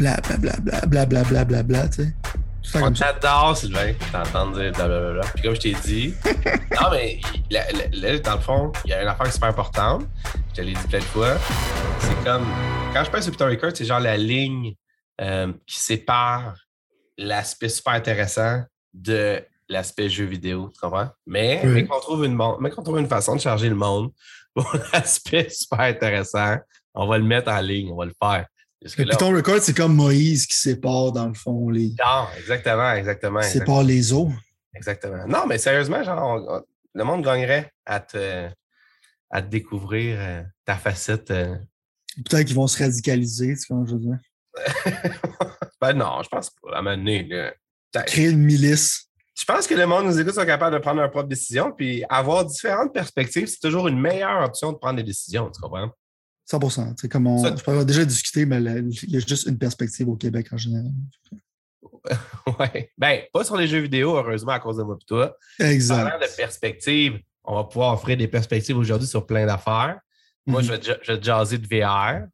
[0.00, 2.02] bla bla bla bla bla bla bla bla bla, tu
[2.62, 2.82] sais.
[2.82, 5.22] On t'adore, Sylvain, t'entends dire blablabla.
[5.34, 6.14] Puis comme je t'ai dit,
[6.80, 10.06] non, mais là, dans le fond, il y a une affaire super importante.
[10.50, 11.36] Je te l'ai dit plein de fois.
[12.00, 12.46] C'est comme,
[12.94, 14.74] quand je pense sur Peter Record, c'est genre la ligne
[15.20, 16.54] euh, qui sépare
[17.18, 18.62] l'aspect super intéressant
[18.94, 21.08] de l'aspect jeu vidéo, tu comprends?
[21.26, 21.70] Mais, Oui.
[21.70, 22.26] mais qu'on trouve,
[22.84, 24.10] trouve une façon de charger le monde
[24.54, 26.56] pour l'aspect super intéressant,
[26.94, 28.46] on va le mettre en ligne, on va le faire.
[28.82, 31.94] Le là, Python Record, c'est comme Moïse qui sépare, dans le fond, les.
[31.98, 33.40] non, exactement, exactement.
[33.40, 33.64] qui exactement.
[33.74, 34.30] sépare les eaux.
[34.74, 35.26] Exactement.
[35.26, 36.62] Non, mais sérieusement, genre, on- on-
[36.94, 38.48] le monde gagnerait à te,
[39.30, 41.30] à te découvrir euh, ta facette.
[41.30, 41.56] euh.
[42.28, 44.18] Peut-être qu'ils vont se radicaliser, tu comment je veux dire.
[45.80, 46.74] ben non, je pense pas.
[46.74, 47.52] À un moment donné, là.
[47.92, 49.06] Putain, Créer une milice.
[49.38, 52.04] Je pense que le monde nous écoute sont capables de prendre leur propre décision, puis
[52.08, 55.90] avoir différentes perspectives, c'est toujours une meilleure option de prendre des décisions, tu comprends?
[56.50, 57.44] 100 C'est comme on.
[57.56, 60.56] Je peux déjà discuté, mais la- il y a juste une perspective au Québec en
[60.56, 60.90] général.
[62.58, 62.90] Ouais.
[62.96, 65.36] Ben, pas sur les jeux vidéo, heureusement, à cause de moi et toi.
[65.58, 66.02] Exact.
[66.04, 69.98] Parlant de perspectives, on va pouvoir offrir des perspectives aujourd'hui sur plein d'affaires.
[70.46, 70.66] Moi, Mhm.
[70.66, 72.26] je, vais, je vais jaser de VR.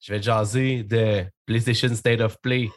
[0.00, 2.68] Je vais jaser de PlayStation State of Play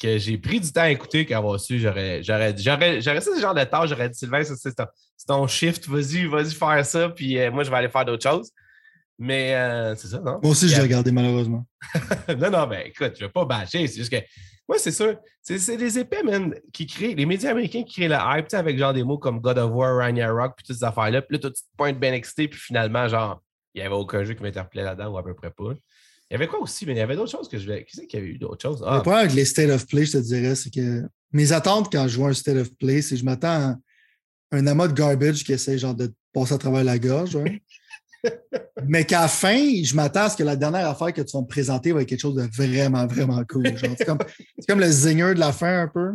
[0.00, 3.40] que j'ai pris du temps à écouter qu'avoir su, j'aurais, j'aurais, j'aurais, j'aurais ça, ce
[3.40, 4.84] genre de tâche, j'aurais dit, Sylvain, c'est ton,
[5.26, 8.50] ton shift, vas-y, vas-y faire ça, puis euh, moi, je vais aller faire d'autres choses.
[9.18, 10.38] Mais euh, c'est ça, non?
[10.42, 11.66] Moi aussi, je l'ai regardé, malheureusement.
[12.38, 13.86] non, non, ben écoute, je ne veux pas bâcher.
[13.86, 14.20] C'est juste que
[14.68, 18.16] moi, c'est sûr, c'est des épais, man, qui créent, les médias américains qui créent le
[18.16, 20.84] hype, tu sais, avec genre des mots comme God of War, Ragnarok, puis toutes ces
[20.84, 21.22] affaires-là.
[21.22, 23.40] Puis là, toi, tu te pointes bien excité, puis finalement, genre,
[23.74, 25.72] il n'y avait aucun jeu qui m'interpellait là-dedans, ou à peu près pas.
[26.28, 26.84] Il y avait quoi aussi?
[26.84, 27.84] Mais il y avait d'autres choses que je voulais.
[27.84, 28.80] Qui c'est qu'il y avait eu d'autres choses?
[28.80, 31.90] Le Ah, problème avec les State of Play, je te dirais, c'est que mes attentes
[31.92, 33.76] quand je joue un State of Play, c'est que je m'attends à
[34.50, 37.36] un amas de garbage qui essaie genre de passer à travers la gorge.
[37.36, 37.62] ouais.
[38.86, 41.42] Mais qu'à la fin, je m'attends à ce que la dernière affaire que tu vas
[41.42, 43.66] me présenter va être quelque chose de vraiment, vraiment cool.
[43.98, 46.12] C'est, comme, le zinger de la fin un peu.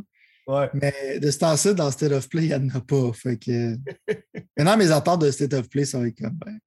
[0.47, 0.69] ouais.
[0.73, 3.11] Mais de ce temps-ci, dans State of Play, il n'y en a pas.
[3.13, 3.75] Fait que
[4.57, 6.59] maintenant, mes attentes de State of Play, être comme ben,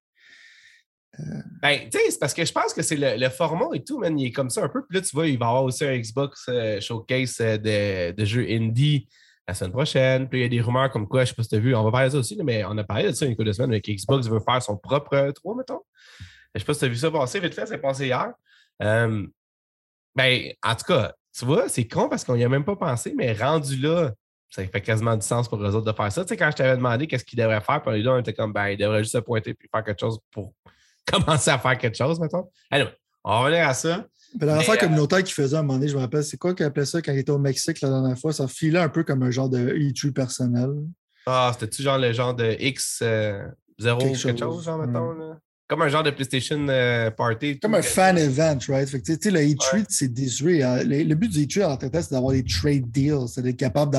[1.62, 3.98] Ben, tu sais, c'est parce que je pense que c'est le, le format et tout,
[3.98, 4.84] man, il est comme ça un peu.
[4.86, 8.16] Puis là, tu vois, il va y avoir aussi un Xbox euh, showcase euh, de,
[8.16, 9.08] de jeux indie
[9.46, 10.28] la semaine prochaine.
[10.28, 11.74] Puis il y a des rumeurs comme quoi, je sais pas si tu as vu,
[11.74, 13.52] on va parler de ça aussi, mais on a parlé de ça une couple de
[13.52, 15.80] semaines, mais Xbox veut faire son propre euh, 3, mettons.
[16.54, 18.32] Je sais pas si tu as vu ça passer, vite fait, c'est passé hier.
[18.82, 19.26] Euh,
[20.14, 23.12] ben, en tout cas, tu vois, c'est con parce qu'on n'y a même pas pensé,
[23.16, 24.12] mais rendu là,
[24.50, 26.22] ça fait quasiment du sens pour eux autres de faire ça.
[26.24, 28.52] Tu sais, quand je t'avais demandé qu'est-ce qu'ils devraient faire, puis là, on était comme,
[28.52, 30.54] ben, ils devraient juste se pointer puis faire quelque chose pour
[31.12, 32.48] commencer à faire quelque chose, mettons.
[32.70, 32.86] Allez,
[33.24, 34.06] on va revenir à ça.
[34.40, 36.54] La affaire euh, communautaire qu'il faisait à un moment donné, je me rappelle, c'est quoi
[36.54, 38.32] qu'il appelait ça quand il était au Mexique la dernière fois?
[38.32, 40.70] Ça filait un peu comme un genre de E3 personnel.
[41.26, 43.54] Ah, c'était-tu genre le genre de X0
[43.98, 45.38] quelque, Quelque chose, genre, mettons, là?
[45.66, 47.58] Comme un genre de PlayStation euh, Party.
[47.58, 48.86] Comme tout, un fan event, right?
[48.88, 49.84] Fait que, tu sais, le E3, Ouais.
[49.88, 50.62] c'est désuet.
[50.62, 50.82] hein.
[50.84, 53.28] Le, le but du E3 en tel, c'est d'avoir des trade deals.
[53.28, 53.98] C'est d'être capable de.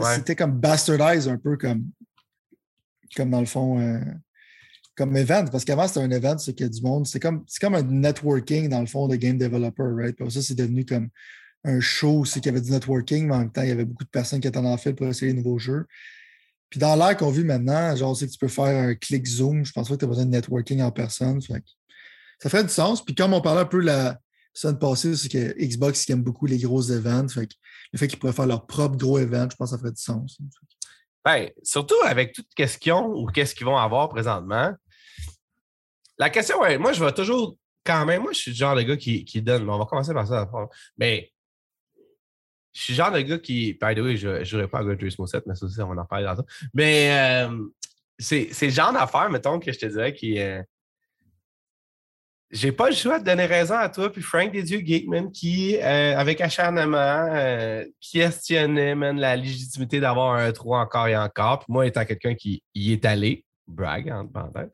[0.00, 0.14] Ouais.
[0.16, 1.84] C'était comme bastardize un peu comme,
[3.16, 3.98] comme dans le fond, euh,
[4.96, 5.46] comme event.
[5.50, 7.06] Parce qu'avant, c'était un event, c'est qu'il y a du monde.
[7.06, 10.16] C'est comme, c'est comme un networking dans le fond de game developer, right?
[10.16, 11.08] Puis ça, c'est devenu comme
[11.64, 13.84] un show aussi qu'il y avait du networking, mais en même temps, il y avait
[13.84, 15.86] beaucoup de personnes qui étaient en fil pour essayer les nouveaux jeux.
[16.70, 19.64] Puis dans l'air qu'on vit maintenant, genre, sait que tu peux faire un clic Zoom.
[19.64, 21.40] Je pense pas que tu as besoin de networking en personne.
[21.40, 21.62] Fait
[22.40, 23.04] ça ferait du sens.
[23.04, 24.18] Puis comme on parlait un peu la
[24.52, 27.28] semaine passée, c'est que Xbox qui aime beaucoup les gros events.
[27.28, 27.48] Fait
[27.92, 30.02] le fait qu'ils pourraient faire leur propre gros event, je pense que ça ferait du
[30.02, 30.38] sens.
[31.24, 34.72] Ben, surtout avec toute question ou qu'est-ce qu'ils vont avoir présentement.
[36.18, 38.82] La question, ouais, moi, je vais toujours, quand même, moi, je suis le genre de
[38.82, 40.48] gars qui, qui donne, mais on va commencer par ça.
[40.96, 41.30] Mais
[42.72, 44.96] je suis le genre de gars qui, by the way, je ne jouerai pas à
[44.96, 46.44] Turismo 7, mais ça aussi, on va en parler dans ça.
[46.74, 47.58] Mais euh,
[48.18, 50.38] c'est le genre d'affaire, mettons, que je te dirais qui.
[50.38, 50.62] euh,
[52.50, 56.16] j'ai pas le choix de donner raison à toi, puis Frank Desdieux Geekman, qui, euh,
[56.16, 61.58] avec acharnement, euh, questionnait man, la légitimité d'avoir un 3 encore et encore.
[61.60, 64.70] Puis moi, étant quelqu'un qui y est allé, brag, entre parenthèses.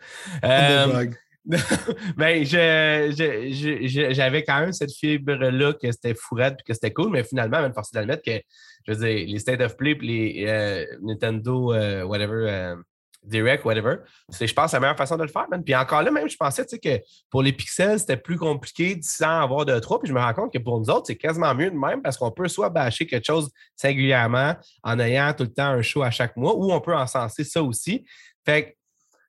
[2.16, 7.60] Ben, j'avais quand même cette fibre-là que c'était fourette puis que c'était cool, mais finalement,
[7.60, 8.40] même forcé d'admettre que,
[8.86, 12.76] je veux dire, les State of Play les euh, Nintendo, euh, whatever, euh,
[13.24, 13.98] Direct, whatever,
[14.30, 15.46] c'est, je pense, la meilleure façon de le faire.
[15.64, 17.00] Puis encore là, même, je pensais, que
[17.30, 20.00] pour les pixels, c'était plus compliqué sans avoir de 3.
[20.00, 22.16] Puis je me rends compte que pour nous autres, c'est quasiment mieux de même parce
[22.16, 26.10] qu'on peut soit bâcher quelque chose singulièrement en ayant tout le temps un show à
[26.10, 28.04] chaque mois ou on peut encenser ça aussi.
[28.44, 28.70] Fait que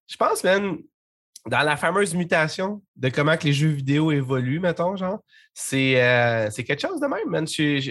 [0.07, 0.79] je pense, même
[1.49, 5.19] dans la fameuse mutation de comment que les jeux vidéo évoluent, mettons, genre,
[5.53, 7.45] c'est euh, quelque chose de même, man.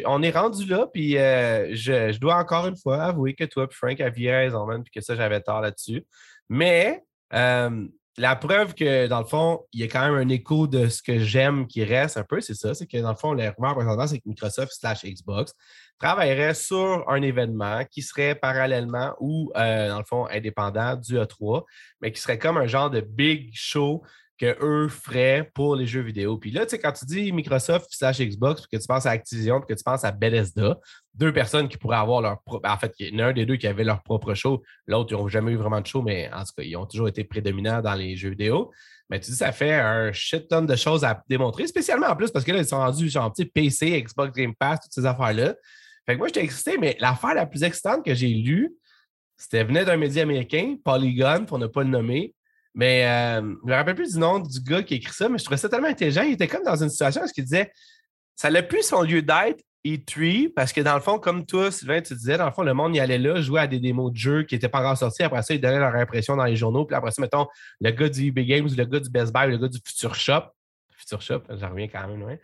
[0.07, 3.65] On est rendu là, puis euh, je, je dois encore une fois avouer que toi
[3.65, 6.05] et Frank aviez raison, man, puis que ça, j'avais tort là-dessus.
[6.49, 7.03] Mais
[7.35, 7.87] euh,
[8.19, 11.03] la preuve que, dans le fond, il y a quand même un écho de ce
[11.03, 12.75] que j'aime qui reste un peu, c'est ça.
[12.75, 15.55] C'est que, dans le fond, les rumeurs présentement, c'est que Microsoft slash Xbox
[15.99, 21.65] travaillerait sur un événement qui serait parallèlement ou, euh, dans le fond, indépendant du E3,
[22.01, 24.03] mais qui serait comme un genre de big show
[24.39, 26.37] qu'eux feraient pour les jeux vidéo.
[26.37, 29.11] Puis là, tu sais, quand tu dis Microsoft slash Xbox, puis que tu penses à
[29.11, 30.79] Activision, puis que tu penses à Bethesda,
[31.15, 32.69] deux personnes qui pourraient avoir leur propre.
[32.69, 35.13] En fait, il y en a un des deux qui avait leur propre show, l'autre,
[35.13, 37.25] ils n'ont jamais eu vraiment de show, mais en tout cas, ils ont toujours été
[37.25, 38.71] prédominants dans les jeux vidéo.
[39.11, 42.31] Mais tu dis, ça fait un shit ton de choses à démontrer, spécialement en plus
[42.31, 45.55] parce que là, ils sont rendus genre petit PC, Xbox Game Pass, toutes ces affaires-là.
[46.07, 48.75] Fait que moi, j'étais excité, mais l'affaire la plus excitante que j'ai lue,
[49.37, 52.35] c'était venait d'un média américain, Polygon, pour ne pas le nommer.
[52.75, 55.39] Mais euh, je me rappelle plus du nom du gars qui a écrit ça, mais
[55.39, 56.23] je trouvais ça tellement intelligent.
[56.23, 57.71] Il était comme dans une situation où il disait
[58.35, 62.01] ça n'a plus son lieu d'être E3, parce que dans le fond, comme toi, Sylvain,
[62.01, 64.17] tu disais, dans le fond, le monde y allait là, jouer à des démos de
[64.17, 65.25] jeux qui n'étaient pas encore sortis.
[65.25, 66.85] Après ça, ils donnaient leur impression dans les journaux.
[66.85, 67.47] Puis après ça, mettons,
[67.81, 70.43] le gars du eBay Games, le gars du Best Buy, le gars du Future Shop.
[70.97, 72.41] Future Shop, j'en reviens quand même, ouais.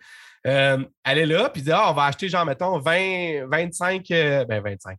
[0.46, 4.62] Euh, est là, puis dit ah, on va acheter, genre, mettons, 20, 25, euh, ben
[4.62, 4.98] 25.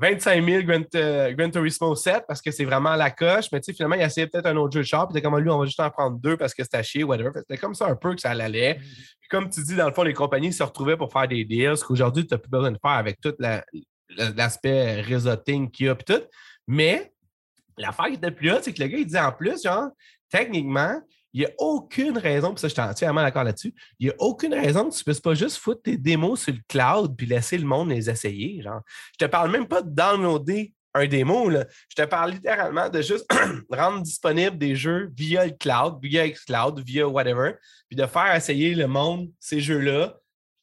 [0.00, 3.46] 25 000 Gran, Turismo 7 parce que c'est vraiment la coche.
[3.52, 5.08] Mais tu sais, finalement, il essayait peut-être un autre jeu de char.
[5.08, 7.30] Puis comme lui, on va juste en prendre deux parce que c'était chier, whatever.
[7.34, 8.74] C'était comme ça un peu que ça allait.
[8.74, 9.16] Mm-hmm.
[9.20, 11.76] Puis comme tu dis, dans le fond, les compagnies se retrouvaient pour faire des deals,
[11.76, 13.34] ce qu'aujourd'hui, tu n'as plus besoin de faire avec tout
[14.36, 15.94] l'aspect réseauting qu'il y a.
[15.94, 16.22] Puis tout.
[16.66, 17.12] Mais
[17.76, 19.88] l'affaire qui était plus là, c'est que le gars, il disait en plus, genre,
[20.30, 21.00] techniquement,
[21.32, 24.16] il n'y a aucune raison, puis ça, je suis entièrement d'accord là-dessus, il n'y a
[24.18, 27.26] aucune raison que tu ne puisses pas juste foutre tes démos sur le cloud puis
[27.26, 28.62] laisser le monde les essayer.
[28.62, 28.80] Genre.
[29.12, 31.48] Je te parle même pas de downloader un démo.
[31.48, 31.66] Là.
[31.88, 33.26] Je te parle littéralement de juste
[33.70, 37.54] rendre disponible des jeux via le cloud, via Xcloud, via whatever,
[37.88, 40.16] puis de faire essayer le monde ces jeux-là.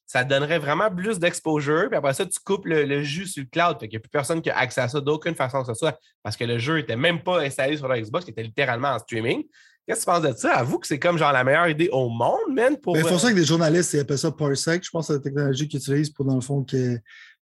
[0.07, 1.88] Ça donnerait vraiment plus d'exposure.
[1.89, 3.79] Puis après ça, tu coupes le, jeu sur le cloud.
[3.79, 5.73] Fait qu'il n'y a plus personne qui a accès à ça d'aucune façon que ce
[5.73, 5.97] soit.
[6.21, 9.00] Parce que le jeu n'était même pas installé sur la Xbox, il était littéralement en
[9.00, 9.44] streaming.
[9.88, 10.54] Qu'est-ce que tu penses de ça?
[10.56, 12.78] Avoue que c'est comme genre la meilleure idée au monde, man.
[12.78, 12.94] Pour...
[12.94, 14.84] Ben, il faut ça que des journalistes ils appellent ça Parsec.
[14.84, 16.98] Je pense que c'est la technologie qu'ils utilisent pour, dans le fond, que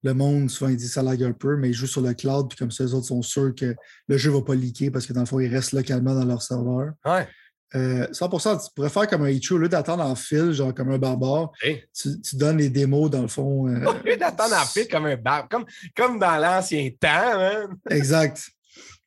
[0.03, 2.49] le monde, souvent, ils disent ça lag un peu, mais ils jouent sur le cloud,
[2.49, 3.75] puis comme ça, les autres sont sûrs que
[4.09, 6.25] le jeu ne va pas leaker parce que dans le fond, ils restent localement dans
[6.25, 6.93] leur serveur.
[7.05, 7.29] Ouais.
[7.73, 10.91] 100%, euh, tu pourrais faire comme un e au lieu d'attendre en fil, genre comme
[10.91, 13.69] un barbare, tu, donnes les démos dans le fond.
[13.69, 15.65] Euh, au lieu d'attendre en fil comme un barbare, comme,
[15.97, 17.39] comme dans l'ancien temps.
[17.39, 17.77] Man.
[17.91, 18.49] exact.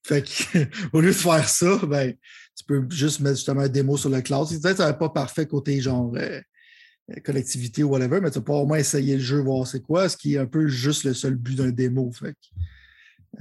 [0.05, 0.59] Fait que,
[0.93, 2.13] au lieu de faire ça, ben,
[2.55, 4.47] tu peux juste mettre justement un démo sur le cloud.
[4.47, 6.39] Peut-être que ça pas parfait côté genre euh,
[7.11, 10.07] euh, collectivité ou whatever, mais tu peux au moins essayer le jeu, voir c'est quoi,
[10.09, 12.11] ce qui est un peu juste le seul but d'un démo.
[12.11, 12.35] Fait.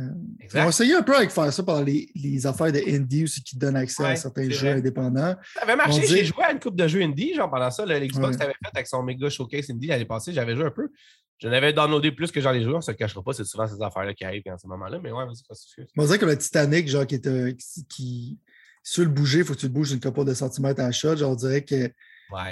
[0.00, 0.08] Euh,
[0.54, 3.42] on va essayer un peu avec faire ça par les, les affaires de indie aussi
[3.42, 5.36] qui donnent accès à certains jeux indépendants.
[5.54, 8.36] Ça avait marché, j'ai joué à une coupe de jeux indie, genre pendant ça, l'Xbox
[8.36, 8.42] ouais.
[8.42, 10.88] avait fait avec son méga showcase indie l'année passée, j'avais joué un peu.
[11.38, 13.44] J'en avais downloadé plus que j'en ai joué, on ne se le cachera pas, c'est
[13.44, 15.54] souvent ces affaires-là qui arrivent à ce moment-là, mais ouais, vas-y, pas
[15.96, 17.56] On dirait que le Titanic, genre, qui, était,
[17.88, 18.38] qui,
[18.82, 20.80] si tu veux le bouger, il faut que tu le bouges une couple de centimètres
[20.80, 21.16] à shot.
[21.16, 21.92] Genre, on dirait qu'il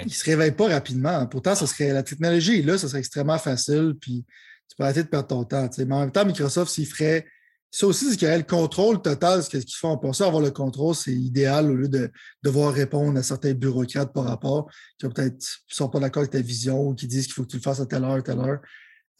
[0.05, 1.25] ne se réveille pas rapidement.
[1.27, 4.25] Pourtant, ça serait, la technologie est là, ça serait extrêmement facile, puis
[4.69, 5.69] tu peux arrêter de perdre ton temps.
[5.77, 7.25] Mais en même temps, Microsoft, s'il ferait.
[7.73, 9.97] Ça aussi, c'est qu'il y aurait le contrôle total de ce qu'ils font.
[9.97, 12.11] Pour ça, avoir le contrôle, c'est idéal au lieu de
[12.43, 14.69] devoir répondre à certains bureaucrates par rapport
[14.99, 17.47] qui peut-être ne sont pas d'accord avec ta vision ou qui disent qu'il faut que
[17.47, 18.59] tu le fasses à telle heure, telle heure.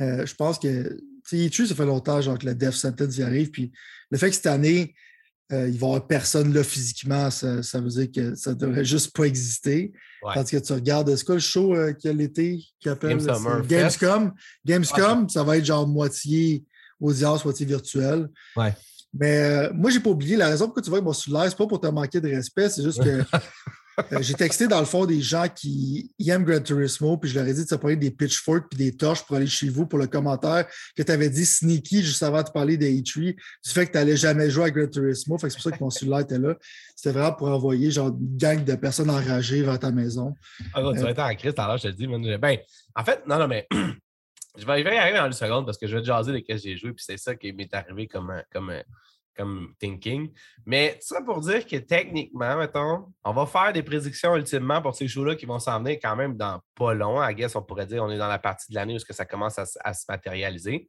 [0.02, 1.00] Euh, je pense que,
[1.30, 3.52] tu sais, ça fait longtemps genre, que le Death Sentence y arrive.
[3.52, 3.72] Puis
[4.10, 4.96] le fait que cette année,
[5.52, 8.86] euh, il va y avoir personne là physiquement, ça, veut dire que ça ne devrait
[8.86, 9.92] juste pas exister.
[10.22, 13.18] Parce que tu regardes, c'est quoi le show euh, qui a l'été qui appelle
[13.68, 14.34] Gamescom?
[14.66, 16.64] Gamescom, ça va être genre moitié
[17.00, 18.30] audience, moitié virtuelle.
[18.56, 18.74] Ouais.
[19.14, 21.30] Mais euh, moi, je n'ai pas oublié la raison pourquoi tu vois que mon ce
[21.30, 23.24] c'est pas pour te manquer de respect, c'est juste que
[24.22, 27.54] j'ai texté dans le fond des gens qui aiment Gran Turismo, puis je leur ai
[27.54, 30.08] dit de se prendre des pitchforks puis des torches pour aller chez vous pour le
[30.08, 30.66] commentaire
[30.96, 33.98] que tu avais dit sneaky juste avant de parler des E3, du fait que tu
[33.98, 35.38] n'allais jamais jouer à Gran Turismo.
[35.38, 36.56] Fait que c'est pour ça que mon cellulaire était là.
[36.96, 40.36] C'était vraiment pour envoyer genre une gang de personnes enragées vers ta maison.
[40.74, 42.38] Ah tu vas être en crise, alors je te le dis.
[42.38, 42.58] Ben,
[42.96, 43.68] en fait, non, non, mais
[44.58, 46.78] je vais, y arriver dans une seconde parce que je vais te jaser lesquels j'ai
[46.78, 48.72] joué, puis c'est ça qui m'est arrivé comme, comme,
[49.36, 50.32] comme thinking.
[50.66, 55.08] Mais ça pour dire que techniquement, mettons, on va faire des prédictions ultimement pour ces
[55.08, 57.20] shows-là qui vont s'en venir quand même dans pas long.
[57.20, 59.58] À guess, on pourrait dire on est dans la partie de l'année où ça commence
[59.58, 60.88] à, se matérialiser.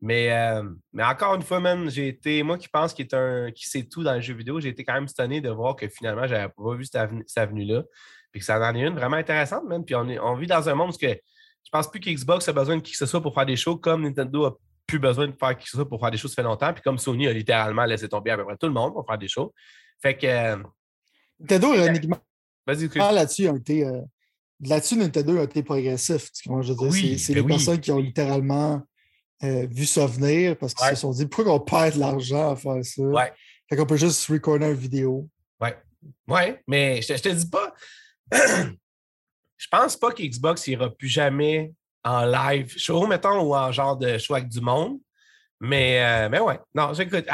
[0.00, 3.50] Mais, euh, mais encore une fois, même, j'ai été, moi qui pense qu'il est un
[3.52, 5.88] qui sait tout dans le jeu vidéo, j'ai été quand même stonné de voir que
[5.88, 7.84] finalement, j'avais pas vu cette avenue-là.
[8.32, 9.84] Puis que ça en est une vraiment intéressante, même.
[9.84, 11.06] Puis on, on vit dans un monde où que
[11.64, 13.76] je pense plus qu'Xbox a besoin de qui que ce soit pour faire des shows
[13.76, 16.42] comme Nintendo a plus besoin de faire quelque chose pour faire des choses, ça fait
[16.42, 16.72] longtemps.
[16.72, 19.18] Puis comme Sony a littéralement laissé tomber à peu près tout le monde pour faire
[19.18, 19.50] des choses.
[20.00, 20.26] Fait que.
[20.26, 20.56] Euh,
[21.40, 22.20] Nintendo, ironiquement,
[22.66, 23.84] là-dessus, ont été.
[23.84, 24.00] Euh,
[24.60, 26.30] là-dessus, Nintendo a été progressif.
[26.44, 28.82] Je veux dire, c'est ben les personnes qui ont littéralement
[29.42, 32.56] euh, vu ça venir parce qu'ils se sont dit pourquoi on perd de l'argent à
[32.56, 33.02] faire ça?
[33.02, 33.32] Ouais.
[33.68, 35.28] Fait qu'on peut juste recorder une vidéo.
[35.60, 35.76] Ouais.
[36.28, 37.74] Ouais, mais je, je te dis pas.
[38.32, 41.72] je pense pas qu'Xbox ira plus jamais
[42.04, 44.98] en live show, mettons, ou en genre de show avec du monde.
[45.60, 47.24] Mais, euh, mais ouais, non, j'écoute.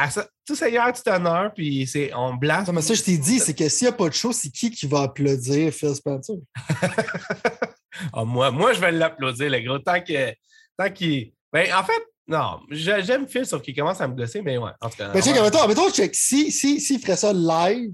[0.46, 2.66] Tout ça hier, tout honneur, puis c'est, on blase.
[2.68, 4.50] Non, mais ça, je t'ai dit, c'est que s'il n'y a pas de show, c'est
[4.50, 6.36] qui qui va applaudir Phil Spencer?
[8.14, 9.78] Ah, moi, moi, je vais l'applaudir, le gros.
[9.78, 10.32] Tant que,
[10.78, 11.32] tant qu'il.
[11.52, 14.88] Ben, en fait, non, j'aime Phil, sauf qu'il commence à me blesser, mais ouais, en
[14.88, 15.10] tout cas.
[15.12, 15.42] Mais check, ouais.
[15.42, 17.92] mettons, mettons, check, si, si, s'il ferait ça live,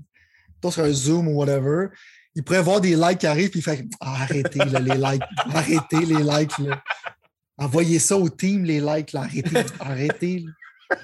[0.71, 1.89] sur un Zoom ou whatever,
[2.37, 5.23] il pourrait voir des likes qui arrivent, puis il fait Ah, arrêtez là, les likes,
[5.53, 6.59] arrêtez les likes.
[6.59, 6.81] Là.
[7.59, 10.45] Envoyez ça au team, les likes, là, arrêtez, arrêtez.
[10.47, 10.97] là.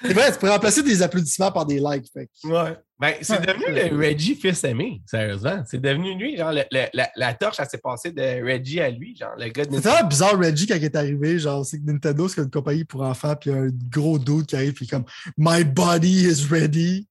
[0.00, 2.06] C'est vrai, tu pourrais remplacer des applaudissements par des likes.
[2.12, 2.28] Fait.
[2.44, 2.76] Ouais.
[3.00, 3.46] Ben, c'est Ouais.
[3.46, 5.62] devenu le Reggie fils aimé, sérieusement.
[5.66, 8.90] C'est devenu lui, genre, le- le- la, la torche, elle s'est passée de Reggie à
[8.90, 11.38] lui, genre, le gars de C'est vraiment bizarre, Reggie, quand il est arrivé.
[11.40, 14.18] Genre, c'est que Nintendo, c'est une compagnie pour enfants, puis il y a un gros
[14.20, 15.04] dude qui arrive, puis comme
[15.36, 17.08] My body is ready.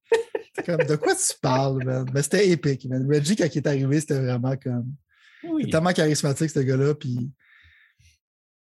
[0.66, 2.06] Comme, de quoi tu parles, man?
[2.14, 3.08] Mais c'était épique, man.
[3.12, 4.94] Reggie, quand il est arrivé, c'était vraiment comme.
[5.44, 5.64] Oui.
[5.68, 6.96] Est tellement charismatique, ce gars-là.
[6.96, 7.30] Puis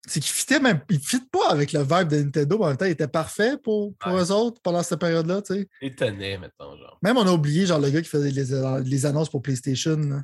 [0.07, 0.81] c'est qu'il fitait même.
[0.91, 3.09] Il ne fit pas avec le vibe de Nintendo, mais en même temps, il était
[3.09, 4.23] parfait pour, pour Ouais.
[4.23, 5.43] eux autres pendant cette période-là.
[5.43, 5.69] tu sais.
[5.83, 6.99] Étonné, mettons, genre.
[7.03, 10.23] Même on a oublié, genre, le gars qui faisait les, les annonces pour PlayStation, là,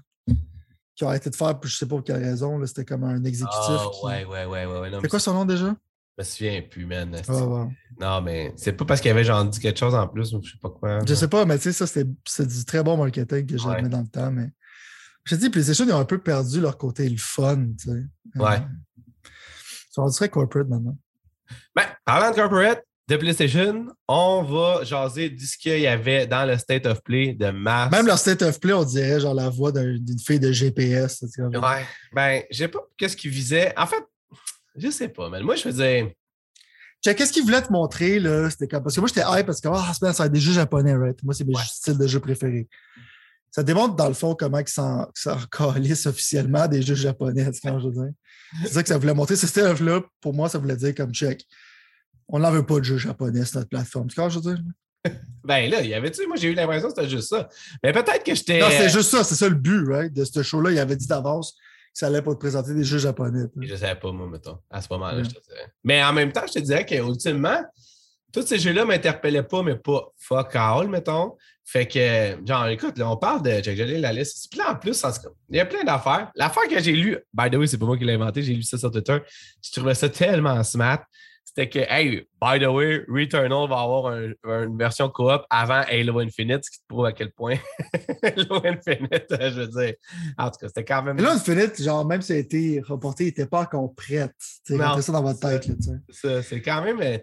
[0.96, 2.64] qui a arrêté de faire, je sais pas pour quelle raison.
[2.66, 3.58] C'était comme un exécutif.
[4.00, 4.90] Qui- ouais, ouais, ouais, ouais.
[5.02, 5.76] C'est quoi son nom déjà?
[6.16, 7.20] Je me souviens plus, man.
[8.00, 10.52] Non, mais c'est pas parce qu'il avait genre dit quelque chose en plus ou je
[10.52, 11.00] sais pas quoi.
[11.06, 13.82] Je sais pas, mais tu sais, ça, c'est du très bon marketing que j'ai Ouais.
[13.82, 14.30] mis dans le temps.
[14.30, 14.48] Mais
[15.24, 17.66] je te dis, PlayStation, ils ont un peu perdu leur côté le fun.
[17.80, 17.90] Tu sais.
[18.40, 18.56] Ouais.
[18.56, 18.58] Euh,
[19.24, 20.96] Ils sont rendus très corporate maintenant.
[21.74, 26.48] Ben, parlant de corporate, de PlayStation, on va jaser de ce qu'il y avait dans
[26.48, 27.90] le State of Play de mars.
[27.92, 31.22] Même leur state of play, on dirait genre la voix d'un- d'une fille de GPS.
[31.38, 31.84] Ouais.
[32.14, 33.74] Ben, je sais pas qu'est-ce qu'il visait.
[33.78, 34.02] En fait,
[34.76, 36.16] je sais pas, mais moi, je faisais.
[37.04, 38.18] Check, Qu'est-ce qu'ils voulaient te montrer?
[38.18, 38.48] là?
[38.50, 38.82] C'était comme...
[38.82, 41.22] Parce que moi, j'étais hype parce que ah, ça va être des jeux japonais, right?
[41.22, 41.62] Moi, c'est mes Ouais.
[41.66, 42.66] styles de jeux préférés.
[43.50, 45.06] Ça démontre, dans le fond, comment ils s'en
[45.50, 48.12] calissent officiellement des jeux japonais, tu je veux dire?
[48.64, 49.36] C'est ça que ça voulait montrer.
[49.36, 51.44] Ce style là pour moi, ça voulait dire comme check.
[52.28, 54.08] On n'en veut pas de jeux japonais sur notre plateforme.
[54.08, 54.64] Tu je veux dire?
[55.44, 57.48] Ben là, il y avait-tu, moi j'ai eu l'impression que c'était juste ça.
[57.82, 58.58] Mais peut-être que j'étais.
[58.60, 59.22] Non, c'était juste ça.
[59.22, 60.10] C'est ça le but, right?
[60.10, 60.70] De ce show-là.
[60.72, 61.54] Il avait dit d'avance
[61.94, 63.44] ça allait pas te présenter des jeux japonais.
[63.54, 63.66] tu sais.
[63.68, 65.24] Je savais pas, moi, mettons, à ce moment-là, Ouais.
[65.24, 65.72] je te dirais.
[65.84, 67.62] Mais en même temps, je te dirais qu'ultimement,
[68.32, 71.36] tous ces jeux-là ne m'interpellaient pas, mais pas fuck all, mettons.
[71.64, 73.50] Fait que, genre, écoute, là, on parle de.
[73.62, 74.48] J'ai j'ai lu la liste.
[74.50, 76.30] Puis là, en plus, en cas, il y a plein d'affaires.
[76.34, 78.62] L'affaire que j'ai lue, by the way, c'est pas moi qui l'ai inventé, j'ai lu
[78.62, 79.18] ça sur Twitter.
[79.64, 80.98] Je trouvais ça tellement smart.
[81.56, 84.32] C'était que, hey, by the way, Returnal va avoir un-
[84.64, 87.54] une version coop avant Halo Infinite, ce qui te prouve à quel point
[88.24, 89.94] Halo Infinite, je veux dire.
[90.36, 91.16] En tout cas, c'était quand même.
[91.18, 95.02] Là, Infinite, genre, même si ça a été reporté, il n'était pas encore Non, rentrez
[95.02, 95.66] ça dans votre tête.
[95.68, 95.92] Là, tu sais.
[96.10, 97.00] Ça, C'est quand même.
[97.00, 97.18] euh,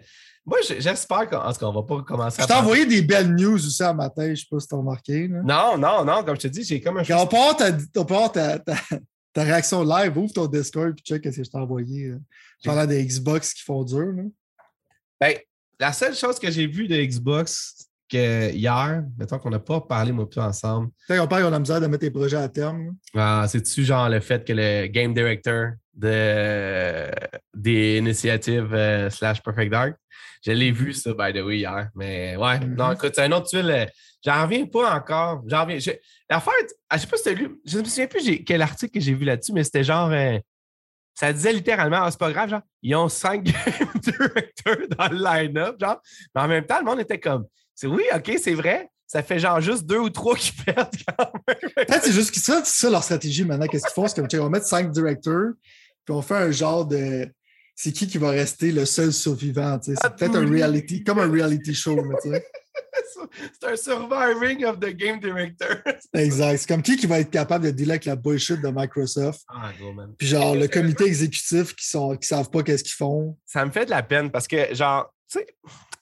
[0.46, 2.46] Moi, j'espère qu'en tout cas, on va pas commencer Je à.
[2.46, 4.76] t'ai parler- envoyé des belles news aussi un matin, je ne sais pas si t'as
[4.76, 5.28] remarqué.
[5.28, 5.40] Là.
[5.44, 7.04] Non, non, non, comme je te dis, j'ai comme un.
[7.04, 7.56] Quand on peut avoir
[8.32, 8.64] ta,
[9.32, 12.08] ta, réaction live, ouvre ton Discord et check ce que je t'ai envoyé.
[12.08, 12.18] euh,
[12.64, 14.12] Parlant des Xbox qui font dur.
[14.12, 14.22] Là.
[15.20, 15.36] Ben,
[15.80, 20.12] la seule chose que j'ai vue de Xbox que hier, mettons qu'on n'a pas parlé,
[20.12, 22.94] moi, plus ensemble, on parle qu'on a misère de mettre les projets à terme.
[23.16, 27.10] ah, c'est-tu genre le fait que le game director de,
[27.54, 29.94] des initiatives euh, slash Perfect Dark,
[30.44, 31.88] je l'ai vu ça, by the way, hier.
[31.94, 32.74] Mais ouais, Mhm.
[32.74, 33.88] non, écoute, c'est un autre tuile.
[34.24, 35.42] J'en reviens pas encore.
[35.46, 35.78] J'en reviens.
[35.78, 35.90] je-
[36.30, 36.52] L'affaire,
[36.88, 38.92] ah, je sais pas si tu as lu, je ne me souviens plus quel article
[38.92, 40.10] que j'ai vu là-dessus, mais c'était genre.
[40.10, 40.38] euh,
[41.14, 45.22] ça disait littéralement, ah, c'est pas grave, genre, ils ont cinq game directors dans le
[45.22, 46.00] line-up, genre.
[46.34, 48.88] Mais en même temps, le monde était comme, c'est oui, OK, c'est vrai.
[49.06, 51.56] Ça fait genre juste deux ou trois qui perdent quand même.
[51.76, 53.66] Peut-être c'est juste ça, c'est ça leur stratégie maintenant.
[53.66, 54.08] Qu'est-ce qu'ils font?
[54.08, 55.50] C'est comme, on va mettre cinq directeurs,
[56.04, 57.28] puis on fait un genre de.
[57.74, 59.78] C'est qui qui va rester le seul survivant?
[59.82, 59.92] sais?
[60.02, 61.96] Ah, C'est peut-être un reality, comme un reality show.
[62.22, 62.46] tu sais.
[63.60, 65.82] C'est un surviving of the game director.
[66.14, 66.58] Exact.
[66.58, 69.42] C'est comme qui qui va être capable de dealer avec la bullshit de Microsoft?
[69.48, 70.14] Ah, gros, man.
[70.16, 73.36] Puis genre le comité exécutif qui sont qui savent pas qu'est-ce qu'ils font.
[73.44, 75.46] ça me fait de la peine parce que, genre, tu sais,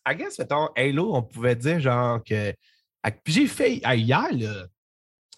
[0.07, 2.53] I guess, mettons, Halo, on pouvait dire, genre, que.
[3.25, 4.67] Puis j'ai fait hier, là.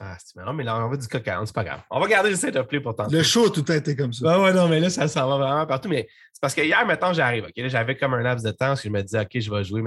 [0.04, 1.80] Ah, c'est marrant, mais là, on va du coca, c'est pas grave.
[1.88, 3.12] On va garder le set of play pour tantôt.
[3.12, 4.34] Le show a tout temps été comme ça.
[4.34, 5.88] Ah ouais, non, mais là, ça s'en va vraiment partout.
[5.88, 7.46] Mais c'est parce que hier, maintenant, j'arrive.
[7.56, 9.82] J'avais comme un laps de temps parce que je me disais, OK, je vais jouer.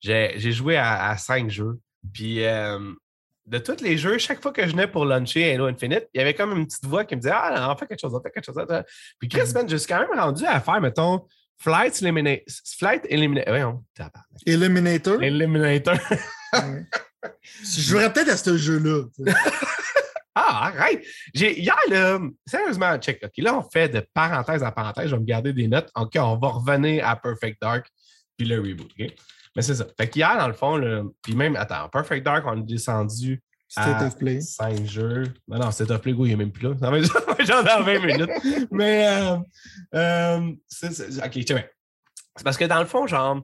[0.00, 1.78] J'ai joué à, à cinq jeux.
[2.14, 2.78] Puis euh,
[3.44, 6.20] de tous les jeux, chaque fois que je venais pour luncher Halo Infinite, il y
[6.22, 8.30] avait comme une petite voix qui me disait, Ah, on fait quelque chose, on fait
[8.30, 8.56] quelque chose.
[9.18, 11.26] Puis Chris, man, je suis quand même rendu à faire, mettons,
[11.58, 12.44] Flight Eliminator.
[12.78, 13.52] Flight Eliminator.
[13.52, 13.84] Voyons.
[14.46, 15.22] Eliminator?
[15.22, 15.98] Eliminator.
[16.52, 16.86] Ouais.
[17.62, 19.04] Je jouerais peut-être à ce jeu-là.
[20.40, 21.04] Ah, arrête!
[21.34, 23.20] J'ai, hier, là, sérieusement, check.
[23.24, 25.06] OK, là, on fait de parenthèse en parenthèse.
[25.06, 25.90] Je vais me garder des notes.
[25.96, 27.88] OK, on va revenir à Perfect Dark
[28.36, 28.88] puis le reboot.
[28.98, 29.12] OK?
[29.56, 29.84] Mais c'est ça.
[29.96, 34.02] Fait qu'hier, dans le fond, là, puis même, attends, Perfect Dark, on est descendu State
[34.02, 34.40] of Play.
[34.40, 35.24] 5 jeux.
[35.46, 36.74] Non, non, State of Play, go, il n'est même plus là.
[36.80, 37.00] Ça va
[37.44, 38.30] genre dans 20 minutes.
[38.70, 39.36] Mais, euh,
[39.94, 41.62] euh, c'est, c'est- ok, tu vois.
[42.36, 43.42] C'est parce que dans le fond, genre,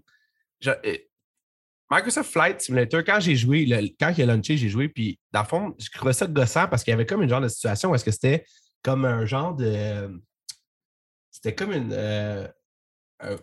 [0.61, 0.97] je- euh,
[1.91, 5.43] Microsoft Flight Simulator, quand j'ai joué, le- quand il a launché, j'ai joué, puis dans
[5.43, 7.91] le fond, je trouvais ça gossant parce qu'il y avait comme une genre de situation
[7.91, 8.45] où est-ce que c'était
[8.83, 10.11] comme un genre de.
[11.31, 11.93] C'était comme une.
[11.93, 12.49] euh,
[13.21, 13.37] un-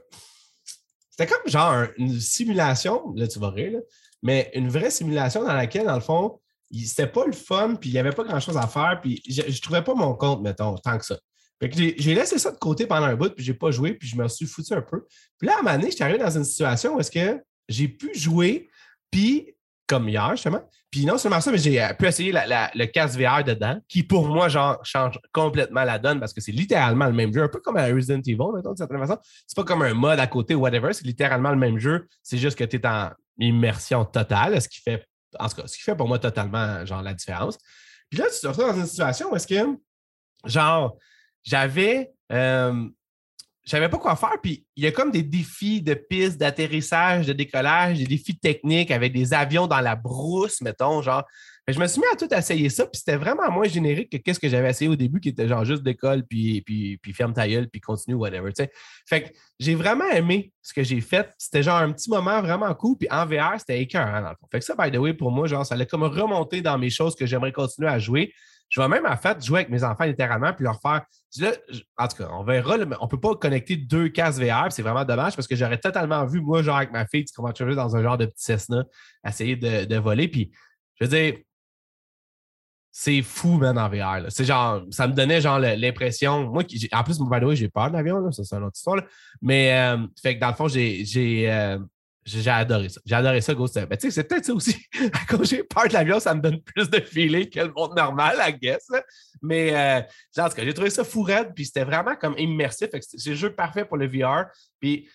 [1.11, 3.79] c'était comme genre un- une simulation, là tu vas rire, là,
[4.23, 6.39] mais une vraie simulation dans laquelle, dans le fond,
[6.73, 9.61] c'était pas le fun, puis il n'y avait pas grand-chose à faire, puis je, je
[9.61, 11.17] trouvais pas mon compte, mettons, tant que ça.
[11.59, 14.07] Fait que j'ai laissé ça de côté pendant un bout, puis j'ai pas joué, puis
[14.07, 15.05] je me suis foutu un peu.
[15.37, 17.87] Puis là, à un moment donné, j'étais arrivé dans une situation où est-ce que j'ai
[17.87, 18.69] pu jouer,
[19.11, 19.53] puis
[19.91, 20.61] comme hier, justement.
[20.89, 24.25] Puis non seulement ça, mais j'ai euh, pu essayer le casque VR dedans, qui pour
[24.27, 27.59] moi, genre, change complètement la donne parce que c'est littéralement le même jeu, un peu
[27.59, 29.17] comme à Resident Evil, mettons, de certaine façon.
[29.45, 32.07] C'est pas comme un mode à côté ou whatever, c'est littéralement le même jeu.
[32.23, 35.05] C'est juste que tu es en immersion totale, ce qui fait,
[35.39, 37.57] en tout cas, ce qui fait pour moi totalement, genre, la différence.
[38.09, 39.77] Puis là, tu te retrouves dans une situation où est-ce que,
[40.45, 40.97] genre,
[41.43, 42.11] j'avais.
[42.31, 42.87] euh,
[43.63, 44.41] je savais pas quoi faire.
[44.41, 48.91] Puis il y a comme des défis de piste, d'atterrissage, de décollage, des défis techniques
[48.91, 51.23] avec des avions dans la brousse, mettons, genre.
[51.67, 54.39] Je me suis mis à tout essayer ça, puis c'était vraiment moins générique que qu'est-ce
[54.39, 57.47] que j'avais essayé au début, qui était genre juste décolle, puis, puis, puis ferme ta
[57.47, 58.65] gueule, puis continue, whatever, tu.
[59.07, 61.31] Fait que j'ai vraiment aimé ce que j'ai fait.
[61.37, 64.47] C'était genre un petit moment vraiment cool, puis en VR, c'était écœurant, dans le fond.
[64.51, 66.89] Fait que ça, by the way, pour moi, genre, ça allait comme remonter dans mes
[66.89, 68.33] choses que j'aimerais continuer à jouer.
[68.69, 71.05] Je vais même, en fait, jouer avec mes enfants littéralement, puis leur faire.
[71.97, 72.77] En tout cas, on verra.
[72.99, 76.25] on ne peut pas connecter deux cases VR, c'est vraiment dommage parce que j'aurais totalement
[76.25, 78.83] vu, moi, genre avec ma fille, tu commences à dans un genre de petit Cessna,
[79.27, 80.27] essayer de, de voler.
[80.27, 80.51] Puis,
[80.99, 81.35] je veux dire,
[82.91, 84.29] c'est fou, man, en VR.
[84.29, 86.49] C'est genre, ça me donnait genre l'impression.
[86.49, 89.01] Moi, en plus, by the way, j'ai peur de l'avion, ça, c'est une autre histoire.
[89.41, 91.05] Mais, euh, fait que dans le fond, j'ai.
[91.05, 91.79] j'ai euh,
[92.47, 92.99] adoré ça.
[93.05, 93.75] J'ai adoré ça, Ghost.
[93.75, 94.75] Ben, tu sais, c'est peut-être ça aussi.
[95.29, 98.37] Quand j'ai peur de l'avion, ça me donne plus de feeling que le monde normal,
[98.39, 98.87] I guess.
[99.41, 100.01] Mais, euh,
[100.43, 102.89] en tout cas, j'ai trouvé ça fou raide, puis c'était vraiment comme immersif.
[103.01, 104.47] C'est le jeu parfait pour le VR.
[104.81, 105.07] Puis,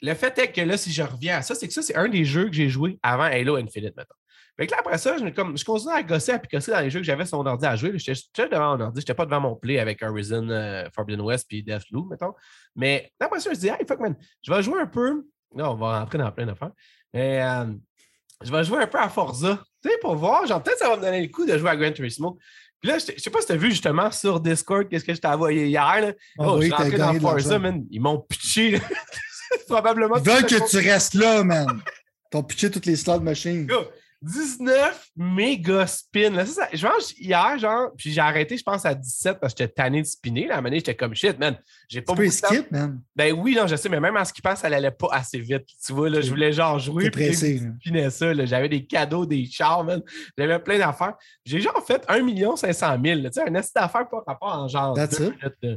[0.00, 2.08] le fait est que là, si je reviens à ça, c'est que ça, c'est un
[2.08, 4.16] des jeux que j'ai joué avant Halo Infinite, maintenant.
[4.58, 6.90] Fait que là, après ça, je, comme, je continuais à gosser, à picosser dans les
[6.90, 7.92] jeux que j'avais sur mon ordi à jouer.
[7.92, 7.98] là.
[7.98, 11.62] J'étais devant mon ordi, j'étais pas devant mon play avec Horizon euh, Forbidden West puis
[11.62, 12.32] Deathloop, mettons.
[12.74, 15.26] Mais après ça, je me dis, hey, fuck, man, je vais jouer un peu.
[15.54, 16.72] Là, on va rentrer dans plein d'affaires.
[17.12, 17.66] Mais euh,
[18.42, 20.46] je vais jouer un peu à Forza, tu sais, pour voir.
[20.46, 22.38] Genre, peut-être ça va me donner le coup de jouer à Gran Turismo.
[22.80, 25.14] Puis là, je je sais pas si tu as vu justement sur Discord qu'est-ce que
[25.14, 26.00] je t'ai envoyé hier.
[26.00, 26.12] Là.
[26.38, 27.84] Ah Oh, oui, je rentré dans Forza, man.
[27.90, 28.72] Ils m'ont pitché.
[28.72, 28.78] là.
[29.68, 30.16] Probablement.
[30.16, 31.66] Ils veulent que tu restes là, man.
[32.30, 33.66] T'ont pitché toutes les slot machines.
[33.66, 33.84] Go.
[34.22, 36.30] 19 méga spins.
[36.30, 39.52] Là, ça, ça- je pense hier, genre, puis j'ai arrêté, je pense, à 17 parce
[39.54, 40.46] que j'étais tanné de spinner.
[40.46, 41.56] Là, à un j'étais comme shit, man.
[41.88, 42.48] J'ai pas Tu peux beaucoup de temps.
[42.48, 43.00] skip, man.
[43.14, 45.66] Ben oui, non, je sais, mais même en skippant, ça n'allait pas assez vite.
[45.84, 47.10] Tu vois, là, je voulais genre jouer.
[47.10, 47.62] Puis pressé.
[47.80, 48.32] spinais ça.
[48.34, 48.46] là.
[48.46, 50.02] J'avais des cadeaux, des chars, man.
[50.36, 51.14] J'avais plein d'affaires.
[51.44, 53.20] J'ai genre fait 1 500 000.
[53.22, 53.30] là.
[53.30, 54.94] Tu sais, un assis d'affaires par rapport en genre.
[54.94, 55.74] That's deux minutes, là.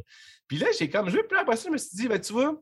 [0.47, 1.21] Puis là, j'ai comme joué.
[1.23, 2.56] Puis là, après ça, je me suis dit, ben tu vois,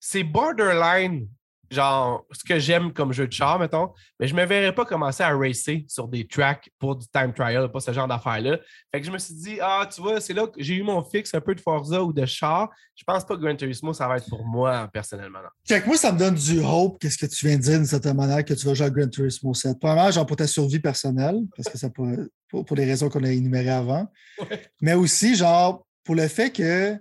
[0.00, 1.28] c'est borderline,
[1.72, 3.92] genre, ce que j'aime comme jeu de char, mettons.
[4.20, 7.70] Mais je me verrais pas commencer à racer sur des tracks pour du time trial,
[7.70, 8.58] pas ce genre d'affaires-là.
[8.92, 11.02] Fait que je me suis dit, ah, tu vois, c'est là que j'ai eu mon
[11.02, 12.70] fixe un peu de Forza ou de char.
[12.94, 15.40] Je pense pas que Gran Turismo, ça va être pour moi personnellement.
[15.66, 18.16] Check, moi, ça me donne du hope, qu'est-ce que tu viens de dire d'une certaine
[18.16, 19.78] manière, que tu vas jouer à Gran Turismo 7.
[19.80, 23.24] Premièrement, genre pour ta survie personnelle, parce que ça peut, pour, pour les raisons qu'on
[23.24, 24.06] a énumérées avant.
[24.38, 24.62] Ouais.
[24.80, 26.96] Mais aussi, genre, pour le fait que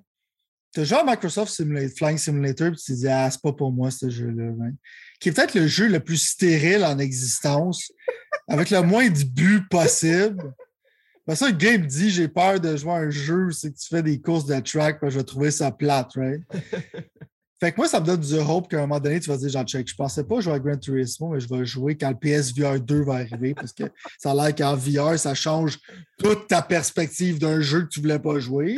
[0.79, 3.71] as joué à Microsoft Simulator, Flying Simulator, puis tu te dis, ah, c'est pas pour
[3.71, 4.51] moi ce jeu-là.
[4.51, 4.75] man.
[5.19, 7.91] Qui est peut-être le jeu le plus stérile en existence,
[8.47, 10.53] avec le moins de but possible.
[11.25, 13.77] Parce que ça, le game dit, j'ai peur de jouer à un jeu, c'est que
[13.77, 16.41] tu fais des courses de track, puis je vais trouver ça plate, right?
[17.62, 19.49] Fait que moi, ça me donne du hope qu'à un moment donné, tu vas dire,
[19.49, 22.15] genre, check, je pensais pas jouer à Gran Turismo, mais je vais jouer quand le
[22.15, 23.84] PSVR 2 va arriver, parce que
[24.17, 25.77] ça a l'air qu'en VR, ça change
[26.17, 28.77] toute ta perspective d'un jeu que tu voulais pas jouer.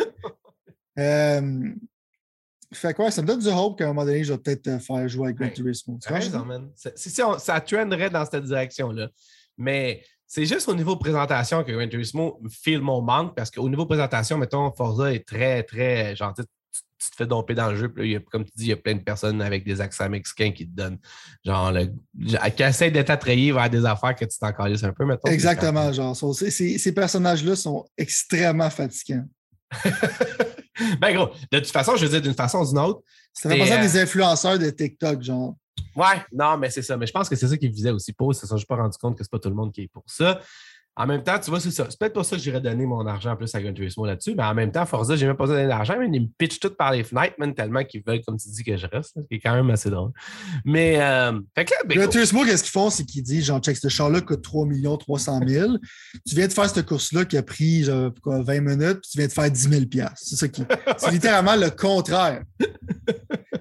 [0.99, 1.73] Euh,
[2.71, 4.79] fait quoi, ça me donne du hope qu'à un moment donné, je vais peut-être te
[4.79, 5.53] faire jouer à Gran Ouais.
[5.53, 5.99] Turismo.
[5.99, 9.09] On- ça trendrait dans cette direction-là.
[9.57, 13.85] Mais c'est juste au niveau présentation que Gran Turismo file mon manque parce qu'au niveau
[13.85, 16.15] présentation, mettons, Forza est très, très.
[16.15, 17.89] Genre, tu, te fais domper dans le jeu.
[17.89, 20.51] Puis là, comme tu dis, il y a plein de personnes avec des accents mexicains
[20.51, 20.97] qui te donnent.
[21.45, 21.87] Genre, le,
[22.49, 25.29] qui essayent de t'attrayer vers des affaires que tu t'en calisses un peu, mettons.
[25.29, 26.15] Exactement, genre.
[26.15, 29.25] Ces, ces personnages-là sont extrêmement fatigants.
[31.01, 33.01] ben, gros, de toute façon, je veux dire, d'une façon ou d'une autre.
[33.33, 35.55] Ça fait c'était, penser à euh, des influenceurs de TikTok, genre.
[35.95, 36.97] Ouais, non, mais c'est ça.
[36.97, 38.33] Mais je pense que c'est ça qui visait aussi pour.
[38.33, 39.81] C'est ça, je ne suis pas rendu compte que c'est pas tout le monde qui
[39.81, 40.39] est pour ça.
[40.95, 41.87] En même temps, tu vois, c'est ça.
[41.89, 44.43] C'est peut-être pour ça que j'irais donner mon argent plus à Gran Turismo là-dessus, mais
[44.43, 46.69] en même temps, Forza, j'ai même pas besoin donner d'argent, mais ils me pitchent tout
[46.69, 49.35] par les fenêtres, man, tellement qu'ils veulent, comme tu dis, que je reste, ce qui
[49.35, 50.11] est quand même assez drôle.
[50.65, 52.91] Mais, euh, fait que là, ben, Gran Turismo, qu'est-ce qu'ils font?
[52.91, 54.67] C'est qu'ils disent, genre, check, ce char-là coûte 3
[54.99, 55.77] 300 000.
[56.27, 59.17] Tu viens de faire cette course-là qui a pris genre, quoi, 20 minutes, puis tu
[59.17, 60.63] viens de faire 10 000 C'est ça qui.
[60.97, 62.43] C'est littéralement le contraire.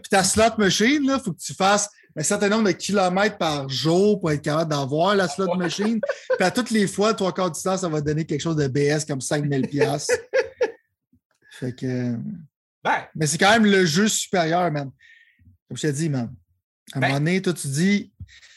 [0.02, 3.68] Puis ta slot machine, il faut que tu fasses un certain nombre de kilomètres par
[3.68, 6.00] jour pour être capable d'avoir la slot machine.
[6.38, 8.68] Puis à toutes les fois, trois quarts du temps, ça va donner quelque chose de
[8.68, 10.08] BS comme 5000 pièces.
[11.50, 12.16] Fait que.
[12.84, 13.04] Ben.
[13.14, 14.90] Mais c'est quand même le jeu supérieur, man.
[15.68, 16.32] Comme je t'ai dit, man.
[16.92, 17.08] À un Ben.
[17.08, 18.12] moment donné, toi, tu dis,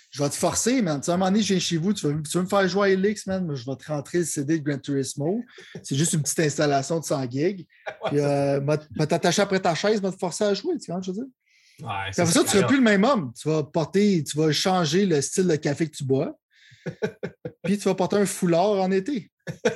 [0.09, 0.99] je vais te forcer, man.
[0.99, 2.67] Tu sais, à un moment donné, je viens chez vous, tu veux, tu me faire
[2.67, 5.43] jouer à Elix, man, mais je vais te rentrer le CD de Gran Turismo.
[5.83, 7.67] C'est juste une petite installation de 100 gigs.
[8.05, 8.59] Puis, euh,
[9.07, 11.25] t'attacher après ta chaise, m'a te forcer à jouer, tu vois ce que je veux
[11.25, 11.33] dire?
[11.81, 13.33] Ouais, après ça, tu ne ça, seras plus le même homme.
[13.39, 16.37] Tu vas porter, tu vas changer le style de café que tu bois.
[17.63, 19.31] Puis tu vas porter un foulard en été.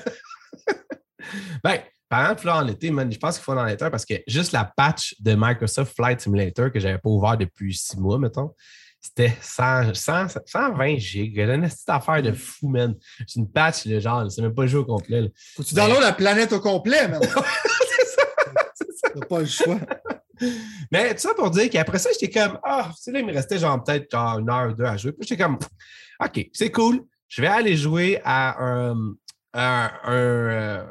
[1.64, 4.06] Ben, par exemple, là, en été, man, je pense qu'il faut en être un parce
[4.06, 8.00] que juste la patch de Microsoft Flight Simulator que je n'avais pas ouvert depuis six
[8.00, 8.56] mois, mettons,
[9.02, 11.38] c'était 100, 100 120 gigs.
[11.38, 12.96] Une petite affaire de fou, man.
[13.28, 15.22] C'est une patch, le genre, c'est même pas le jeu au complet.
[15.22, 15.28] là.
[15.56, 17.22] Faut que tu downloads la planète au complet, man.
[17.24, 18.24] c'est ça,
[18.76, 19.10] c'est ça.
[19.14, 19.80] T'as pas le choix.
[20.92, 23.58] Mais tout ça pour dire qu'après ça, j'étais comme, ah, sais, là, il me restait
[23.58, 25.12] genre peut-être une heure ou deux à jouer.
[25.12, 25.58] Puis j'étais comme,
[26.24, 27.02] OK, c'est cool.
[27.28, 29.14] Je vais aller jouer à un,
[29.54, 30.86] un, euh,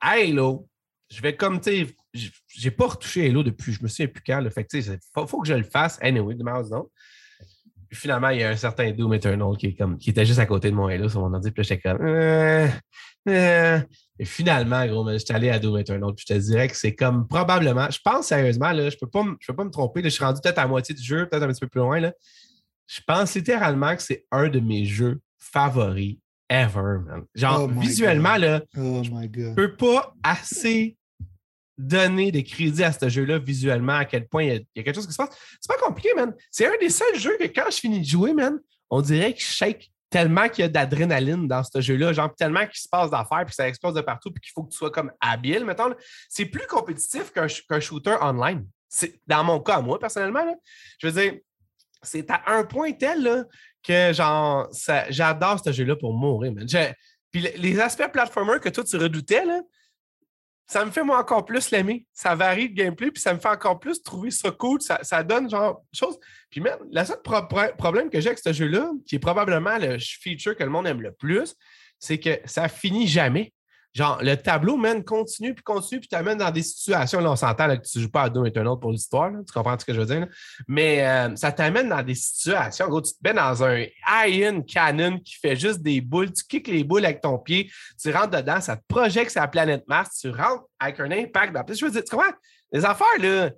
[0.00, 0.68] Halo.
[1.10, 4.40] Je vais comme, tu sais, j'ai pas retouché Halo depuis, je me souviens plus quand.
[4.40, 5.98] Le fait que, tu sais, faut, que je le fasse.
[6.02, 6.90] Anyway, de mouse non?
[7.88, 10.46] Puis finalement, il y a un certain Doom Eternal qui, comme, qui était juste à
[10.46, 11.50] côté de mon Halo sur mon ordi.
[11.50, 12.68] Puis j'étais comme, euh,
[13.28, 13.80] euh.
[14.18, 16.12] Et finalement, gros, man, j'étais allé à Doom Eternal.
[16.14, 19.24] Puis je te dirais que c'est comme probablement, je pense sérieusement, là, je peux pas,
[19.40, 20.02] je peux pas me tromper.
[20.02, 21.80] là, je suis rendu peut-être à la moitié du jeu, peut-être un petit peu plus
[21.80, 22.00] loin.
[22.00, 22.12] Là.
[22.86, 26.16] Je pense littéralement que c'est un de mes jeux favoris
[26.48, 27.24] ever, man.
[27.34, 28.40] Genre, Oh visuellement, God.
[28.42, 30.96] là, Oh je peux pas assez
[31.76, 34.80] donner des crédits à ce jeu-là visuellement, à quel point il y, a, il y
[34.80, 35.30] a quelque chose qui se passe.
[35.60, 36.34] C'est pas compliqué, man.
[36.50, 38.58] C'est un des seuls jeux que quand je finis de jouer, man,
[38.90, 42.66] on dirait que je shake tellement qu'il y a d'adrénaline dans ce jeu-là, genre tellement
[42.66, 44.90] qu'il se passe d'affaires, puis ça explose de partout, puis qu'il faut que tu sois
[44.90, 45.94] comme habile, mettons.
[46.28, 48.66] C'est plus compétitif qu'un sh- qu'un shooter online.
[48.88, 50.44] C'est dans mon cas, moi, personnellement,
[50.98, 51.34] je veux dire,
[52.02, 53.46] c'est à un point tel
[53.82, 54.68] que genre,
[55.10, 56.52] j'adore ce jeu-là pour mourir,
[57.30, 59.60] puis le- les aspects platformer que toi tu redoutais, là,
[60.70, 62.06] ça me fait moi encore plus l'aimer.
[62.12, 64.80] Ça varie le gameplay, puis ça me fait encore plus trouver ça cool.
[64.82, 66.18] Ça, ça donne genre chose.
[66.50, 69.78] Puis même, la seule pro- pro- problème que j'ai avec ce jeu-là, qui est probablement
[69.78, 71.54] le feature que le monde aime le plus,
[71.98, 73.52] c'est que ça finit jamais.
[73.94, 77.20] Genre, le tableau, man, continue, puis continue, puis t'amène dans des situations.
[77.20, 79.30] Là, on s'entend là, que tu joues pas à Doom Eternal pour l'histoire.
[79.46, 80.26] Tu comprends ce que je veux dire?
[80.68, 82.88] Mais euh, ça t'amène dans des situations.
[82.88, 86.32] Gros, tu te mets dans un high-end cannon qui fait juste des boules.
[86.32, 87.70] Tu kicks les boules avec ton pied.
[88.00, 90.18] Tu rentres dedans, ça te projette sur la planète Mars.
[90.20, 92.32] Tu rentres avec un impact dans Je veux dire, tu comprends?
[92.70, 93.50] Les affaires, là,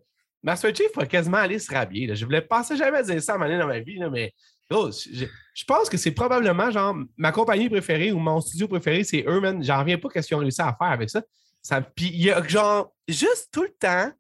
[0.43, 2.07] Master Chief va quasiment aller se rhabiller.
[2.07, 2.15] là.
[2.15, 4.33] Je voulais penser jamais à dire ça à un dans ma vie, là, mais
[4.71, 5.27] gros, je,
[5.61, 9.41] je pense que c'est probablement genre ma compagnie préférée ou mon studio préféré, c'est eux,
[9.41, 9.63] man.
[9.63, 11.23] J'en reviens pas qu'est-ce qu'ils ont réussi à faire avec ça.
[11.61, 14.11] ça puis il y a genre juste tout le temps,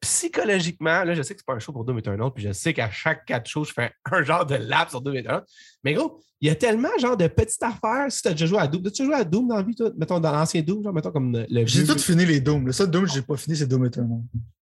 [0.00, 2.74] psychologiquement, là, je sais que c'est pas un show pour Doom Eternal, puis je sais
[2.74, 5.44] qu'à chaque quatre shows, je fais un genre de lap sur Doom Eternal.
[5.84, 8.06] Mais gros, il y a tellement genre de petites affaires.
[8.10, 9.92] Si tu as déjà joué à Doom, as-tu joué à Doom dans la vie, toi?
[9.96, 12.66] Mettons dans l'ancien Doom, genre, mettons comme le J'ai tout fini les Dooms.
[12.66, 14.18] Le seul Doom que j'ai pas fini, c'est Doom Eternal.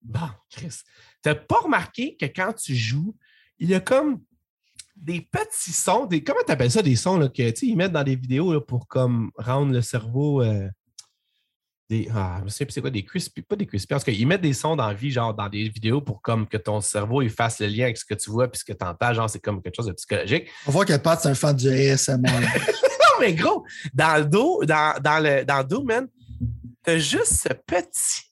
[0.01, 0.83] Bon, Chris.
[1.23, 3.17] T'as pas remarqué que quand tu joues,
[3.59, 4.21] il y a comme
[4.97, 7.77] des petits sons, des, comment tu appelles ça, des sons là, que tu sais, ils
[7.77, 10.43] mettent dans des vidéos là, pour comme rendre le cerveau.
[10.43, 10.69] euh,
[11.91, 14.55] des, ah, je plus c'est quoi, des crispy, pas des crispy, parce qu'ils mettent des
[14.55, 17.61] sons dans la vie, genre dans des vidéos pour comme que ton cerveau il fasse
[17.61, 19.61] le lien avec ce que tu vois puis ce que tu entends, genre c'est comme
[19.61, 20.49] quelque chose de psychologique.
[20.67, 22.21] On voit que Pat, c'est un fan du ASMR.
[23.15, 26.09] Non, mais gros, dans le dos, dans, dans le, dans le dos, man,
[26.83, 28.23] t'as juste ce petit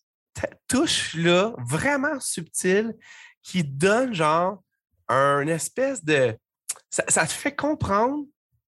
[0.67, 2.93] touche-là, vraiment subtil,
[3.43, 4.61] qui donne genre
[5.09, 6.37] un espèce de.
[6.93, 8.25] Ça, ça te fait comprendre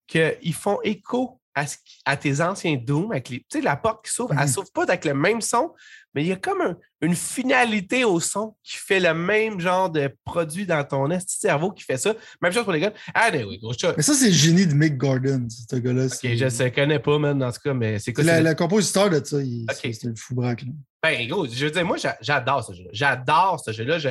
[0.09, 3.13] qu'ils font écho à, ce qui- à tes anciens Doom.
[3.13, 5.41] Avec les, tu sais, la porte qui s'ouvre, elle ne s'ouvre pas avec le même
[5.41, 5.73] son,
[6.15, 9.89] mais il y a comme un- une finalité au son qui fait le même genre
[9.91, 12.15] de produit dans ton esti cerveau qui fait ça.
[12.43, 12.93] Même chose pour les gars.
[13.15, 16.07] Ah, oui, gros, Mais ça, c'est le génie de Mick Gordon, ce gars-là.
[16.07, 18.25] Ok, je ne connais pas, man, dans ce cas, mais c'est quoi?
[18.25, 20.63] le, le- compositeur de ça, il- c'est un fou braque.
[20.63, 20.69] là.
[21.03, 22.91] Ben, gros, je veux dire, moi, j'a- j'adore ce jeu-là.
[22.93, 23.99] J'adore ce jeu-là.
[23.99, 24.09] Je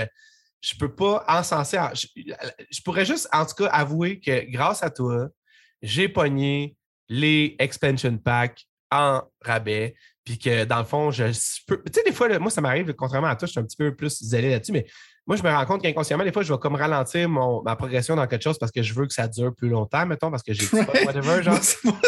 [0.75, 1.77] ne peux pas encenser.
[1.77, 2.07] en- Je,
[2.71, 5.27] je pourrais juste, en tout cas, avouer que grâce à toi,
[5.81, 6.75] j'ai pogné
[7.09, 11.25] les expansion packs en rabais, puis que dans le fond, je
[11.67, 11.81] peux.
[11.85, 13.93] Tu sais, des fois, moi, ça m'arrive, contrairement à toi, je suis un petit peu
[13.95, 14.85] plus zélé là-dessus, mais
[15.25, 18.27] moi, je me rends compte qu'inconsciemment, des fois, je vais comme ralentir ma progression dans
[18.27, 20.65] quelque chose parce que je veux que ça dure plus longtemps, mettons, parce que j'ai
[21.05, 21.59] whatever, genre.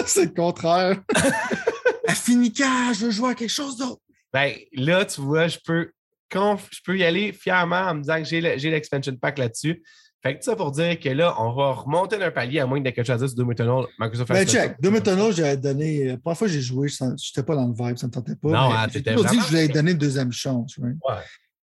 [0.05, 1.01] C'est le contraire.
[2.07, 4.01] à Finica, je veux jouer à quelque chose d'autre.
[4.33, 5.91] Ben, là, tu vois, je peux,
[6.33, 9.83] je peux y aller fièrement en me disant que j'ai l'expansion pack là-dessus.
[10.25, 12.89] Fait que ça pour dire que là, on va remonter d'un palier à moins que
[12.89, 13.85] quelque chose à Doom Eternal.
[13.99, 14.81] Microsoft ben, check.
[14.81, 16.05] Doom Eternal, j'avais donné.
[16.05, 18.11] La première fois que j'ai joué, je n'étais pas dans le vibe, ça ne me
[18.11, 18.49] tentait pas.
[18.49, 19.29] Non, hein, t'étais vraiment...
[19.29, 20.77] dit que je voulais donner une deuxième chance.
[20.79, 20.93] Ouais.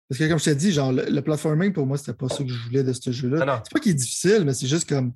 [0.09, 2.49] Parce que comme je t'ai dit, genre, le, platforming, pour moi, c'était pas ça que
[2.49, 3.61] je voulais de ce jeu-là.
[3.65, 5.13] C'est pas qu'il est difficile, mais c'est juste comme.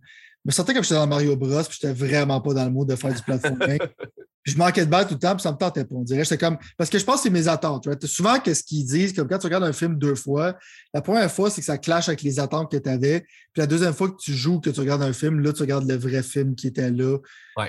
[0.48, 2.88] Je me sentais comme j'étais dans Mario Bros, puis j'étais vraiment pas dans le mode
[2.88, 3.80] de faire du platforming.
[4.46, 5.94] je manquais de balle tout le temps, puis ça me tentait pas.
[5.94, 6.56] On dirait, j'étais comme.
[6.78, 7.84] Parce que je pense que c'est mes attentes.
[7.84, 8.06] Right?
[8.06, 10.56] Souvent, qu'est-ce qu'ils disent, comme quand tu regardes un film deux fois,
[10.94, 13.20] la première fois, c'est que ça clash avec les attentes que tu avais.
[13.20, 15.86] Puis la deuxième fois que tu joues, que tu regardes un film, là, tu regardes
[15.86, 17.18] le vrai film qui était là,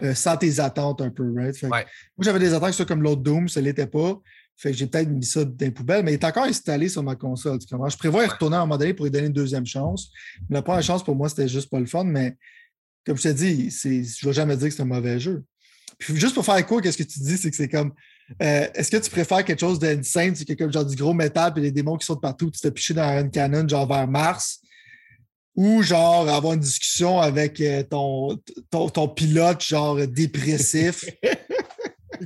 [0.02, 1.62] euh, sans tes attentes un peu, right?
[1.64, 1.84] Moi,
[2.22, 4.18] j'avais des attentes, ça comme l'autre Doom, ça l'était pas.
[4.56, 7.04] Fait que j'ai peut-être mis ça dans les poubelles, mais il est encore installé sur
[7.04, 7.60] ma console.
[7.62, 10.12] Je prévois y retourner à un moment donné pour lui donner une deuxième chance.
[10.50, 12.38] la première chance pour moi, c'était juste pas le fun, mais
[13.10, 15.44] comme je t'ai dit, je ne vais jamais dire que c'est un mauvais jeu.
[15.98, 17.92] Puis juste pour faire quoi, qu'est-ce que tu dis, c'est que c'est comme
[18.40, 21.62] euh, est-ce que tu préfères quelque chose d'insane, c'est comme genre du gros métal et
[21.62, 24.60] des démons qui sautent partout, tu te piché dans un canon genre vers Mars,
[25.56, 31.04] ou genre avoir une discussion avec euh, ton, ton pilote genre dépressif?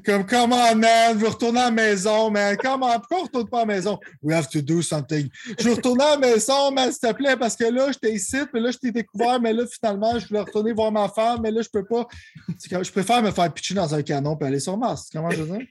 [0.06, 1.14] Comme, comment, man?
[1.14, 2.58] Je veux retourner à la maison, man.
[2.58, 3.00] Comment?
[3.00, 4.00] Pourquoi on ne retourne pas à la maison?
[4.22, 5.30] We have to do something.
[5.60, 8.38] Je veux retourner à la maison, man, s'il te plaît, parce que là, j'étais ici,
[8.52, 11.52] puis là, je t'ai découvert, mais là, finalement, je voulais retourner voir ma femme, mais
[11.52, 12.08] là, je peux pas.
[12.60, 15.10] Je préfère me faire pitcher dans un canon et aller sur Mars.
[15.12, 15.68] Comment je veux dire?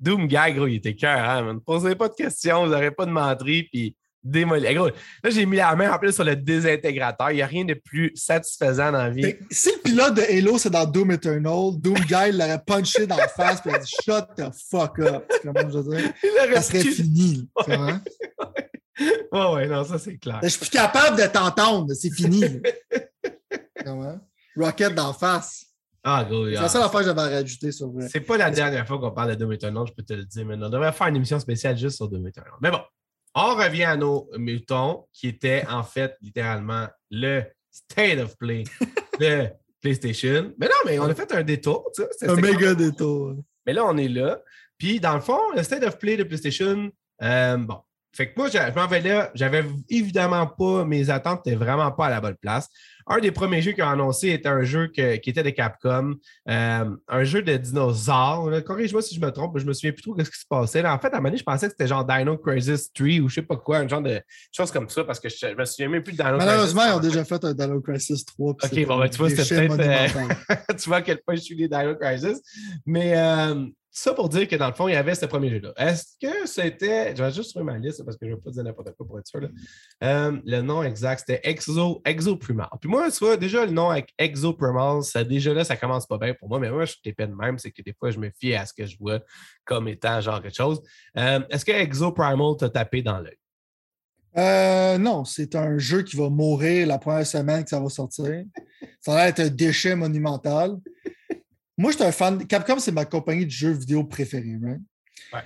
[0.00, 3.06] Doom Guy, gros, il était cœur, hein, Ne posez pas de questions, vous n'aurez pas
[3.06, 4.74] de menterie, puis démoli.
[4.74, 4.90] Là,
[5.30, 7.30] j'ai mis la main en plus sur le désintégrateur.
[7.30, 9.34] Il n'y a rien de plus satisfaisant dans la vie.
[9.50, 13.28] Si le pilote de Halo, c'est dans Doom Eternal, Doom Guy l'aurait punché dans la
[13.28, 15.30] face et il a dit Shut the fuck up.
[15.42, 16.12] Comment je veux dire?
[16.54, 17.48] Ça serait fini.
[19.32, 20.40] Ouais, ouais, non, ça c'est clair.
[20.42, 22.44] Je suis plus capable de t'entendre, c'est fini.
[23.84, 24.18] Comment?
[24.56, 25.64] Rocket d'en face.
[26.02, 28.08] Ah, gros, C'est la seule affaire que j'avais rajouté sur vrai.
[28.10, 30.44] C'est pas la dernière fois qu'on parle de Doom Eternal, je peux te le dire,
[30.46, 32.52] mais on devrait faire une émission spéciale juste sur Doom Eternal.
[32.60, 32.80] Mais bon,
[33.34, 38.64] on revient à nos mutons, qui étaient en fait littéralement le state of play
[39.20, 39.48] de
[39.80, 40.52] PlayStation.
[40.58, 41.90] Mais non, mais on a fait un détour.
[41.94, 43.34] Tu sais, un méga détour.
[43.66, 44.40] Mais là, on est là.
[44.78, 46.90] Puis, dans le fond, le state of play de PlayStation,
[47.22, 47.78] euh, bon.
[48.12, 49.30] Fait que moi, je m'en vais là.
[49.34, 52.68] J'avais évidemment pas, mes attentes n'étaient vraiment pas à la bonne place
[53.10, 56.14] un des premiers jeux qu'ils ont annoncé était un jeu qui était de Capcom,
[56.48, 58.48] euh, un jeu de dinosaures.
[58.64, 60.86] Corrige-moi si je me trompe, je me souviens plus trop de ce qui se passait.
[60.86, 63.28] en fait, à un moment donné, je pensais que c'était genre Dino Crisis 3 ou
[63.28, 64.20] je sais pas quoi, un genre de
[64.52, 66.92] chose comme ça, parce que je, ne me souviens même plus de Dino Malheureusement, ils
[66.92, 68.50] ont déjà fait un Dino Crisis 3.
[68.50, 70.16] Ok, bon, ben, tu vois, c'était peut-être.
[70.16, 72.40] Euh, tu vois à quel point je suis les Dino Crisis.
[72.86, 75.72] Mais euh, ça pour dire que dans le fond, il y avait ce premier jeu-là.
[75.76, 77.14] Est-ce que c'était.
[77.16, 79.06] Je vais juste trouver ma liste parce que je ne vais pas dire n'importe quoi
[79.06, 79.48] pour être sûr.
[80.04, 82.68] Euh, le nom exact, c'était Exo, Exo Primal.
[82.80, 86.18] Puis moi, vois, déjà, le nom avec Exo Primal, ça, déjà là, ça commence pas
[86.18, 88.30] bien pour moi, mais moi, je suis de même, c'est que des fois, je me
[88.30, 89.20] fie à ce que je vois
[89.64, 90.80] comme étant genre quelque chose.
[91.16, 93.36] Euh, est-ce que Exo Primal t'a tapé dans l'œil?
[94.36, 98.44] Euh, non, c'est un jeu qui va mourir la première semaine que ça va sortir.
[99.00, 100.76] Ça va être un déchet monumental.
[101.80, 102.46] Moi, j'étais un fan.
[102.46, 104.82] Capcom, c'est ma compagnie de jeux vidéo préférée, right?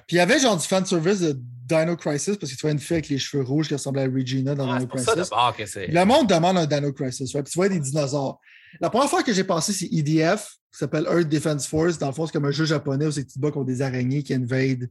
[0.06, 2.72] Puis il y avait genre du fan service de Dino Crisis parce que tu vois
[2.72, 5.30] une fille avec les cheveux rouges qui ressemblait à Regina dans Dino Crisis.
[5.88, 7.44] le monde demande un Dino Crisis, right?
[7.44, 8.40] Puis tu vois des dinosaures.
[8.80, 11.98] La première fois que j'ai passé, c'est EDF, qui s'appelle Earth Defense Force.
[11.98, 13.66] Dans le fond, c'est comme un jeu japonais où c'est que tu te bats contre
[13.66, 14.88] des araignées qui invadent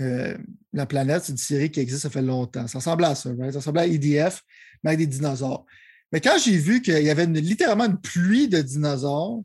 [0.00, 0.38] euh,
[0.72, 1.24] la planète.
[1.24, 2.66] C'est une série qui existe, ça fait longtemps.
[2.68, 3.52] Ça ressemblait à ça, right?
[3.52, 4.42] Ça ressemblait à EDF,
[4.82, 5.66] mais avec des dinosaures.
[6.12, 9.42] Mais quand j'ai vu qu'il y avait littéralement une pluie de dinosaures,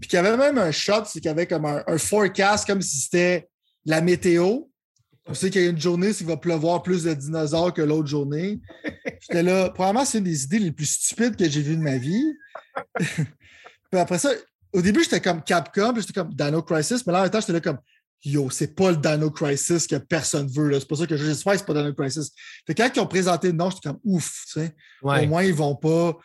[0.00, 2.82] puis qu'il y avait même un shot, c'est qu'il y avait comme un, forecast, comme
[2.82, 3.48] si c'était
[3.84, 4.60] la météo.
[5.26, 7.82] On sait qu'il y a une journée, c'est qu'il va pleuvoir plus de dinosaures que
[7.82, 8.60] l'autre journée.
[9.20, 11.98] J'étais là, probablement, c'est une des idées les plus stupides que j'ai vues de ma
[11.98, 12.24] vie.
[12.94, 14.30] puis après ça,
[14.72, 17.40] au début, j'étais comme Capcom, puis j'étais comme Dino Crisis, mais là, en même temps,
[17.40, 17.78] j'étais là comme
[18.24, 20.72] Yo, c'est pas le Dino Crisis que personne veut.
[20.80, 22.32] C'est pas ça que j'espère, c'est pas Dino Crisis.
[22.66, 24.74] Fait que quand ils ont présenté le nom, j'étais comme ouf, tu sais.
[25.02, 26.16] Au moins, ils vont pas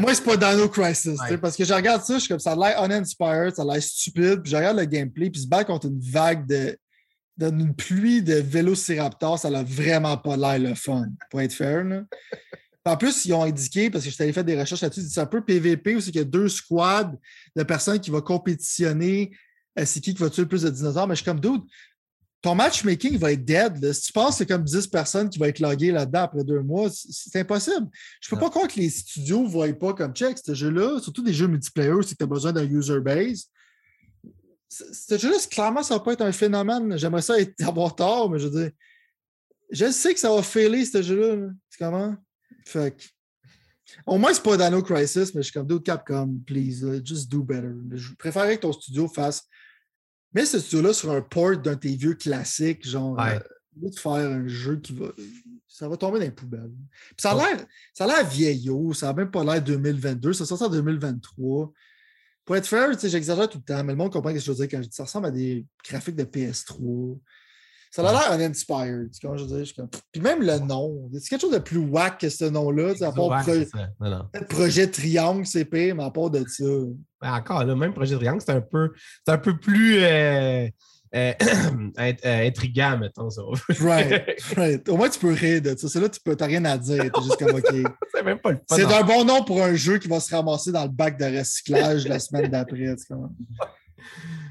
[0.00, 1.18] moi, Au c'est pas Dino Crisis.
[1.40, 3.82] Parce que je regarde ça, je suis comme ça a l'air uninspired, ça a l'air
[3.82, 4.42] stupide.
[4.42, 6.76] Puis je regarde le gameplay, puis se bat contre une vague de.
[7.36, 11.84] d'une pluie de vélociraptors, ça n'a vraiment pas l'air le fun, pour être fair.
[12.84, 15.26] En plus, ils ont indiqué, parce que je allé faire des recherches là-dessus, c'est un
[15.26, 17.12] peu PVP où c'est qu'il y a deux squads
[17.54, 19.30] de personnes qui vont compétitionner.
[19.84, 21.06] C'est qui qui va tuer le plus de dinosaures?
[21.06, 21.60] Mais je suis comme, dude,
[22.40, 23.92] ton matchmaking va être dead.
[23.92, 26.60] Si tu penses que c'est comme 10 personnes qui vont être loguées là-dedans après deux
[26.60, 27.88] mois, c'est impossible.
[28.20, 31.00] Je ne peux pas croire que les studios ne voient pas comme check ce jeu-là,
[31.00, 33.46] surtout des jeux multiplayer, que tu as besoin d'un user base.
[34.68, 36.96] ce jeu-là, clairement, ça va pas être un phénomène.
[36.96, 38.70] J'aimerais ça être, avoir tort, mais je veux dire,
[39.70, 41.36] je sais que ça va failer, ce jeu-là.
[41.36, 41.48] là.
[41.68, 42.16] C'est comment?
[42.64, 43.04] Fait que-
[44.06, 47.28] Au moins, c'est pas Dino Crisis, mais je suis comme d'autres Capcom, please, là, just
[47.30, 47.72] do better.
[47.92, 49.42] Je préférerais que ton studio fasse.
[50.34, 53.36] Mets ce studio-là sur un port d'un de tes vieux classiques, genre, Ouais.
[53.36, 53.40] euh,
[53.80, 55.06] au lieu de faire un jeu qui va.
[55.66, 56.72] Ça va tomber dans les poubelles.
[57.10, 57.66] Puis ça a l'air.
[58.00, 61.72] A l'air vieillot, ça a même pas l'air 2022, ça sort en 2023.
[62.44, 64.56] Pour être fair, j'exagère tout le temps, mais le monde comprend ce que je veux
[64.56, 67.18] dire quand je dis ça ressemble à des graphiques de PS3.
[67.90, 69.10] Ça a l'air uninspired.
[69.22, 69.58] Comment je veux dire?
[69.60, 71.08] Je suis comme- Puis même le nom.
[71.14, 72.92] C'est quelque chose de plus whack que ce nom-là.
[73.00, 73.52] À part pro-.
[74.00, 74.24] Non, non.
[74.32, 76.64] peut-être projet Triangle, c'est pire, mais à part de ça.
[77.20, 78.92] Ben, encore là, même Projet Triangle, c'est un peu,
[79.26, 80.68] c'est un peu plus euh,
[81.14, 81.32] euh,
[81.98, 83.42] euh, intriguant, mettons ça.
[83.80, 84.88] Right, right.
[84.88, 85.88] Au moins, tu peux rire de ça.
[85.88, 87.10] C'est là, tu peux, t'as rien à dire.
[87.10, 87.92] T'es juste comme OK.
[88.14, 88.58] c'est même pas le.
[88.70, 91.24] C'est un bon nom pour un jeu qui va se ramasser dans le bac de
[91.38, 92.94] recyclage la semaine d'après.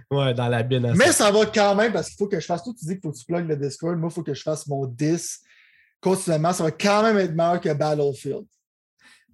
[0.09, 2.45] Ouais, dans la bine à Mais ça va quand même parce qu'il faut que je
[2.45, 2.73] fasse tout.
[2.73, 3.97] Tu dis qu'il faut que tu plugues le Discord.
[3.97, 5.41] Moi, il faut que je fasse mon 10
[5.99, 6.53] continuellement.
[6.53, 8.45] Ça va quand même être meilleur que Battlefield.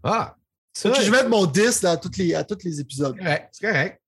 [0.04, 0.36] Ah,
[0.74, 3.16] ça, Faut que je mette mon 10 dans toutes les, à tous les épisodes.
[3.52, 4.02] c'est correct.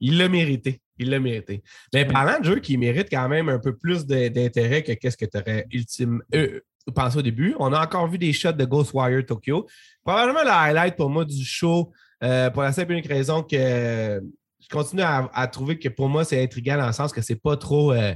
[0.00, 0.82] Il l'a mérité.
[0.98, 1.62] Il l'a mérité.
[1.94, 5.24] Mais parlant de jeux qui méritent quand même un peu plus d'intérêt que qu'est-ce que
[5.24, 6.60] tu aurais ultime, euh,
[6.94, 9.66] pensé au début, on a encore vu des shots de Ghostwire Tokyo.
[10.04, 14.20] Probablement le highlight pour moi du show, euh, pour la simple et unique raison que
[14.70, 17.36] je continue à, à trouver que pour moi, c'est intriguant dans le sens que c'est
[17.40, 17.92] pas trop.
[17.92, 18.14] euh,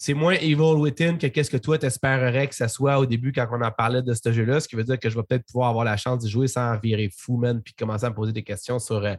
[0.00, 3.48] c'est moins Evil Within que qu'est-ce que toi t'espérerais que ça soit au début quand
[3.50, 5.70] on en parlait de ce jeu-là, ce qui veut dire que je vais peut-être pouvoir
[5.70, 8.44] avoir la chance d'y jouer sans virer fou, man, puis commencer à me poser des
[8.44, 9.14] questions sur euh,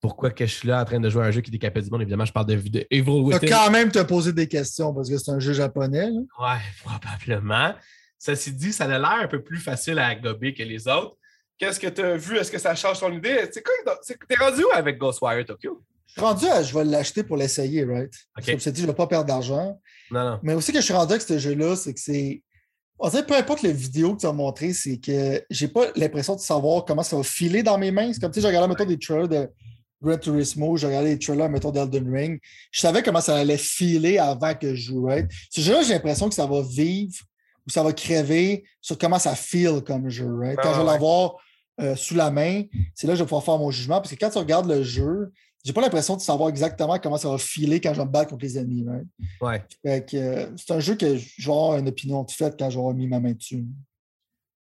[0.00, 1.90] pourquoi que je suis là en train de jouer à un jeu qui décapite du
[1.90, 2.02] monde.
[2.02, 3.48] Évidemment, je parle de, de Evil Tu Within.
[3.48, 6.10] quand même te poser des questions parce que c'est un jeu japonais.
[6.10, 6.20] là.
[6.38, 7.74] Ouais, probablement.
[8.18, 11.16] Ceci dit, ça a l'air un peu plus facile à gober que les autres.
[11.56, 12.36] Qu'est-ce que tu as vu?
[12.36, 13.48] Est-ce que ça change ton idée?
[13.50, 13.74] C'est quoi?
[14.28, 15.82] T'es rendu où avec Ghostwire Tokyo?
[16.08, 18.12] Je suis rendu à je vais l'acheter pour l'essayer, right?
[18.38, 18.46] OK.
[18.46, 19.78] Comme je t'ai dit, je ne vais pas perdre d'argent.
[20.10, 20.40] Non, non.
[20.42, 22.42] Mais aussi que je suis rendu avec ce jeu-là, c'est que c'est.
[22.98, 26.34] On dirait peu importe la vidéo que tu as montré, c'est que j'ai pas l'impression
[26.34, 28.12] de savoir comment ça va filer dans mes mains.
[28.12, 29.48] C'est comme sais, je regardais, mettons, des trailers de
[30.02, 32.40] Gran Turismo, je regardais des trailers, mettons, d'Elden Ring.
[32.72, 35.28] Je savais comment ça allait filer avant que je joue, right?
[35.50, 37.14] Ce jeu-là, j'ai l'impression que ça va vivre
[37.66, 40.58] ou ça va crever sur comment ça feel comme jeu, right?
[40.60, 41.36] Quand Ah, je vais l'avoir
[41.80, 42.62] euh, sous la main,
[42.94, 44.00] c'est là que je vais pouvoir faire mon jugement.
[44.00, 45.30] Parce que quand tu regardes le jeu,
[45.64, 48.30] j'ai pas l'impression de savoir exactement comment ça va filer quand je vais me battre
[48.30, 49.06] contre les ennemis, right?
[49.40, 49.62] Ouais.
[49.82, 52.70] Fait que, euh, c'est un jeu que je vais avoir une opinion de fait quand
[52.70, 53.64] j'aurai mis ma main dessus.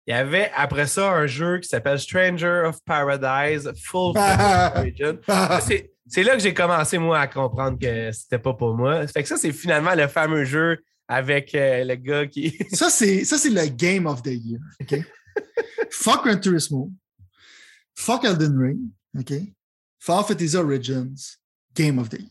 [0.06, 4.14] Il y avait après ça un jeu qui s'appelle Stranger of Paradise Full
[4.76, 5.18] Origin.
[5.60, 9.06] C'est- C'est là que j'ai commencé, moi, à comprendre que c'était pas pour moi.
[9.06, 12.58] Fait que ça, c'est finalement le fameux jeu avec euh, le gars qui.
[12.72, 14.60] ça, c'est, ça, c'est le Game of the Year.
[14.80, 14.96] OK?
[15.90, 16.90] Fuck Gran Turismo.
[17.94, 18.78] Fuck Elden Ring.
[19.18, 19.32] OK?
[20.04, 21.38] Final Fantasy Origins.
[21.74, 22.28] Game of the Year.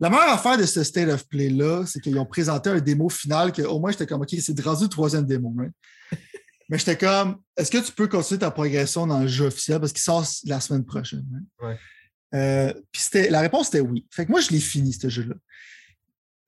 [0.00, 3.52] La meilleure affaire de ce State of Play-là, c'est qu'ils ont présenté un démo final
[3.52, 5.54] que au moins j'étais comme OK, c'est rendu le troisième démo.
[5.56, 5.72] right?
[6.68, 9.78] Mais j'étais comme est-ce que tu peux continuer ta progression dans le jeu officiel?
[9.78, 11.24] Parce qu'il sort la semaine prochaine?
[11.60, 11.78] right?
[12.32, 12.38] Ouais.
[12.38, 14.06] Euh, puis la réponse était oui.
[14.10, 15.34] Fait que moi, je l'ai fini, ce jeu-là.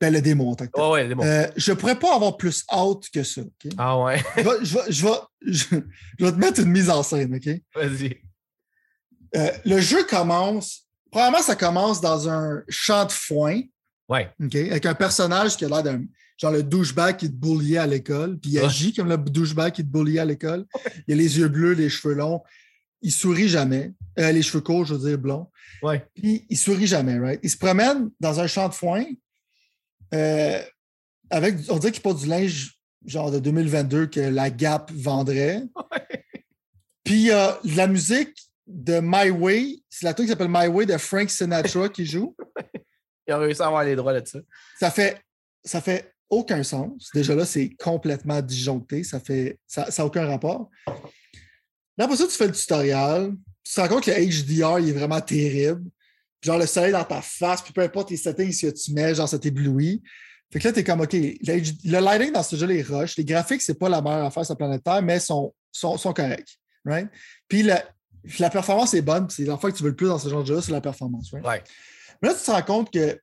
[0.00, 0.70] Ben, le démo en tant que.
[0.74, 1.22] Oh, ouais, bon.
[1.22, 3.42] Euh, je ne pourrais pas avoir plus hâte que ça.
[3.78, 5.10] Ah ouais, Je, vais, je, vais, je, vais,
[5.42, 5.64] je,
[6.18, 7.34] je vais te mettre une mise en scène.
[7.34, 7.48] OK?
[7.74, 8.20] vas-y.
[9.37, 10.83] Euh, le jeu commence.
[11.11, 13.61] Premièrement, ça commence dans un champ de foin,
[14.09, 14.29] Ouais.
[14.42, 14.55] OK?
[14.55, 16.05] avec un personnage qui a l'air d'un.
[16.37, 18.64] Genre le douchebag qui te bulliait à l'école, puis il Ouais.
[18.66, 20.66] agit comme le douchebag qui te bulliait à l'école.
[21.07, 22.42] Il a les yeux bleus, les cheveux longs.
[23.03, 23.92] Il sourit jamais.
[24.18, 25.49] Euh, les cheveux courts, je veux dire blonds.
[25.83, 26.05] Ouais.
[26.14, 27.38] Puis il sourit jamais, right?
[27.42, 29.05] Il se promène dans un champ de foin
[30.12, 30.61] euh,
[31.31, 35.62] avec, on dirait qu'il porte du linge genre de 2022 que la Gap vendrait.
[37.05, 40.48] Puis il y a de la musique de My Way, c'est la tune qui s'appelle
[40.50, 42.35] My Way de Frank Sinatra qui joue.
[43.27, 44.38] Ils ont réussi à avoir les droits de ça.
[44.79, 45.20] Ça fait,
[45.64, 47.11] ça fait aucun sens.
[47.14, 49.05] Déjà là, c'est complètement disjoncté.
[49.05, 50.70] Ça fait, ça n'a aucun rapport.
[51.96, 53.33] Là, après ça, tu fais le tutoriel.
[53.62, 55.85] Tu te rends compte que le HDR, il est vraiment terrible.
[56.42, 59.29] Genre, le soleil dans ta face, puis peu importe les settings que tu mets, genre,
[59.29, 60.03] ça t'éblouit.
[60.53, 63.16] Fait que là, t'es comme, OK, le, le lighting dans ce jeu-là est rush.
[63.16, 66.12] Les graphiques, c'est pas la meilleure affaire sur la planète Terre, mais sont, sont, sont
[66.12, 66.59] corrects.
[66.85, 67.09] Right?
[67.48, 67.72] Puis puis
[68.38, 69.26] la performance est bonne.
[69.26, 70.80] puis C'est l'enfant que tu veux le plus dans ce genre de jeu-là, c'est la
[70.80, 71.30] performance.
[71.32, 71.46] Right?
[71.46, 71.62] Ouais.
[72.22, 73.18] Mais là, tu te rends compte que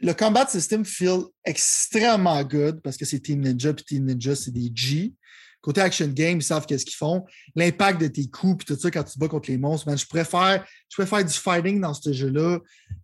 [0.00, 4.50] le combat system feel extrêmement good parce que c'est Team Ninja, puis Team Ninja, c'est
[4.50, 5.12] des G.
[5.60, 7.24] Côté action game, ils savent qu'est-ce qu'ils font.
[7.56, 9.96] L'impact de tes coups, puis tout ça, quand tu te bats contre les monstres, man,
[9.96, 12.58] je préfère, je préfère du fighting dans ce jeu-là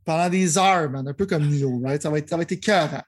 [0.05, 2.03] pendant des heures, man, un peu comme Nioh, right?
[2.03, 3.03] Ça va être, ça va être écœurant.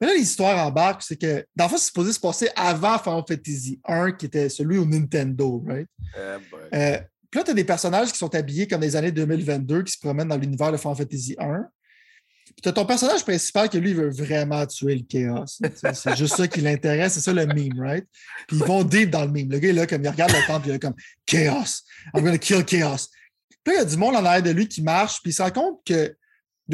[0.00, 3.24] Mais là, l'histoire embarque, c'est que, dans le fond, c'est supposé se passer avant Final
[3.28, 5.88] Fantasy 1, qui était celui au Nintendo, right?
[6.16, 6.38] Euh,
[6.72, 6.98] Euh,
[7.30, 9.98] puis là, tu as des personnages qui sont habillés comme des années 2022 qui se
[9.98, 11.64] promènent dans l'univers de Final Fantasy 1.
[12.62, 15.44] tu as ton personnage principal que lui, veut vraiment tuer le chaos.
[15.92, 18.06] c'est juste ça qui l'intéresse, c'est ça le meme, right?
[18.46, 19.50] Puis ils vont deep dans le meme.
[19.50, 21.82] Le gars, là, comme il regarde le puis il est comme Chaos,
[22.14, 23.08] I'm gonna kill chaos.
[23.62, 25.42] Puis il y a du monde en arrière de lui qui marche, puis il se
[25.42, 26.16] rend compte qu'ils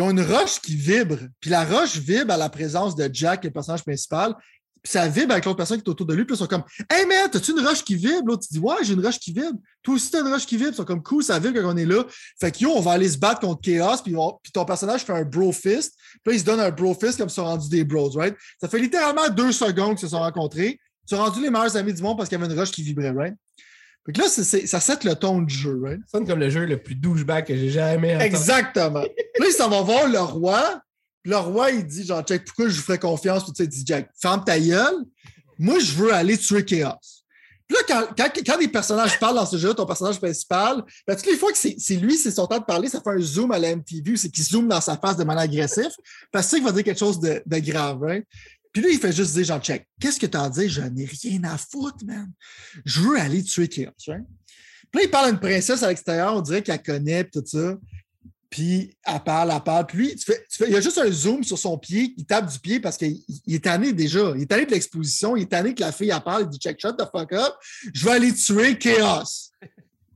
[0.00, 1.18] ont une roche qui vibre.
[1.40, 4.36] Puis la roche vibre à la présence de Jack, le personnage principal.
[4.85, 6.26] Puis ça vibre avec l'autre personne qui est autour de lui.
[6.26, 8.26] Puis ils sont comme Hey man, t'as-tu une roche qui vibre?
[8.26, 9.59] L'autre, tu dis Ouais, j'ai une roche qui vibre.
[9.82, 10.70] Toi aussi, t'as une roche qui vibre.
[10.72, 12.05] Ils sont comme cool, ça vibre quand on est là.
[12.39, 14.03] Fait que yo, on va aller se battre contre Chaos.
[14.05, 15.95] Puis, puis ton personnage fait un bro fist.
[15.97, 18.37] Puis là, il se donne un bro fist comme ils sont rendus des bros, right?
[18.61, 20.78] Ça fait littéralement deux secondes qu'ils se sont rencontrés.
[21.07, 22.82] Ils sont rendus les meilleurs amis du monde parce qu'il y avait une roche qui
[22.82, 23.35] vibrait, right?
[24.05, 26.01] Fait que là, ça set le ton du jeu, right?
[26.01, 28.26] Ça sonne comme le jeu le plus douchebag que j'ai jamais entendu.
[28.26, 29.01] Exactement.
[29.01, 30.82] là, ils s'en vont voir le roi.
[31.25, 33.45] Le roi, il dit, genre, check, pourquoi je vous ferais confiance?
[33.45, 35.05] Puis, tu sais, il dit, Jack, ferme ta gueule
[35.59, 36.99] moi, je veux aller tuer Chaos.
[37.66, 41.27] Puis là, quand, quand, des personnages parlent dans ce jeu, ton personnage principal, ben, toutes
[41.27, 43.59] les fois que c'est lui, c'est son temps de parler, ça fait un zoom à
[43.59, 45.91] la MTV, c'est qu'il zoome dans sa face de manière agressive,
[46.31, 48.05] parce que qu'il va dire quelque chose de, grave.
[48.05, 48.20] Hein?
[48.70, 50.68] Puis là, il fait juste dire, genre, check, qu'est-ce que tu as à dire?
[50.68, 52.31] J'en ai rien à foutre, man.
[52.85, 53.93] Je veux aller tuer Chaos.
[54.09, 54.25] Hein?
[54.91, 57.47] Puis là, il parle à une princesse à l'extérieur, on dirait qu'elle connaît, puis tout
[57.47, 57.77] ça.
[58.55, 59.84] Puis elle parle, elle parle.
[59.84, 62.48] Puis lui, tu fais, il y a juste un zoom sur son pied, il tape
[62.48, 64.32] du pied parce qu'il est tanné déjà.
[64.36, 66.59] Il est tanné de l'exposition, il est tanné que la fille, elle parle, il dit
[66.59, 67.52] check shot the fuck up.
[67.92, 69.50] Je vais aller tuer Chaos.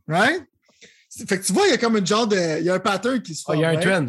[0.06, 0.44] Right?
[1.26, 2.60] Fait que tu vois, il y a comme une genre de.
[2.60, 3.58] Il y a un pattern qui se fait.
[3.58, 4.06] il y a un trend.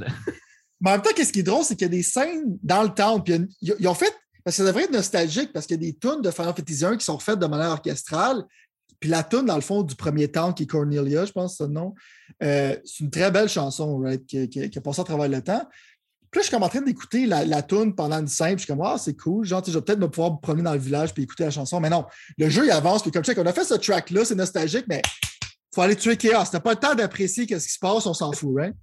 [0.80, 2.84] Mais en même temps, qu'est-ce qui est drôle, c'est qu'il y a des scènes dans
[2.84, 3.19] le temps.
[3.21, 4.13] Puis ils ont fait.
[4.43, 6.86] Parce que ça devrait être nostalgique parce qu'il y a des tunes de Final Fantasy
[6.86, 8.43] 1 qui sont faites de manière orchestrale.
[9.00, 11.68] Puis la tune, dans le fond, du premier temps, qui est Cornelia, je pense, c'est
[11.68, 11.93] nom,
[12.43, 15.66] euh, c'est une très belle chanson, right, qui, a passé à travers le temps.
[16.32, 18.64] Puis là, je suis comme en train d'écouter la, la tune pendant une scène, je
[18.64, 20.80] suis comme, ah, c'est cool, genre, je vais peut-être me pouvoir me promener dans le
[20.80, 21.80] village puis écouter la chanson.
[21.80, 22.06] Mais non,
[22.38, 25.02] le jeu, il avance, puis comme check, on a fait ce track-là, c'est nostalgique, mais
[25.06, 26.43] il faut aller tuer Chaos.
[26.52, 28.76] T'as pas le temps d'apprécier ce qui se passe, on s'en fout, right?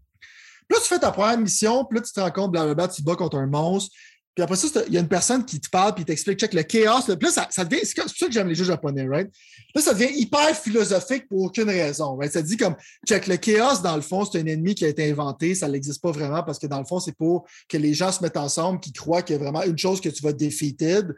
[0.68, 3.02] Puis là, tu fais ta première mission, puis là, tu te rends compte, blablabla, tu
[3.02, 3.94] te bats contre un monstre.
[4.36, 6.62] Puis après ça, il y a une personne qui te parle puis t'explique, check le
[6.62, 7.00] chaos.
[7.08, 9.30] Là, ça, ça devient, c'est pour ça que j'aime les jeux japonais, right?
[9.74, 12.30] Là, ça devient hyper philosophique pour aucune raison, right?
[12.30, 12.76] Ça dit comme,
[13.08, 15.54] check le chaos, dans le fond, c'est un ennemi qui a été inventé.
[15.54, 18.22] Ça n'existe pas vraiment parce que dans le fond, c'est pour que les gens se
[18.22, 21.14] mettent ensemble, qui croient qu'il y a vraiment une chose que tu vas defeated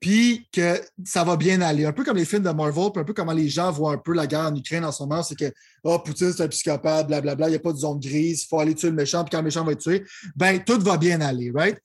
[0.00, 1.86] puis que ça va bien aller.
[1.86, 3.98] Un peu comme les films de Marvel, puis un peu comment les gens voient un
[3.98, 5.50] peu la guerre en Ukraine en ce moment, c'est que
[5.84, 8.60] oh, Poutine, c'est un psychopathe, blablabla, il n'y a pas de zone grise, il faut
[8.60, 11.20] aller tuer le méchant, puis quand le méchant va être tué, ben tout va bien
[11.20, 11.78] aller, right?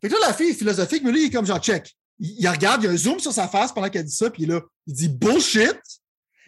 [0.00, 1.94] fait que là, la fille est philosophique, mais lui, il est comme genre check.
[2.18, 4.46] Il, regarde, il y a un zoom sur sa face pendant qu'elle dit ça, puis
[4.46, 5.78] là, il dit bullshit.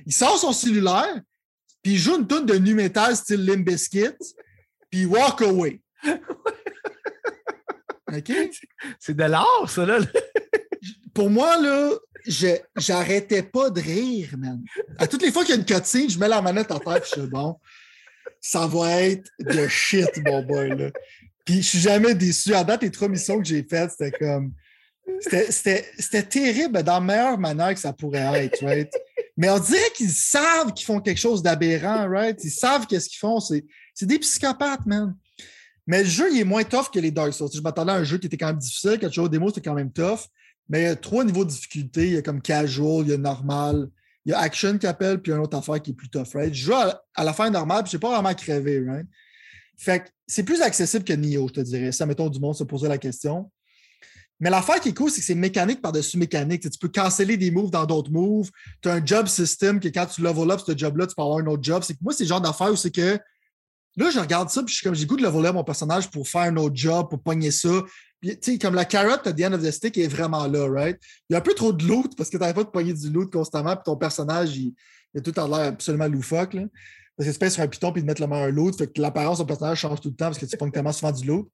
[0.06, 1.20] Il sort son cellulaire,
[1.82, 4.18] puis il joue une tonne de nu metal style Limp Bizkit,
[4.90, 5.80] puis il walk away.
[8.12, 8.32] OK?
[9.00, 9.98] C'est de l'art, ça, là
[11.14, 11.92] pour moi, là,
[12.76, 14.62] j'arrêtais pas de rire, man.
[14.98, 16.96] À toutes les fois qu'il y a une cutscene, je mets la manette en terre
[16.96, 17.56] et je suis bon,
[18.40, 20.90] ça va être de shit, mon boy, là.
[21.44, 22.54] Puis je suis jamais déçu.
[22.54, 24.52] À date, les trois missions que j'ai faites, c'était comme.
[25.20, 28.90] C'était terrible dans la meilleure manière que ça pourrait être, right?
[29.36, 32.42] Mais on dirait qu'ils savent qu'ils font quelque chose d'aberrant, right?
[32.42, 33.38] Ils savent qu'est-ce qu'ils font.
[33.40, 35.14] C'est des psychopathes, man.
[35.86, 37.50] Mais le jeu, il est moins tough que les Dark Souls.
[37.52, 38.96] Je m'attendais à un jeu qui était quand même difficile.
[38.98, 40.20] Quand tu joues au démo, c'était quand même tough.
[40.68, 42.06] Mais il y a trois niveaux de difficulté.
[42.06, 43.88] Il y a comme casual, il y a normal,
[44.24, 46.26] il y a action qui appelle, puis une autre affaire qui est plus tough?
[46.34, 49.06] Je joue à, la fin normale, puis je n'ai pas vraiment crevé, right?
[49.76, 51.92] Fait que c'est plus accessible que Nioh, je te dirais.
[51.92, 53.50] Ça, mettons, du monde se poser la question.
[54.40, 56.62] Mais l'affaire qui est cool, c'est que c'est mécanique par-dessus mécanique.
[56.62, 58.50] Tu peux canceller des moves dans d'autres moves.
[58.82, 61.38] Tu as un job system que quand tu level up ce job-là, tu peux avoir
[61.38, 61.82] un autre job.
[61.84, 63.18] C'est que moi, c'est le genre d'affaire où c'est que
[63.96, 66.10] là, je regarde ça, puis je suis comme j'ai goût de level up mon personnage
[66.10, 67.82] pour faire un autre job, pour pogner ça
[68.60, 70.98] comme la carotte à the end of the stick est vraiment là, right?
[71.28, 72.92] Il y a un peu trop de loot parce que tu n'arrives pas de pogner
[72.92, 74.74] du loot constamment, puis ton personnage, il,
[75.16, 76.54] a tout en l'air absolument loufoque.
[76.54, 76.62] Là.
[77.16, 78.92] Parce que tu pèses sur un piton puis de mettre le main un loot, fait
[78.92, 81.12] que l'apparence de ton personnage change tout le temps parce que tu pognes tellement souvent
[81.12, 81.48] du loot.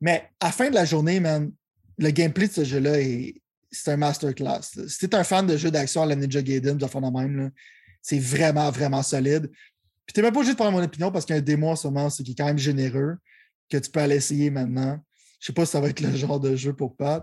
[0.00, 1.50] Mais à la fin de la journée, man,
[1.98, 3.34] le gameplay de ce jeu-là est
[3.74, 4.60] c'est un masterclass.
[4.88, 7.50] Si tu es un fan de jeux d'action à la Ninja Gaiden, de de même,
[8.00, 9.50] c'est vraiment, vraiment solide.
[10.06, 11.44] Puis tu n'es même pas obligé de prendre mon opinion parce qu'il y a un
[11.44, 13.16] démo en ce moment, c'est qui est quand même généreux,
[13.70, 15.00] que tu peux aller essayer maintenant.
[15.44, 17.22] Je sais pas si ça va être le genre de jeu pour Pat.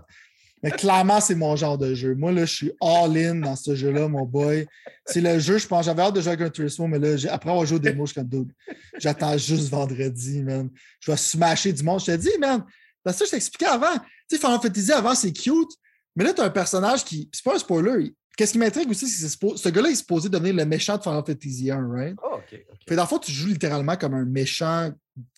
[0.62, 2.14] Mais clairement, c'est mon genre de jeu.
[2.14, 4.64] Moi, là, je suis all-in dans ce jeu-là, mon boy.
[5.04, 7.50] C'est le jeu, je pense, j'avais hâte de jouer avec un Turismo, mais là, après
[7.50, 8.54] avoir joué au démo, je suis comme double.
[9.00, 10.70] J'attends juste vendredi, man.
[11.00, 11.98] Je vais smasher du monde.
[11.98, 12.64] Je te dis, man,
[13.02, 13.98] parce que je t'expliquais avant.
[14.28, 15.72] Tu sais, Final Fantasy, avant, c'est cute,
[16.14, 17.28] mais là, tu as un personnage qui.
[17.32, 18.14] C'est pas un spoiler.
[18.36, 21.24] Qu'est-ce qui m'intrigue aussi, c'est que ce gars-là est supposé devenir le méchant de Final
[21.26, 22.16] Fantasy 1, right?
[22.22, 22.64] Oh, OK.
[22.88, 24.92] Fait dans le fond, tu joues littéralement comme un méchant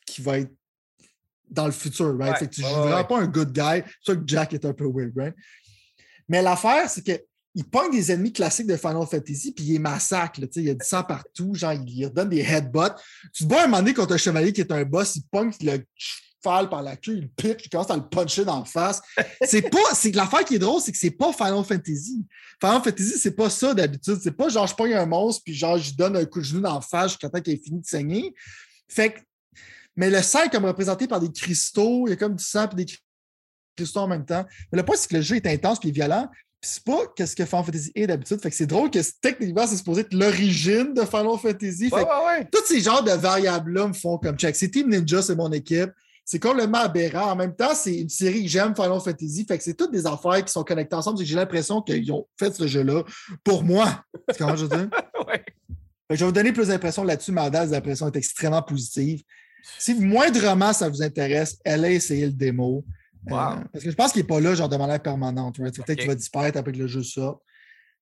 [0.05, 0.53] qui va être
[1.51, 2.37] dans le futur, right?
[2.37, 3.83] fait que tu ne joues pas un good guy.
[4.01, 5.35] C'est sûr que Jack est un peu weird, right?
[6.29, 10.41] Mais l'affaire, c'est qu'il pogne des ennemis classiques de Final Fantasy, puis il les massacre.
[10.41, 12.97] Là, il y a du sang partout, genre, il redonne des headbutts.
[13.33, 15.51] Tu te bats un moment donné contre un chevalier qui est un boss, il pogne
[15.61, 15.85] le
[16.45, 19.01] Fall par la queue, il pitch, il commence à le puncher dans la face.
[19.47, 22.23] C'est pas, c'est l'affaire qui est drôle, c'est que c'est pas Final Fantasy.
[22.61, 24.19] Final Fantasy, c'est pas ça d'habitude.
[24.23, 26.45] C'est pas genre je pogne un monstre puis genre je lui donne un coup de
[26.45, 28.35] genou dans la face jusqu'à temps qu'il ait fini de saigner.
[28.89, 29.21] Fait que,
[29.97, 32.69] mais le sang est comme représenté par des cristaux, il y a comme du sang
[32.71, 32.87] et des
[33.77, 34.45] cristaux en même temps.
[34.73, 36.29] Mais le point, c'est que le jeu est intense puis violent.
[36.61, 38.41] C'est pas qu'est-ce que Final Fantasy est d'habitude.
[38.41, 41.91] Fait que c'est drôle que techniquement, c'est supposé être l'origine de Final Fantasy.
[41.93, 42.49] Ouais, ouais, ouais.
[42.51, 44.57] Tous ces genres de variables-là me font comme check.
[44.57, 45.91] C'est Team Ninja, c'est mon équipe.
[46.25, 47.33] C'est complètement aberrant.
[47.33, 49.45] En même temps, c'est une série que j'aime, Final Fantasy.
[49.47, 51.23] Fait que c'est toutes des affaires qui sont connectées ensemble.
[51.23, 53.03] J'ai l'impression qu'ils ont fait ce jeu-là
[53.45, 54.03] pour moi.
[54.39, 54.89] Comment je veux dire?
[56.11, 57.33] Je vais vous donner plus d'impressions là-dessus.
[57.33, 59.23] Ma date d'impression est extrêmement positive.
[59.79, 62.85] Si moindrement ça vous intéresse, allez essayer le démo.
[63.31, 63.33] Euh,
[63.73, 65.57] parce que je pense qu'il n'est pas là, genre de manière permanente.
[65.59, 65.75] right?
[65.75, 67.41] Peut-être qu'il va disparaître après que le jeu sorte.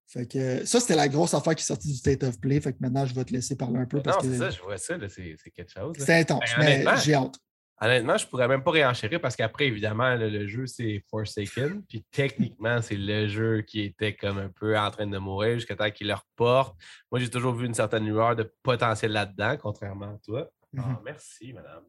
[0.08, 2.60] Fait que ça, c'était la grosse affaire qui est sortie du State of Play.
[2.60, 4.50] Fait que maintenant, je vais te laisser parler un peu Non, parce c'est que ça,
[4.50, 5.94] je vois ça, là, c'est c'est quelque chose.
[5.98, 6.40] c'était intense.
[6.56, 7.36] Ben, mais honnêtement, j'ai hâte.
[7.80, 11.82] Honnêtement, je pourrais même pas réenchérir parce qu'après, évidemment, le, le jeu, c'est Forsaken.
[11.88, 15.74] Puis techniquement, c'est le jeu qui était comme un peu en train de mourir jusqu'à
[15.76, 16.76] temps qu'il le reporte.
[17.10, 20.48] Moi, j'ai toujours vu une certaine lueur de potentiel là-dedans, contrairement à toi.
[20.78, 20.98] Ah, Mhm.
[21.04, 21.84] merci, madame.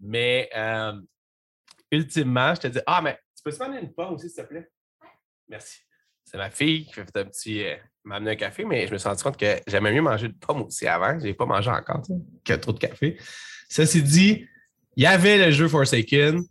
[0.00, 1.00] Mais euh,
[1.90, 4.48] ultimement, je te dis Ah, mais tu peux te demander une pomme aussi, s'il te
[4.48, 4.70] plaît?
[5.48, 5.80] Merci.
[6.24, 7.64] C'est ma fille qui fait un petit.
[7.64, 10.28] euh, m'a amené un café, mais je me suis rendu compte que j'aimais mieux manger
[10.28, 11.18] de pommes aussi avant.
[11.18, 13.18] Je n'ai pas mangé encore, tu sais, qu'il y a trop de café.
[13.68, 14.46] Ceci dit,
[14.96, 16.42] il y avait le jeu Forsaken.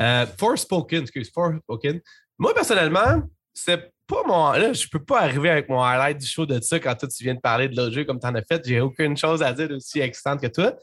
[0.00, 2.00] Euh, Forspoken, excuse, Forspoken.
[2.38, 3.22] Moi, personnellement,
[3.54, 4.52] c'est pas mon.
[4.52, 7.24] Là, je peux pas arriver avec mon highlight du show de ça quand toi, tu
[7.24, 8.62] viens de parler de l'autre jeu comme tu en as fait.
[8.66, 10.74] J'ai aucune chose à dire aussi excitante que toi.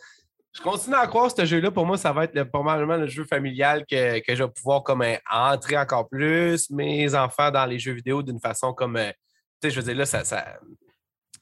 [0.55, 3.07] Je continue à croire que ce jeu-là, pour moi, ça va être le- probablement le
[3.07, 7.65] jeu familial que, que je vais pouvoir comme euh, entrer encore plus mes enfants dans
[7.65, 8.97] les jeux vidéo d'une façon comme.
[8.97, 9.09] euh,
[9.61, 10.59] tu sais, je veux dire, là, ça, ça,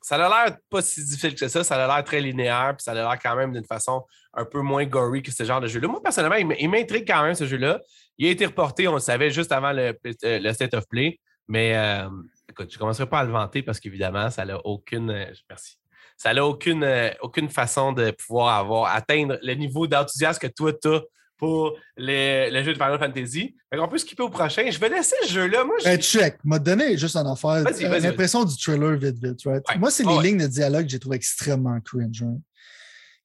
[0.01, 1.63] ça a l'air pas si difficile que ça.
[1.63, 4.61] Ça a l'air très linéaire, puis ça a l'air quand même d'une façon un peu
[4.61, 5.87] moins gory que ce genre de jeu-là.
[5.89, 7.81] Moi, personnellement, il m'intrigue quand même ce jeu-là.
[8.17, 11.19] Il a été reporté, on le savait, juste avant le, euh, le State of Play.
[11.51, 12.07] Mais euh,
[12.49, 15.09] écoute, je ne commencerai pas à le vanter parce qu'évidemment, ça n'a aucune.
[15.09, 15.77] euh, merci.
[16.15, 20.71] Ça n'a aucune, euh, aucune façon de pouvoir avoir atteindre le niveau d'enthousiasme que toi,
[20.71, 21.01] tu as
[21.35, 23.55] pour le, le jeu de Final Fantasy.
[23.69, 24.69] Qu'on peut skipper au prochain.
[24.69, 25.65] Je vais laisser ce jeu-là.
[25.65, 27.65] Moi, je Ben, check, m'a donné juste en affaire.
[27.67, 29.63] Euh, L'impression du trailer vite, vite, right?
[29.67, 29.77] Ouais.
[29.77, 30.23] Moi, c'est les ouais.
[30.23, 32.21] lignes de dialogue que j'ai trouvé extrêmement cringe.
[32.21, 32.39] right?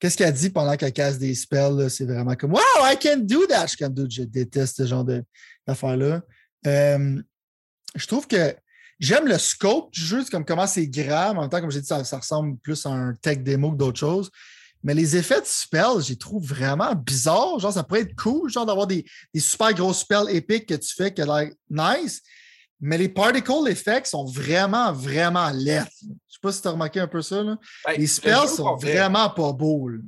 [0.01, 1.89] Qu'est-ce qu'elle dit pendant qu'elle casse des spells?
[1.91, 3.67] C'est vraiment comme Wow, I can do that!
[3.69, 5.23] Je, can do- je déteste ce genre de-
[5.67, 6.23] d'affaires-là.
[6.67, 7.21] Euh,
[7.97, 8.55] je trouve que
[8.99, 11.33] j'aime le scope du jeu, c'est comme comment c'est grand.
[11.33, 13.73] mais En même temps, comme j'ai dit, ça, ça ressemble plus à un tech démo
[13.73, 14.31] que d'autres choses.
[14.83, 17.59] Mais les effets de spells, je les trouve vraiment bizarres.
[17.59, 20.95] Genre, ça pourrait être cool, genre d'avoir des, des super gros spells épiques que tu
[20.95, 22.23] fais qui a l'air nice.
[22.81, 25.83] Mais les particle effects sont vraiment, vraiment laids.
[26.03, 27.43] Je sais pas si tu as remarqué un peu ça.
[27.43, 27.57] là.
[27.87, 29.89] Ben, Les le spells sont vraiment pas beaux.
[29.89, 29.99] là.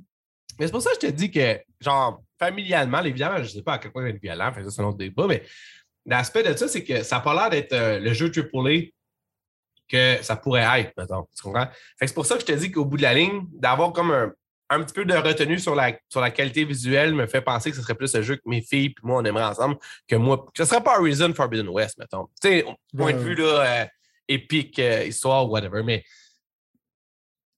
[0.59, 3.63] Mais c'est pour ça que je te dis que, genre, familialement, évidemment, je ne sais
[3.63, 5.27] pas à quel point il va être violent, fait que ça, c'est un autre débat,
[5.27, 5.43] mais
[6.09, 8.91] l'aspect de ça, c'est que ça n'a pas l'air d'être euh, le jeu AAA
[9.89, 11.27] que ça pourrait être, mettons.
[11.35, 11.69] Tu comprends?
[12.01, 14.33] C'est pour ça que je te dis qu'au bout de la ligne, d'avoir comme un,
[14.71, 17.77] un petit peu de retenue sur la, sur la qualité visuelle me fait penser que
[17.77, 20.47] ce serait plus un jeu que mes filles et moi, on aimerait ensemble que moi.
[20.55, 22.29] Que ce serait pas Horizon Forbidden West, mettons.
[22.41, 23.87] Tu sais, point de vue, là, euh,
[24.29, 26.05] épique, euh, histoire, whatever, mais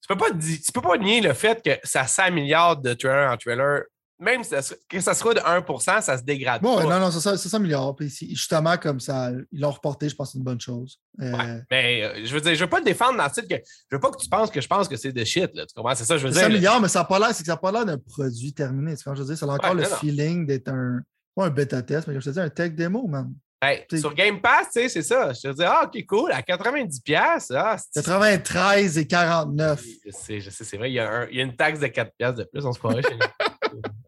[0.01, 3.37] tu peux pas tu peux pas nier le fait que ça s'améliore de trailer en
[3.37, 3.83] trailer.
[4.21, 6.85] Même si ça que ça soit de 1 ça se dégrade Bon, pas.
[6.85, 7.97] non, non, c'est ça, ça, milliard.
[7.97, 10.99] Puis justement, comme ça, ils l'ont reporté, je pense que c'est une bonne chose.
[11.21, 11.63] Euh, Ouais.
[11.71, 13.97] Mais euh, je veux dire, je veux pas te défendre dans le titre que je
[13.97, 15.51] veux pas que tu penses que je pense que c'est de shit.
[15.55, 15.95] Là, tu comprends?
[15.95, 16.43] C'est ça, je veux dire.
[16.43, 16.55] 100 là.
[16.55, 18.95] milliards, mais ça n'a pas l'air, c'est que ça n'a pas l'air d'un produit terminé.
[18.95, 21.01] C'est quand je veux dire, ça a encore Ouais, le non, feeling d'être un,
[21.35, 23.33] pas un bêta test, mais comme je te dis, un tech démo, man.
[23.63, 25.33] Hey, t'sais- sur Game Pass, tu sais, c'est ça.
[25.35, 29.83] Je te dis, ah, ok, cool, à 90$, ah, c'est- 93 et 49.
[30.07, 31.79] Je sais, je sais, c'est vrai, il y, a un- il y a une taxe
[31.79, 33.21] de 4$ de plus, on se croirait chez nous.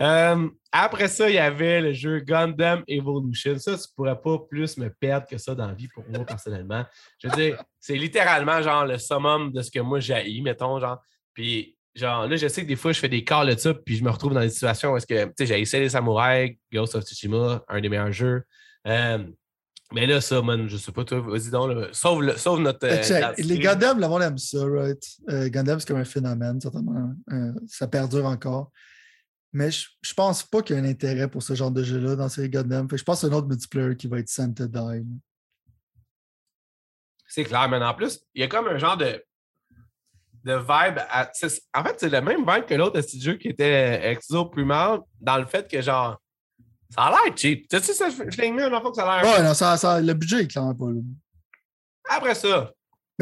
[0.00, 3.58] Euh, après ça, il y avait le jeu Gundam Evolution.
[3.58, 6.84] Ça, tu pourrais pas plus me perdre que ça dans la vie pour moi, personnellement.
[7.18, 10.98] Je veux dire, c'est littéralement genre le summum de ce que moi j'ai, mettons, genre.
[11.34, 13.96] Puis, genre, là, je sais que des fois, je fais des calls de ça, puis
[13.96, 16.56] je me retrouve dans des situations où est-ce que, tu sais, j'ai essayé les samouraïs,
[16.72, 18.42] Ghost of Tsushima, un des meilleurs jeux.
[18.86, 19.18] Euh,
[19.94, 22.86] mais là, ça, man, je sais pas, toi, vas-y donc, là, sauve, le- sauve notre.
[22.86, 23.58] euh, Les.
[23.58, 25.02] Gundam, le monde aime ça, right?
[25.28, 27.12] Euh, Gundam, c'est comme un phénomène, certainement.
[27.68, 28.70] Ça perdure encore.
[29.54, 32.16] Mais je, je pense pas qu'il y a un intérêt pour ce genre de jeu-là
[32.16, 32.88] dans ces Gundam.
[32.88, 35.04] Fait que je pense que c'est un autre multiplayer qui va être sent to die.
[37.28, 39.22] C'est clair, mais en plus, il y a comme un genre de,
[40.44, 40.98] de vibe.
[41.10, 41.30] à-
[41.74, 45.38] en fait, c'est le même vibe que l'autre petit jeu qui était Exo Primal, dans
[45.38, 46.20] le fait que, genre,
[46.90, 47.68] ça a l'air cheap.
[47.68, 49.32] Tu sais, ça, je l'ai mis une fois que ça a l'air.
[49.32, 51.00] Ouais, non, ça, ça- le budget est clairement pas là.
[52.10, 52.70] Après ça,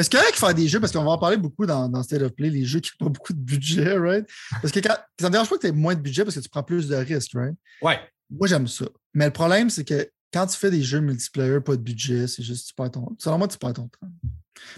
[0.00, 2.02] Mais c'est correct de faire des jeux, parce qu'on va en parler beaucoup dans, dans
[2.02, 4.26] State of Play, les jeux qui n'ont pas beaucoup de budget, right?
[4.62, 6.40] Parce que quand, ça ne dérange pas que tu aies moins de budget parce que
[6.40, 7.54] tu prends plus de risques, right?
[7.82, 8.00] Ouais.
[8.30, 8.86] Moi, j'aime ça.
[9.12, 12.42] Mais le problème, c'est que quand tu fais des jeux multiplayer, pas de budget, c'est
[12.42, 13.14] juste tu perds ton.
[13.18, 14.08] Selon moi, tu perds ton temps.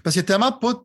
[0.03, 0.83] Parce qu'il y a tellement pas.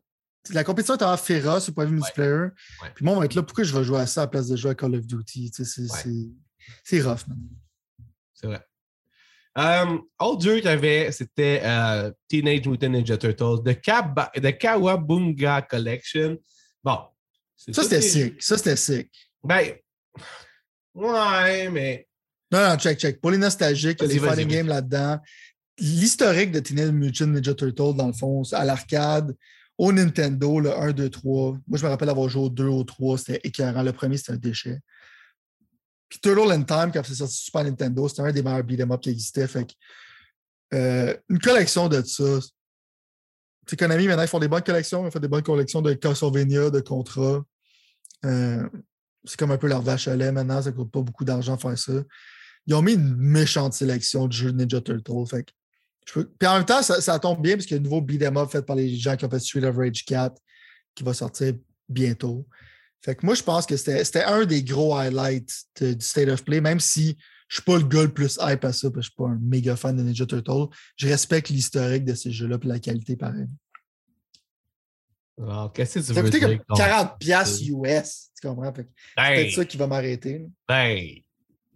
[0.50, 2.46] La compétition est tellement féroce au point de vue multiplayer.
[2.94, 4.46] Puis moi, on va être là, pourquoi je vais jouer à ça à la place
[4.46, 5.50] de jouer à Call of Duty?
[6.84, 7.40] C'est rough, man.
[8.34, 8.64] C'est vrai.
[9.56, 14.56] Um, autre jeu qu'il y avait, c'était euh, Teenage Mutant Ninja Turtles, The, Kaba, The
[14.56, 16.38] Kawabunga Collection.
[16.84, 16.98] Bon.
[17.56, 18.40] Ça, c'était sick.
[18.40, 19.10] Ça, c'était sick.
[19.42, 19.74] Ben,
[20.94, 22.06] ouais, mais.
[22.52, 23.20] Non, non, check, check.
[23.20, 25.18] Pour les nostalgiques, il y a les fighting games là-dedans.
[25.78, 29.34] L'historique de Teenage Mutant Ninja Turtles, dans le fond, à l'arcade,
[29.76, 31.58] au Nintendo, le 1, 2, 3.
[31.66, 33.82] Moi, je me rappelle avoir joué au 2, au 3, c'était écœurant.
[33.82, 34.78] Le premier, c'était un déchet.
[36.08, 39.00] Puis Turtle in Time, quand c'est sorti Super Nintendo, c'était un des meilleurs beat'em up
[39.00, 39.46] qui existait.
[39.46, 39.66] Fait
[40.74, 42.24] euh, une collection de ça.
[43.66, 45.04] Tu Konami, maintenant, ils font des bonnes collections.
[45.06, 47.44] Ils font des bonnes collections de Castlevania, de contrats.
[48.24, 48.66] Euh,
[49.24, 50.62] c'est comme un peu leur vache à lait maintenant.
[50.62, 51.92] Ça ne coûte pas beaucoup d'argent faire ça.
[52.66, 55.26] Ils ont mis une méchante sélection de jeux Ninja Turtle.
[55.28, 55.46] Fait
[56.06, 58.50] Puis en même temps, ça, tombe bien parce qu'il y a un nouveau beat'em up
[58.50, 60.34] fait par les gens qui ont fait Street of Rage 4
[60.94, 61.54] qui va sortir
[61.88, 62.46] bientôt.
[63.04, 66.60] Fait que moi, je pense que c'était un des gros highlights du State of Play,
[66.60, 67.16] même si
[67.48, 69.02] je ne suis pas le gars le plus hype à ça, parce que je ne
[69.02, 70.66] suis pas un méga fan de Ninja Turtle.
[70.96, 73.46] Je respecte l'historique de ces jeux-là et la qualité pareil.
[75.72, 76.40] qu'est-ce que tu ça veux dire?
[76.66, 78.72] comme 40 piastres US, tu comprends?
[78.74, 78.84] C'est
[79.16, 80.46] peut-être ça qui va m'arrêter.
[80.68, 81.08] Ben,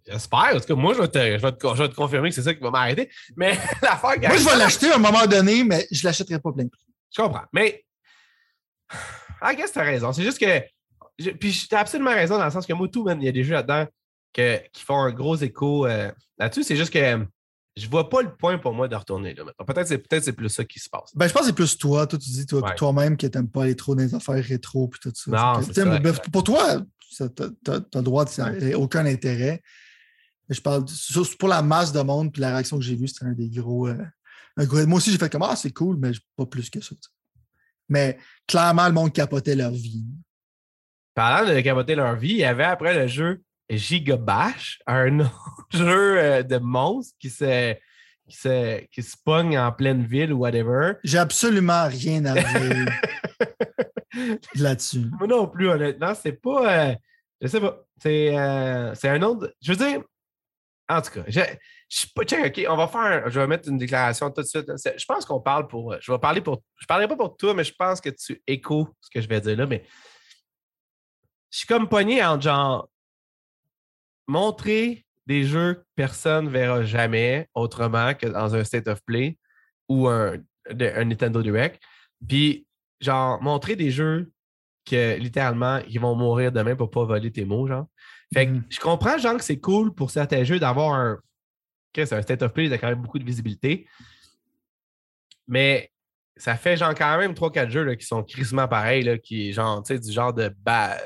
[0.07, 0.55] j'espère.
[0.55, 2.35] En tout cas, moi, je vais te, je vais te, je vais te confirmer que
[2.35, 3.09] c'est ça qui va m'arrêter.
[3.35, 4.19] Mais l'affaire...
[4.19, 6.85] Moi, je vais l'acheter à un moment donné, mais je ne l'achèterai pas plein prix.
[7.15, 7.45] Je comprends.
[7.51, 7.83] Mais,
[9.41, 10.13] I guess tu as raison.
[10.13, 10.61] C'est juste que
[11.17, 13.43] puis tu as absolument raison dans le sens que moi, tout, il y a des
[13.43, 13.87] jeux là-dedans
[14.33, 16.63] qui font un gros écho euh, là-dessus.
[16.63, 17.23] C'est juste que euh,
[17.75, 20.49] je vois pas le point pour moi de retourner là Peut-être c'est peut c'est plus
[20.49, 21.11] ça qui se passe.
[21.15, 22.07] Ben, je pense que c'est plus toi.
[22.07, 24.89] Toi, tu dis toi, toi-même que tu n'aimes pas aller trop dans les affaires rétro
[24.93, 25.31] et tout ça.
[25.31, 26.81] Non, ben, pour toi,
[27.15, 29.61] tu as, le droit de aucun intérêt.
[30.49, 30.85] Mais je parle
[31.39, 33.87] pour la masse de monde, puis la réaction que j'ai vue, c'était un des gros,
[33.87, 33.95] euh,
[34.57, 36.95] Moi aussi, j'ai fait comme Ah, c'est cool, mais pas plus que ça.
[37.87, 40.05] Mais clairement, le monde capotait leur vie
[41.13, 45.19] parlant de capoter leur vie, il y avait après le jeu Gigabash, un
[45.71, 47.73] jeu euh, de monstre qui se,
[48.27, 50.93] qui se, qui se pogne en pleine ville ou whatever.
[51.03, 52.87] J'ai absolument rien à dire
[54.55, 55.05] là-dessus.
[55.17, 56.89] Moi non plus, honnêtement, c'est pas.
[56.89, 56.95] Euh,
[57.41, 57.79] je sais pas.
[58.01, 59.53] C'est euh, un autre.
[59.61, 60.01] Je veux dire,
[60.89, 61.39] en tout cas, je,
[61.89, 62.23] je pas.
[62.23, 63.29] Check, OK, on va faire.
[63.29, 64.71] Je vais mettre une déclaration tout de suite.
[64.75, 65.95] Je pense qu'on parle pour.
[65.99, 66.61] Je vais parler pour.
[66.79, 69.41] Je parlerai pas pour toi, mais je pense que tu échos ce que je vais
[69.41, 69.65] dire là.
[69.65, 69.83] Mais
[71.53, 72.89] je suis comme pogné en genre
[74.27, 79.37] montrer des jeux que personne ne verra jamais autrement que dans un State of Play
[79.87, 80.37] ou un,
[80.73, 81.79] Nintendo Direct.
[82.27, 82.65] Puis,
[82.99, 84.31] genre, montrer des jeux
[84.83, 87.85] que littéralement, ils vont mourir demain pour pas voler tes mots, genre.
[88.33, 88.63] Fait que mm-hmm.
[88.69, 91.19] je comprends, genre, que c'est cool pour certains jeux d'avoir un.
[91.93, 93.87] c'est un State of Play, il a quand même beaucoup de visibilité.
[95.47, 95.92] Mais
[96.35, 99.83] ça fait genre quand même 3-4 jeux là, qui sont crissement pareils, là, qui genre,
[99.83, 100.97] tu sais, du genre de là,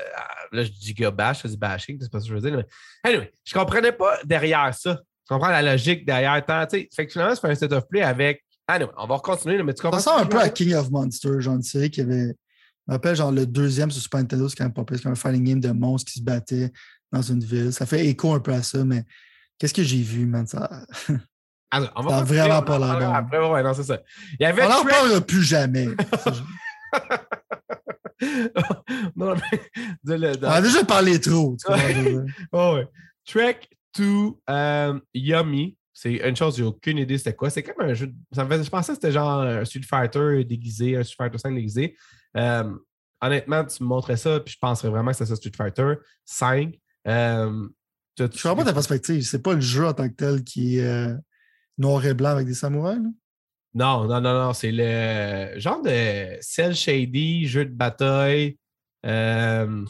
[0.52, 2.56] je dis bash, je dis bashing, c'est pas ce que je veux dire.
[2.56, 2.66] Mais
[3.10, 5.00] anyway, je comprenais pas derrière ça.
[5.28, 6.88] Je comprends la logique derrière tant, tu sais.
[6.94, 8.42] Fait que finalement, c'est un set of play avec.
[8.66, 9.98] Anyway, on va continuer, mais tu comprends.
[9.98, 12.28] Ça ressemble un peu à King of Monsters, genre une série qui avait.
[12.28, 15.02] Je me rappelle, genre, le deuxième sur Super Nintendo, c'est quand même pas plus, c'est
[15.02, 16.72] comme un fighting game de monstres qui se battaient
[17.12, 17.70] dans une ville.
[17.70, 19.04] Ça fait écho un peu à ça, mais
[19.58, 20.46] qu'est-ce que j'ai vu, man?
[20.46, 20.86] Ça.
[21.70, 23.12] Alors, on va vraiment pas l'air bon.
[23.12, 24.00] Après, ouais, non, c'est ça.
[24.38, 25.88] Il y avait on n'en parlera plus jamais.
[29.16, 29.60] non, mais,
[30.42, 31.56] On a déjà parlé trop.
[32.52, 32.88] oh, ouais.
[33.26, 33.60] Trek
[33.92, 35.76] to um, Yummy.
[35.92, 37.50] C'est une chose, j'ai aucune idée c'était quoi.
[37.50, 38.12] C'est comme un jeu.
[38.32, 41.54] Ça me je pensais que c'était genre un Street Fighter déguisé, un Street Fighter 5
[41.54, 41.96] déguisé.
[42.34, 42.78] Um,
[43.20, 45.94] honnêtement, tu me montrais ça, puis je penserais vraiment que c'était ça Street Fighter
[46.24, 46.78] 5.
[47.04, 47.70] Um,
[48.16, 49.22] je ne comprends pas ta perspective.
[49.22, 51.14] C'est pas le jeu en tant que tel qui est euh,
[51.78, 52.98] noir et blanc avec des samouraïs.
[52.98, 53.10] Là?
[53.74, 54.52] Non, non, non, non.
[54.52, 58.56] C'est le genre de cell shady, jeu de bataille.
[59.06, 59.84] Euh,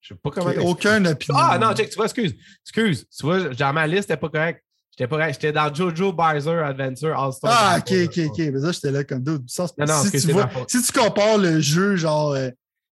[0.00, 0.50] je sais pas comment.
[0.64, 1.38] aucun opinion.
[1.38, 2.34] Ah non, check, tu vois, excuse.
[2.64, 3.06] Excuse.
[3.08, 4.62] Tu vois, dans ma liste, c'était pas correct.
[4.92, 5.34] J'étais pas correct.
[5.34, 7.50] J'étais dans Jojo Bizer Adventure All-Star.
[7.52, 8.38] Ah, ok, ok, ok.
[8.38, 9.44] Mais ça, j'étais là comme d'autres.
[9.46, 10.20] Si, tu
[10.68, 12.32] si tu compares le jeu, genre.
[12.32, 12.50] Euh,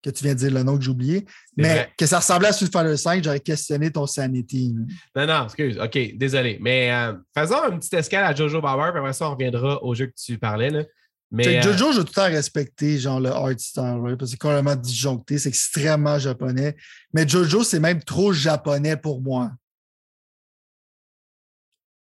[0.04, 1.26] que tu viens de dire le nom que j'ai oublié,
[1.56, 4.76] mais que ça ressemblait à Street Fighter 5, j'aurais questionné ton sanity.
[5.16, 5.80] Non, non, excuse.
[5.80, 6.58] OK, désolé.
[6.62, 9.96] Mais euh, faisons une petite escale à Jojo Bauer, puis après ça, on reviendra au
[9.96, 10.70] jeu que tu parlais.
[10.70, 10.84] Là.
[11.32, 14.38] Mais, euh, Jojo, j'ai tout le temps respecté genre le art style, parce que c'est
[14.38, 16.76] complètement disjoncté, c'est extrêmement japonais.
[17.14, 19.52] Mais Jojo, c'est même trop japonais pour moi.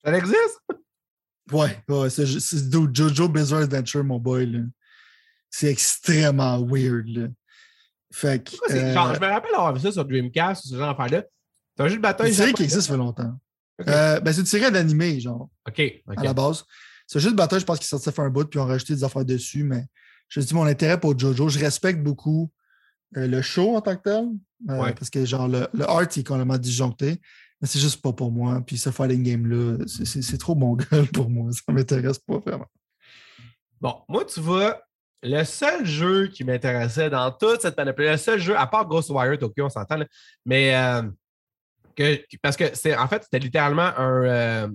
[0.05, 0.59] Ça existe?
[1.51, 4.65] Ouais, ouais c'est Jojo Bizarre Adventure, mon boy.
[5.49, 7.07] C'est extrêmement weird.
[7.07, 7.27] Là.
[8.13, 8.51] Fait que.
[8.71, 11.23] Ouais, genre, euh, je me rappelle avoir vu ça sur Dreamcast ou ce genre d'affaire-là.
[11.75, 12.27] C'est un jeu de bataille.
[12.27, 13.33] c'est une série qui existe fait longtemps.
[13.87, 15.81] Euh, ben, c'est une série d'animé, genre, OK.
[16.07, 16.17] ok.
[16.17, 16.63] à la base.
[17.07, 19.25] C'est juste bataille, je pense qu'ils sortaient faire un bout, puis ont rajouté des affaires
[19.25, 19.85] dessus, mais
[20.29, 21.49] je dis mon intérêt pour Jojo.
[21.49, 22.51] Je respecte beaucoup
[23.17, 24.25] euh, le show en tant que tel,
[24.69, 24.93] euh, Ouais.
[24.93, 27.19] parce que genre le, le art est complètement disjoncté,
[27.59, 28.61] mais c'est juste pas pour moi.
[28.65, 31.51] Puis ce fighting game-là, c'est trop mon gueule pour moi.
[31.51, 32.67] Ça m'intéresse pas vraiment.
[33.81, 34.81] Bon, moi, tu vois,
[35.23, 39.37] le seul jeu qui m'intéressait dans toute cette panoplie, le seul jeu, à part Ghostwire
[39.37, 39.99] Tokyo, on s'entend,
[40.45, 41.03] mais euh,
[41.95, 44.67] que, parce que c'est en fait, c'était littéralement un, euh,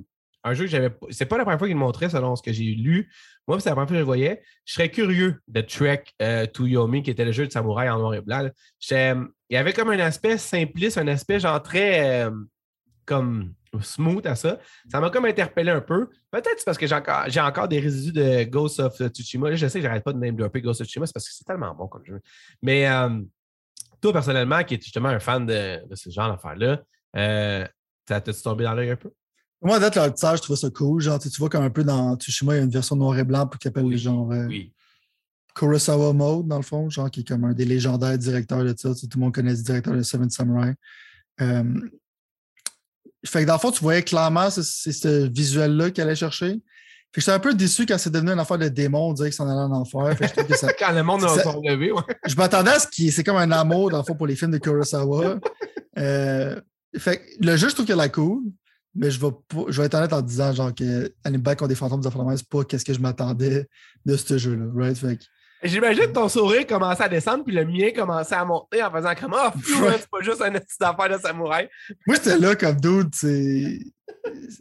[0.44, 0.90] un jeu que j'avais.
[1.10, 3.10] C'est pas la première fois qu'il me montrait selon ce que j'ai lu.
[3.46, 4.42] Moi, c'est la première fois que je le voyais.
[4.64, 7.98] Je serais curieux de Trek euh, to Yomi, qui était le jeu de samouraï en
[7.98, 8.48] noir et blanc.
[8.90, 12.30] Il y avait comme un aspect simpliste, un aspect genre très euh,
[13.04, 14.58] comme smooth à ça.
[14.90, 16.08] Ça m'a comme interpellé un peu.
[16.30, 19.50] Peut-être parce que j'ai encore, j'ai encore des résidus de Ghost of Tsushima.
[19.50, 21.34] Là, je sais que j'arrête pas de name dropper Ghost of Tsushima, c'est parce que
[21.34, 22.20] c'est tellement bon comme jeu.
[22.62, 23.20] Mais euh,
[24.00, 26.82] toi, personnellement, qui es justement un fan de, de ce genre d'affaires-là,
[27.16, 27.66] euh,
[28.08, 29.10] ça t'a tombé dans l'œil un peu?
[29.60, 31.00] Moi, leur tissage, je trouve ça cool.
[31.00, 33.18] Genre, tu tu vois comme un peu dans Tsushima, il y a une version noir
[33.18, 34.72] et blanc pour qui appelle Oui, les genre euh, Oui.
[35.54, 38.90] Kurosawa Mode, dans le fond, genre qui est comme un des légendaires directeurs de ça.
[38.94, 40.74] Tu sais, tout le monde connaît le directeur de Seven Samurai.
[41.40, 41.88] Euh,
[43.26, 44.62] fait que dans le fond, tu voyais clairement c'est
[44.92, 46.50] ce visuel-là qu'elle allait chercher.
[46.50, 46.60] Fait
[47.14, 49.34] que j'étais un peu déçu quand c'est devenu une affaire de démon, on dirait que
[49.34, 50.16] s'en allait en enfer.
[50.16, 52.02] Fait que je trouve que ça- Quand le monde a Ça- son levé, ouais.
[52.26, 54.50] je m'attendais à ce qui c'est comme un amour, dans le fond, pour les films
[54.50, 55.38] de Kurosawa.
[55.98, 56.60] Euh,
[56.96, 58.42] fait que le jeu, je trouve qu'il a la cool,
[58.94, 61.74] mais je vais, pas- je vais être honnête en disant genre que Hannibal contre des
[61.74, 63.66] fantômes de la c'est pas qu'est-ce que je m'attendais
[64.04, 64.66] de ce jeu-là.
[64.74, 64.96] Right?
[64.98, 65.24] Fait que-
[65.62, 69.14] J'imagine que ton sourire commençait à descendre, puis le mien commençait à monter en faisant
[69.14, 69.60] comme Ah, hein,
[69.98, 71.68] c'est pas juste un petit affaire de samouraï.
[72.06, 73.78] Moi, j'étais là comme dude, c'est.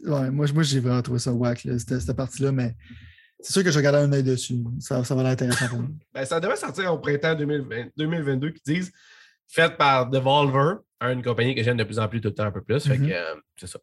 [0.04, 2.74] Ouais, moi, moi j'ai vraiment trouvé ça whack, là, cette, cette partie-là, mais
[3.40, 4.58] c'est sûr que je regardais un œil dessus.
[4.80, 5.88] Ça, ça va l'air intéressant pour moi.
[6.12, 8.92] Ben, ça devait sortir au printemps 2020 2022 qui disent
[9.46, 12.50] fait par Devolver, une compagnie que j'aime de plus en plus tout le temps un
[12.50, 12.86] peu plus.
[12.86, 13.78] Fait que euh, c'est ça.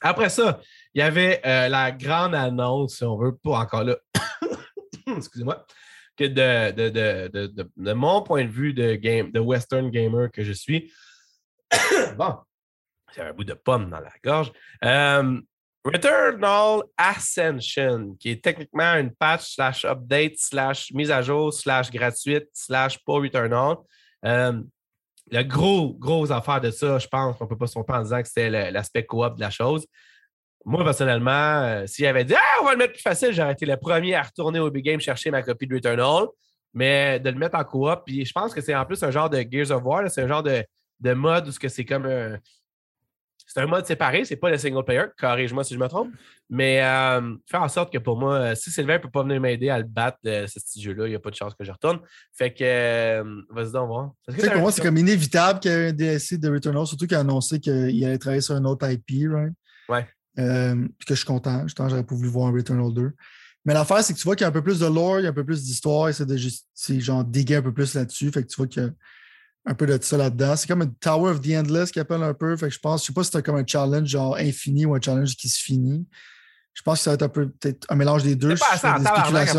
[0.00, 0.60] Après ça,
[0.94, 3.96] il y avait euh, la grande annonce, si on veut, pas encore là.
[5.16, 5.66] Excusez-moi.
[6.16, 6.88] Que de, de,
[7.28, 10.92] de, de, mon point de vue de, game, de Western gamer que je suis.
[12.16, 12.36] bon,
[13.14, 14.52] j'ai un bout de pomme dans la gorge.
[14.84, 15.40] Euh,
[15.84, 22.48] Returnal Ascension, qui est techniquement une patch slash update slash mise à jour slash gratuite
[22.52, 23.76] slash pas Returnal.
[24.24, 24.60] Euh,
[25.30, 28.02] le gros, gros affaire de ça, je pense qu'on ne peut pas se tromper en
[28.02, 29.86] disant que c'était l'aspect coop de la chose.
[30.66, 33.64] Moi, personnellement, euh, s'il avait dit Ah, on va le mettre plus facile, j'aurais été
[33.64, 36.26] le premier à retourner au Big Game chercher ma copie de Returnal.
[36.74, 39.30] Mais de le mettre en coop, puis je pense que c'est en plus un genre
[39.30, 40.62] de Gears of War, c'est un genre de,
[41.00, 42.36] de mode où c'est comme un.
[43.46, 46.12] C'est un mode séparé, c'est pas le single player, corrige-moi si je me trompe.
[46.50, 49.40] Mais euh, faire en sorte que pour moi, euh, si Sylvain ne peut pas venir
[49.40, 51.64] m'aider à le battre de ce petit jeu-là, il n'y a pas de chance que
[51.64, 52.00] je retourne.
[52.36, 54.10] Fait que euh, vas-y donc voir.
[54.26, 57.20] Pour moi, c'est comme inévitable qu'il y ait un DLC de Returnal, surtout qu'il a
[57.20, 59.52] annoncé qu'il allait travailler sur un autre IP, right?
[59.88, 60.06] Ouais.
[60.38, 61.62] Euh, que je suis content.
[61.62, 63.12] Justement, j'aurais pas voulu voir un Returnal 2.
[63.64, 65.24] Mais l'affaire, c'est que tu vois qu'il y a un peu plus de lore, il
[65.24, 66.36] y a un peu plus d'histoire, c'est de
[66.72, 68.30] c'est genre diguer un peu plus là-dessus.
[68.30, 68.90] Fait que tu vois qu'il y a
[69.64, 70.54] un peu de ça là-dedans.
[70.56, 72.56] C'est comme un Tower of the Endless qui appelle un peu.
[72.56, 74.94] Fait que je pense, je sais pas si c'est comme un challenge genre infini ou
[74.94, 76.06] un challenge qui se finit.
[76.76, 78.54] Je pense que ça va être un peu peut-être un mélange des deux.
[78.54, 78.92] C'est pas assez en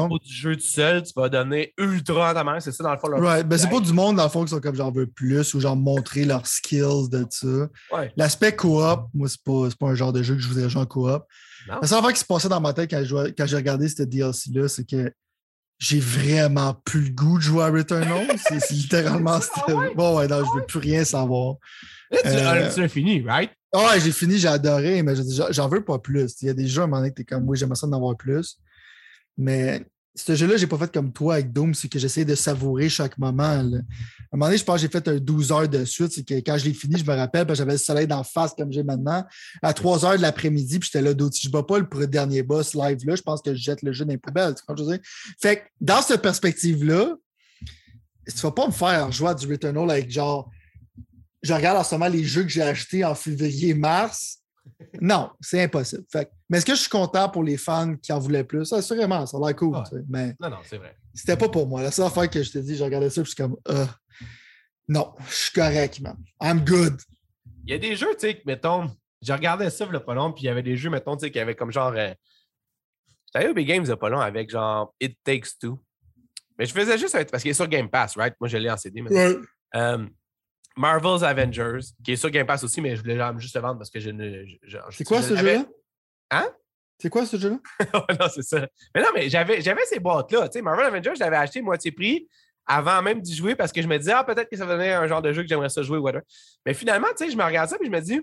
[0.08, 2.92] propos du jeu tout seul, tu vas donner ultra en ta main, c'est ça dans
[2.92, 3.08] le fond.
[3.08, 5.08] leur- Ouais, ben c'est pas du monde dans le fond qui sont comme genre veut
[5.08, 7.48] plus ou genre montrer leurs skills de ça.
[7.92, 8.14] Ouais.
[8.18, 10.86] L'aspect coop, moi, c'est pas, pas un genre de jeu que je voudrais jouer en
[10.86, 11.24] coop.
[11.82, 13.04] La seule affaire qui se passait dans ma tête quand
[13.48, 15.12] j'ai regardé cette DLC-là, c'est que
[15.80, 18.28] j'ai vraiment plus le goût de jouer à Returnal.
[18.48, 19.42] c'est c'est littéralement.
[19.42, 21.56] c'était- Bon, ouais, non, je veux plus rien savoir.
[22.12, 23.52] Là, tu Euh, fini, right?
[23.78, 25.14] Ouais, j'ai fini, j'ai adoré, mais
[25.52, 26.36] j'en- veux pas plus.
[26.42, 27.86] Il y a des jeux à un moment donné que t'es comme, oui, j'aimerais ça
[27.88, 28.58] d'en avoir plus.
[29.38, 32.90] Mais ce jeu-là, j'ai pas fait comme toi avec Doom, c'est que j'essayais de savourer
[32.90, 33.44] chaque moment.
[33.44, 33.64] À un
[34.34, 36.12] moment donné, je pense que j'ai fait un 12 heures de suite.
[36.12, 38.72] C'est que quand je l'ai fini, je me rappelle, j'avais le soleil d'en face comme
[38.72, 39.24] j'ai maintenant.
[39.62, 41.36] À 3 heures de l'après-midi, puis j'étais là, d'autres.
[41.36, 43.92] Si je bats pas le dernier boss live là, je pense que je jette le
[43.92, 44.56] jeu dans les poubelles.
[44.56, 45.00] Tu je veux?
[45.40, 47.16] Fait que dans cette perspective-là,
[48.28, 50.50] tu vas pas me faire jouer à du Returnal avec genre.
[51.48, 54.40] Je regarde en ce moment les jeux que j'ai achetés en février-mars.
[55.00, 56.04] Non, c'est impossible.
[56.12, 58.74] Fait mais est-ce que je suis content pour les fans qui en voulaient plus?
[58.74, 59.76] Assurément, ça a l'air cool.
[59.76, 59.84] Ouais.
[59.90, 60.98] tu sais, Mais Non, non, c'est vrai.
[61.14, 61.82] c'était pas pour moi.
[61.82, 63.86] La seule affaire que je te dis, je regardais ça, puis je suis comme, euh,
[64.90, 66.18] non, je suis correct, man.
[66.42, 67.00] I'm good.
[67.66, 68.92] Il y a des jeux, tu sais, mettons,
[69.22, 71.32] je regardais ça, a pas long, puis il y avait des jeux, mettons, tu sais,
[71.32, 71.94] qui avaient comme genre.
[71.96, 72.14] Euh...
[73.28, 75.80] J'étais allé au Big Games il pas long avec genre It Takes Two.
[76.60, 78.36] Mais je faisais juste parce qu'il est sur Game Pass, right?
[78.40, 79.02] Moi, je l'ai en CD.
[79.02, 79.12] Mais...
[79.12, 79.36] Ouais.
[79.76, 80.06] Euh,
[80.78, 83.90] Marvel's Avengers, qui est sur Game Pass aussi, mais je voulais juste le vendre parce
[83.90, 84.46] que je ne.
[84.92, 85.66] C'est quoi je ce jeu-là?
[86.32, 86.50] Hein?
[87.00, 87.58] C'est quoi ce jeu-là?
[88.20, 88.68] non, c'est ça.
[88.94, 90.50] Mais non, mais j'avais, ces boîtes-là.
[90.50, 92.28] Tu sais, Marvel Avengers, je l'avais acheté moitié prix
[92.66, 95.00] avant même d'y jouer parce que je me disais, ah, peut-être que ça va devenir
[95.00, 96.24] un genre de jeu que j'aimerais ça jouer, whatever.
[96.66, 98.22] Mais finalement, tu sais, je me regarde ça et je me dis,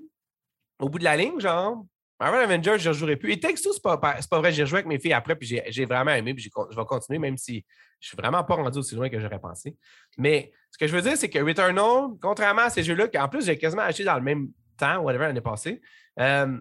[0.78, 1.84] au bout de la ligne, genre,
[2.24, 3.32] Marvel Avengers, je ne jouerai plus.
[3.32, 4.50] Et Texto, c'est pas, pas vrai.
[4.50, 7.36] J'ai joué avec mes filles après, puis j'ai vraiment aimé, puis je vais continuer, même
[7.36, 7.62] si
[8.00, 9.76] je suis vraiment pas rendu aussi loin que j'aurais pensé.
[10.16, 13.44] Mais ce que je veux dire, c'est que Returnal, contrairement à ces jeux-là, qu'en plus,
[13.44, 14.48] j'ai quasiment acheté dans le même
[14.78, 15.82] temps, whatever, l'année passée,
[16.18, 16.58] euh,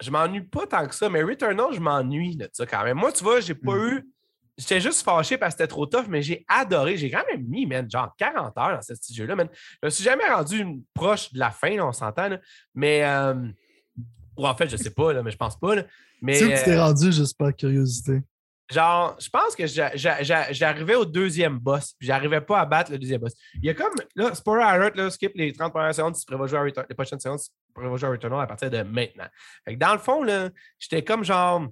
[0.00, 2.96] je m'ennuie pas tant que ça, mais Returnal, je m'ennuie de ça quand même.
[2.96, 3.88] Moi, tu vois, j'ai pas hmm.
[3.90, 4.10] eu.
[4.58, 6.96] J'étais juste fâché parce que c'était trop tough, mais j'ai adoré.
[6.96, 9.48] J'ai quand même mis, man, genre 40 heures dans ce jeu-là, man.
[9.80, 12.36] Je me suis jamais rendu proche de la fin, on s'entend,
[12.74, 13.04] Mais.
[13.04, 13.34] Euh,
[14.36, 15.74] ou en fait, je sais pas, là, mais je pense pas.
[15.74, 15.84] Là.
[16.20, 18.22] Mais, tu sais tu t'es euh, rendu juste par curiosité?
[18.72, 23.20] Genre, je pense que j'arrivais au deuxième boss, puis j'arrivais pas à battre le deuxième
[23.20, 23.34] boss.
[23.56, 26.46] Il y a comme, là, spoiler alert, là, skip les 30 premières secondes, tu prévois
[26.46, 29.26] jouer à les prochaines secondes, tu prévois jouer à Returnal à partir de maintenant.
[29.66, 31.66] Fait que dans le fond, là, j'étais comme genre,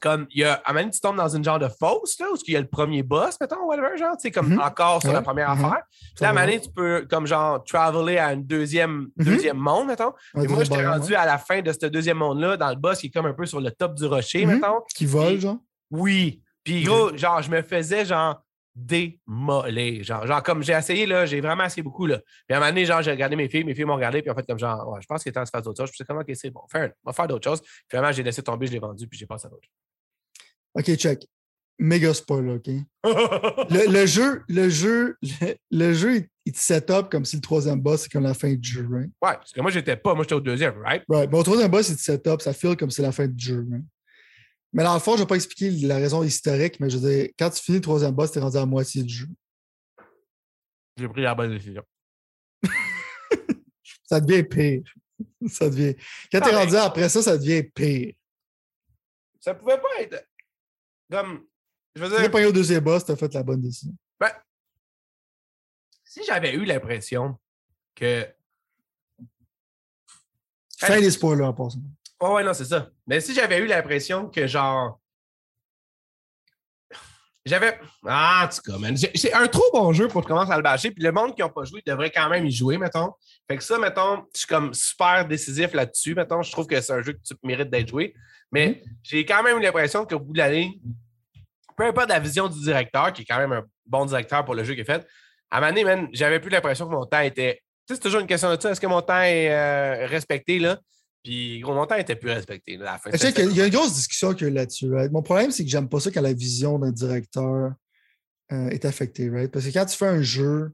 [0.00, 2.26] comme, il y a, à un moment tu tombes dans une genre de fosse, là,
[2.32, 4.66] où il y a le premier boss, mettons, whatever, genre, tu sais, comme mm-hmm.
[4.66, 5.66] encore sur la première mm-hmm.
[5.66, 5.82] affaire.
[6.16, 9.24] Puis là, à un moment tu peux, comme genre, traveler à un deuxième, mm-hmm.
[9.24, 10.12] deuxième monde, mettons.
[10.36, 13.08] Et moi, j'étais rendu à la fin de ce deuxième monde-là, dans le boss qui
[13.08, 14.80] est comme un peu sur le top du rocher, mettons.
[14.94, 15.58] Qui vole, genre?
[15.90, 16.42] Oui.
[16.64, 18.42] Puis gros, genre, je me faisais genre
[18.74, 20.02] démoler.
[20.02, 22.06] Genre, genre comme j'ai essayé, là, j'ai vraiment essayé beaucoup.
[22.06, 22.18] Là.
[22.18, 24.30] Puis à un moment donné, genre, j'ai regardé mes filles, mes filles m'ont regardé, puis
[24.30, 25.88] en fait, comme genre, ouais, je pense qu'il est temps de faire d'autres choses.
[25.88, 27.60] Je me suis dit, comment, ok, c'est bon, faire, on va faire d'autres choses.
[27.60, 29.68] Puis vraiment, j'ai laissé tomber, je l'ai vendu, puis j'ai passé à d'autres
[30.74, 31.26] OK, check.
[31.78, 32.68] Méga spoiler, OK?
[33.70, 35.16] le, jeu, le jeu,
[35.70, 38.52] le, jeu, il te set up comme si le troisième boss, c'est comme la fin
[38.52, 39.10] du jeu, right?
[39.22, 41.02] Ouais, parce que moi, j'étais pas, moi, j'étais au deuxième, right?
[41.08, 41.30] Right.
[41.30, 43.42] Bon, au troisième boss, il te set up, ça feel comme c'est la fin du
[43.42, 43.84] jeu, right?
[44.72, 47.10] Mais dans le fond, je ne vais pas expliquer la raison historique, mais je veux
[47.10, 49.28] dire, quand tu finis le troisième boss, tu es rendu à la moitié du jeu.
[50.96, 51.82] J'ai pris la bonne décision.
[54.04, 54.82] ça devient pire.
[55.48, 55.94] Ça devient...
[56.32, 58.14] Quand tu es rendu après ça, ça devient pire.
[59.38, 60.26] Ça pouvait pas être.
[61.10, 61.46] Comme.
[61.94, 62.24] Je veux dire.
[62.24, 63.94] Tu pas au deuxième boss, tu as fait la bonne décision.
[64.18, 64.32] Ben,
[66.04, 67.38] si j'avais eu l'impression
[67.94, 68.26] que.
[70.78, 71.82] Fin des spoilers en passant.
[72.20, 72.88] Oh, ouais, non, c'est ça.
[73.06, 75.00] Mais si j'avais eu l'impression que, genre.
[77.46, 77.78] J'avais.
[78.06, 78.94] Ah, en tout cas, man.
[78.96, 80.90] C'est un trop bon jeu pour commencer à le bâcher.
[80.90, 83.12] Puis le monde qui n'a pas joué devrait quand même y jouer, mettons.
[83.48, 86.42] Fait que ça, mettons, je suis comme super décisif là-dessus, mettons.
[86.42, 88.14] Je trouve que c'est un jeu que tu mérites d'être joué.
[88.52, 88.96] Mais mhm.
[89.02, 90.78] j'ai quand même eu l'impression qu'au bout de l'année,
[91.74, 94.62] peu importe la vision du directeur, qui est quand même un bon directeur pour le
[94.62, 95.06] jeu qu'il a fait,
[95.50, 97.62] à un moment j'avais plus l'impression que mon temps était.
[97.86, 98.70] Tu sais, c'est toujours une question de ça.
[98.70, 100.78] Est-ce que mon temps est euh, respecté, là?
[101.22, 102.76] Puis, gros, mon temps était plus respecté.
[102.76, 104.86] Là, à il y a une grosse discussion là-dessus.
[105.12, 107.72] Mon problème, c'est que j'aime pas ça quand la vision d'un directeur
[108.52, 109.28] euh, est affectée.
[109.28, 109.50] Right?
[109.50, 110.72] Parce que quand tu fais un jeu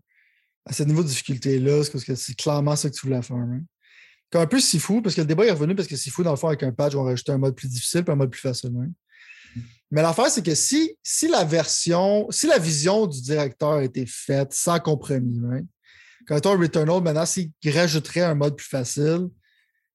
[0.64, 3.36] à ce niveau de difficulté-là, c'est parce que c'est clairement ça que tu voulais faire.
[3.36, 3.64] Right?
[4.30, 6.36] Comme un peu fou, parce que le débat est revenu parce que fou, dans le
[6.36, 8.40] fond, avec un patch, on va rajouter un mode plus difficile et un mode plus
[8.40, 8.72] facile.
[9.90, 14.05] Mais l'affaire, c'est que si, si la version, si la vision du directeur a été
[14.05, 15.66] faite sans compromis,
[16.26, 19.28] quand on Returnal, maintenant, s'il rajouterait un mode plus facile,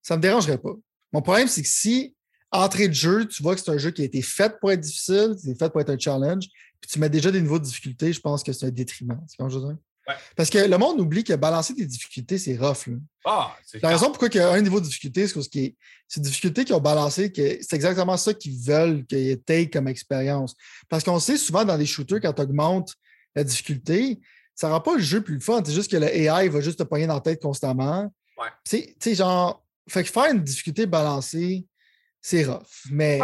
[0.01, 0.73] ça ne me dérangerait pas.
[1.13, 2.15] Mon problème, c'est que si,
[2.51, 4.79] entrée de jeu, tu vois que c'est un jeu qui a été fait pour être
[4.79, 6.47] difficile, c'est fait pour être un challenge,
[6.79, 9.19] puis tu mets déjà des niveaux de difficulté, je pense que c'est un détriment.
[9.27, 9.77] C'est comme je veux dire?
[10.35, 12.89] Parce que le monde oublie que balancer des difficultés, c'est rough.
[13.25, 15.59] Ah, la raison pourquoi il y a un niveau de difficulté, c'est parce que
[16.07, 19.69] c'est des difficultés qui ont balancé, que c'est exactement ça qu'ils veulent qu'il y ait
[19.69, 20.55] comme expérience.
[20.89, 22.95] Parce qu'on sait souvent dans les shooters, quand tu augmentes
[23.35, 24.19] la difficulté,
[24.55, 25.61] ça ne rend pas le jeu plus fun.
[25.65, 28.11] C'est juste que le AI va juste te pogner dans la tête constamment.
[28.65, 31.65] Tu sais, genre, fait que faire une difficulté balancée,
[32.21, 32.85] c'est rough.
[32.91, 33.19] Mais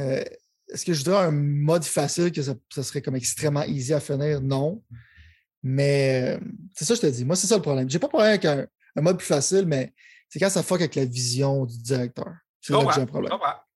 [0.00, 0.24] euh,
[0.68, 4.40] est-ce que je dirais un mode facile que ça, serait comme extrêmement easy à finir?
[4.40, 4.82] Non.
[5.62, 6.40] Mais euh,
[6.74, 7.24] c'est ça que je te dis.
[7.24, 7.88] Moi, c'est ça le problème.
[7.88, 8.66] J'ai pas de problème avec un,
[8.96, 9.92] mode plus facile, mais
[10.28, 12.32] c'est quand ça fuck avec la vision du directeur.
[12.60, 13.32] C'est là que j'ai un problème.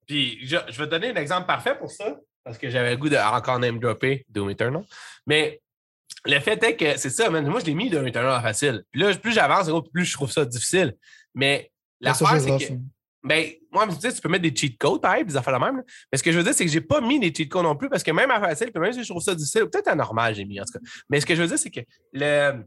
[0.06, 3.08] Puis je, vais te donner un exemple parfait pour ça, parce que j'avais le goût
[3.08, 4.84] de encore name dropper Doom Eternal.
[5.26, 5.62] Mais
[6.26, 8.84] le fait est que c'est ça, moi je l'ai mis Doom Eternal facile.
[8.90, 10.94] Puis là, plus j'avance, plus je trouve ça difficile.
[11.34, 12.74] Mais L'affaire, c'est que.
[13.22, 15.82] Ben, moi, tu, sais, tu peux mettre des cheat codes, pareil, des affaires la même.
[16.12, 17.74] Mais ce que je veux dire, c'est que j'ai pas mis des cheat codes non
[17.74, 20.34] plus, parce que même à facile, puis même si je trouve ça difficile, peut-être anormal,
[20.34, 20.84] j'ai mis en tout cas.
[21.08, 21.80] Mais ce que je veux dire, c'est que
[22.12, 22.64] le.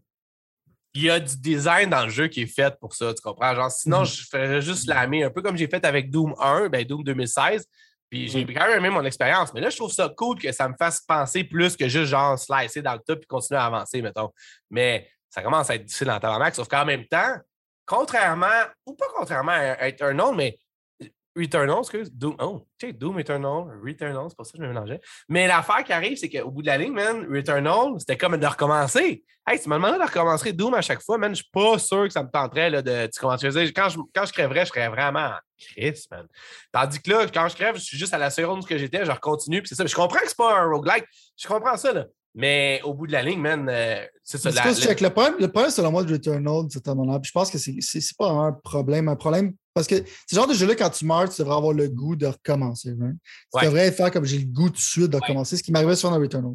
[0.94, 3.54] Il y a du design dans le jeu qui est fait pour ça, tu comprends?
[3.54, 4.18] Genre, sinon, mm-hmm.
[4.20, 7.68] je ferais juste lamer, un peu comme j'ai fait avec Doom 1, ben Doom 2016.
[8.10, 9.54] Puis j'ai quand même aimé mon expérience.
[9.54, 12.40] Mais là, je trouve ça cool que ça me fasse penser plus que juste genre
[12.40, 14.32] slicer dans le top et continuer à avancer, mettons.
[14.70, 17.36] Mais ça commence à être difficile en tabarnak, sauf qu'en même temps,
[17.88, 18.46] contrairement,
[18.86, 20.56] ou pas contrairement à Eternal, mais
[21.38, 22.12] Returnal, excuse.
[22.12, 25.00] Doom, oh, tu sais, Doom Eternal, Returnal, c'est pour ça que je me mélangeais.
[25.30, 28.48] Mais l'affaire qui arrive, c'est qu'au bout de la ligne, man, Returnal, c'était comme de
[28.48, 29.24] recommencer.
[29.46, 31.34] Hey, tu m'as demandé de recommencer Doom à chaque fois, man.
[31.34, 33.08] Je suis pas sûr que ça me tenterait de.
[33.08, 36.28] Tu Quand je, quand je crèverais, je serais vraiment Chris, man.
[36.72, 39.12] Tandis que là, quand je crève, je suis juste à la seconde que j'étais, je
[39.12, 39.86] continue, puis c'est ça.
[39.86, 41.06] Je comprends que c'est pas un roguelike.
[41.38, 42.06] Je comprends ça, là.
[42.38, 44.52] Mais au bout de la ligne, man, euh, c'est ça.
[44.52, 46.84] La, Le problème, le problème selon moi, de Returnal, c'est
[47.24, 49.08] je pense que c'est pas un problème.
[49.08, 49.96] Un problème parce que
[50.30, 52.94] ce genre de jeu-là, quand tu meurs, tu devrais avoir le goût de recommencer.
[52.94, 55.96] Tu devrais faire comme j'ai le goût tout de suite de recommencer, ce qui m'arrivait
[55.96, 56.54] sur un Returnal.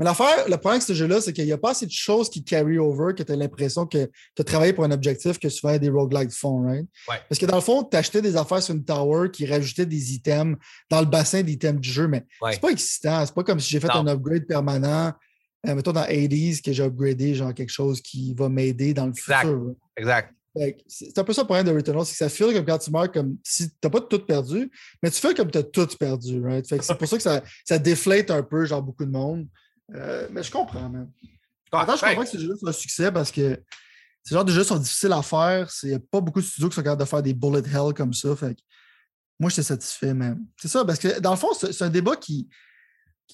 [0.00, 2.30] Mais l'affaire, le problème avec ce jeu-là, c'est qu'il n'y a pas assez de choses
[2.30, 5.50] qui carry over que tu as l'impression que tu as travaillé pour un objectif que
[5.50, 6.86] souvent des roguelikes font, right?
[7.28, 10.14] Parce que dans le fond, tu achetais des affaires sur une tower qui rajoutaient des
[10.14, 10.56] items
[10.88, 13.26] dans le bassin d'items du jeu, mais c'est pas excitant.
[13.26, 15.12] C'est pas comme si j'ai fait un upgrade permanent,
[15.68, 19.12] euh, mettons dans 80s, que j'ai upgradé genre quelque chose qui va m'aider dans le
[19.12, 19.74] futur.
[19.98, 20.32] Exact.
[20.88, 22.90] C'est un peu ça le problème de Returnal, c'est que ça file comme quand tu
[22.90, 24.70] meurs, comme si tu n'as pas tout perdu,
[25.02, 26.42] mais tu fais comme tu as tout perdu.
[26.42, 26.64] Right?
[26.66, 29.46] c'est pour ça que ça, ça déflate un peu, genre beaucoup de monde.
[29.94, 31.10] Euh, mais je comprends, man.
[31.72, 33.60] Ah, je comprends que ces jeux-là soient un succès parce que
[34.24, 35.70] ces genres de jeux sont difficiles à faire.
[35.82, 37.94] Il n'y a pas beaucoup de studios qui sont capables de faire des bullet hell
[37.94, 38.34] comme ça.
[38.36, 38.56] Fait
[39.38, 40.44] moi, j'étais satisfait, même.
[40.60, 42.48] C'est ça, parce que dans le fond, c'est un débat qui,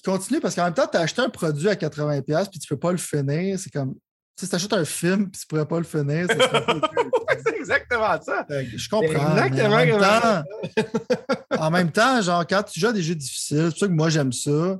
[0.05, 2.75] continue parce qu'en même temps, tu as acheté un produit à 80$ puis tu ne
[2.75, 3.59] peux pas le finir.
[3.59, 3.95] C'est comme.
[4.39, 6.27] si tu achètes un film puis tu ne pourrais pas le finir,
[7.45, 8.45] c'est exactement ça.
[8.49, 9.37] je comprends.
[9.37, 10.43] Exactement en même, temps,
[11.59, 13.91] en même temps, genre, quand tu joues à des jeux difficiles, c'est pour ça que
[13.91, 14.79] moi, j'aime ça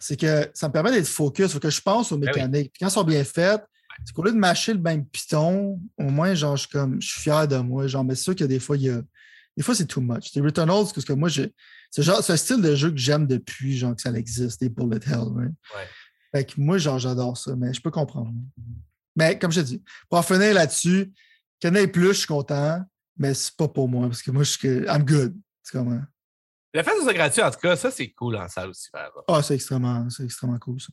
[0.00, 1.52] c'est que ça me permet d'être focus.
[1.52, 2.74] Faut que je pense aux ben mécaniques.
[2.80, 3.62] Quand elles sont bien faites,
[4.04, 7.08] c'est qu'au lieu de mâcher le même piton, au moins, genre, je suis, comme, je
[7.08, 7.86] suis fier de moi.
[7.86, 9.02] Genre, mais c'est sûr que des fois, il y a.
[9.56, 10.32] Des fois, c'est too much.
[10.34, 11.54] Les Returnals, parce que moi, j'ai.
[11.90, 15.00] C'est genre, un style de jeu que j'aime depuis, genre, que ça existe, des Bullet
[15.06, 15.52] Hell, right?
[15.74, 15.88] Ouais.
[16.32, 18.32] Fait que moi, genre, j'adore ça, mais je peux comprendre.
[19.16, 21.12] Mais comme je te dis, pour en finir là-dessus,
[21.58, 22.82] qu'il y en ait plus, je suis content,
[23.18, 24.68] mais c'est pas pour moi, parce que moi, je suis.
[24.86, 25.36] I'm good.
[26.72, 28.88] Le fait que ce soit gratuit, en tout cas, ça, c'est cool en salle aussi.
[29.28, 30.92] Ah, c'est extrêmement, extrêmement cool, ça.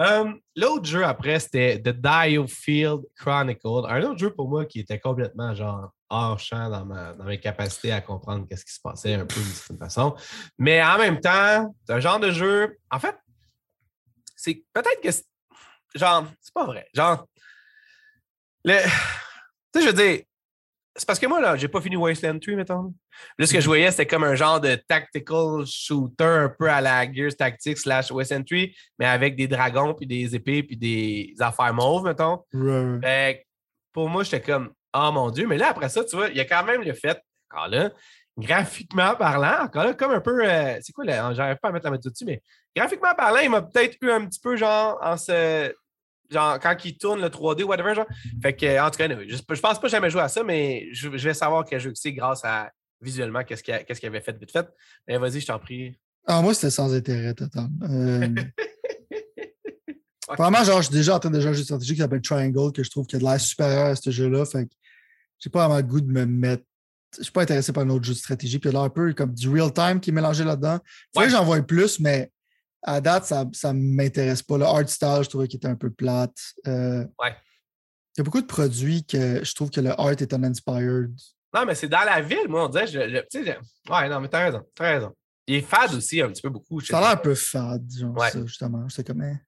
[0.00, 3.84] Euh, l'autre jeu après, c'était The Diofield Chronicle.
[3.86, 7.38] Un autre jeu pour moi qui était complètement genre hors champ dans, ma, dans mes
[7.38, 10.16] capacités à comprendre qu'est-ce qui se passait un peu d'une certaine façon.
[10.58, 12.78] Mais en même temps, c'est un genre de jeu.
[12.90, 13.14] En fait,
[14.36, 15.10] c'est peut-être que.
[15.94, 16.88] Genre, c'est pas vrai.
[16.94, 17.26] Genre,
[18.64, 18.82] le.
[19.72, 20.22] Tu sais, je veux dire,
[21.00, 22.92] c'est parce que moi, là, j'ai pas fini Wasteland 3, mettons.
[23.38, 23.70] Là, ce que je mhm.
[23.70, 28.10] voyais, c'était comme un genre de tactical shooter un peu à la Gears Tactics slash
[28.10, 28.58] Wasteland 3,
[28.98, 32.44] mais avec des dragons, puis des épées, puis des affaires mauves, mettons.
[33.94, 35.46] pour moi, j'étais comme, oh mon Dieu.
[35.46, 37.18] Mais là, après ça, tu vois, il y a quand même le fait,
[37.50, 37.90] encore là,
[38.36, 41.92] graphiquement parlant, encore là, comme un peu, euh, c'est quoi, j'arrive pas à mettre la
[41.92, 42.42] méthode dessus, mais
[42.76, 45.72] graphiquement parlant, il m'a peut-être eu un petit peu, genre, en ce
[46.30, 48.06] genre quand il tourne le 3D, whatever, genre.
[48.42, 51.08] Fait que, en tout cas, je, je pense pas jamais jouer à ça, mais je,
[51.08, 52.70] vais savoir quel jeu c'est grâce à
[53.00, 54.68] visuellement qu'est-ce qu'il avait fait vite fait.
[55.08, 55.96] Mais vas-y, je t'en prie.
[56.26, 57.68] Ah, moi, c'était sans intérêt total.
[57.82, 58.28] Euh...
[60.38, 62.20] Vraiment, genre, je suis déjà en train de jouer un jeu de stratégie qui s'appelle
[62.20, 64.44] Triangle, que je trouve qu'il a de l'air supérieur à ce jeu-là.
[64.44, 64.70] Fait que
[65.40, 66.62] j'ai pas vraiment le goût de me mettre.
[67.18, 68.60] Je suis pas intéressé par un autre jeu de stratégie.
[68.60, 70.78] Puis il y a un peu comme du real-time qui est mélangé là-dedans.
[71.16, 72.30] Que j'en vois plus, mais
[72.82, 74.58] à date, ça ne m'intéresse pas.
[74.58, 76.36] Le art style, je trouvais qu'il était un peu plate.
[76.66, 77.34] Euh, ouais.
[78.16, 81.14] Il y a beaucoup de produits que je trouve que le art est uninspired.
[81.54, 82.86] Non, mais c'est dans la ville, moi, on dirait.
[82.86, 83.00] Je,
[83.32, 84.62] je, ouais, non, mais t'as raison.
[84.74, 85.14] T'as raison.
[85.46, 86.80] Il est fade aussi, un petit peu beaucoup.
[86.80, 88.30] Ça a l'air un peu fade, genre, ouais.
[88.30, 88.88] ça, justement.
[88.88, 89.22] C'est comme.
[89.22, 89.38] Hein.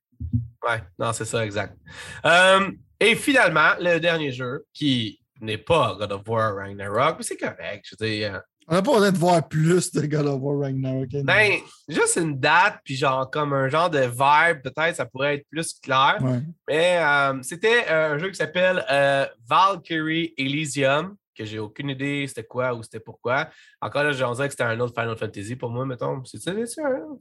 [0.66, 1.76] Ouais, non, c'est ça, exact.
[2.24, 7.36] Euh, et finalement, le dernier jeu, qui n'est pas God of War Ragnarok, mais c'est
[7.36, 7.84] correct.
[7.84, 11.10] Je veux dire, on n'a pas besoin de voir plus de God of War Ragnarok.
[11.24, 15.46] Ben, juste une date, puis genre comme un genre de vibe, peut-être, ça pourrait être
[15.50, 16.18] plus clair.
[16.66, 22.44] Mais euh, c'était un jeu qui s'appelle euh, Valkyrie Elysium, que j'ai aucune idée c'était
[22.44, 23.50] quoi ou c'était pourquoi.
[23.82, 26.24] Encore là, j'en disais que c'était un autre Final Fantasy pour moi, mettons.
[26.24, 27.18] C'est ça, c'est un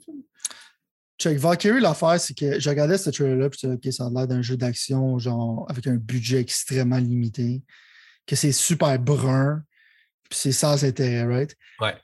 [1.20, 1.38] Check.
[1.38, 4.56] Valkyrie, l'affaire, c'est que j'ai regardé ce trailer-là, puis OK, ça a l'air d'un jeu
[4.56, 7.62] d'action, genre, avec un budget extrêmement limité,
[8.26, 9.62] que c'est super brun
[10.32, 11.56] c'est sans intérêt, right?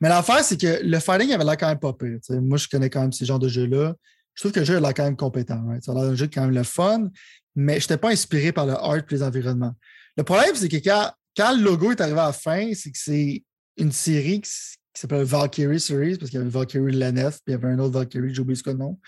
[0.02, 2.20] Mais l'affaire, c'est que le fighting avait l'air quand même pas pire.
[2.30, 3.96] Moi, je connais quand même ces genres de jeux-là.
[4.34, 5.84] Je trouve que le jeu a l'air quand même compétent, right?
[5.84, 7.10] Ça a l'air d'un jeu quand même le fun,
[7.56, 9.74] mais je n'étais pas inspiré par le art et les environnements.
[10.16, 12.98] Le problème, c'est que quand, quand, le logo est arrivé à la fin, c'est que
[12.98, 13.44] c'est
[13.78, 14.52] une série qui,
[14.94, 17.94] s'appelle Valkyrie Series, parce qu'il y avait Valkyrie Leneth, puis il y avait un autre
[17.94, 19.00] Valkyrie, j'ai oublié ce nom,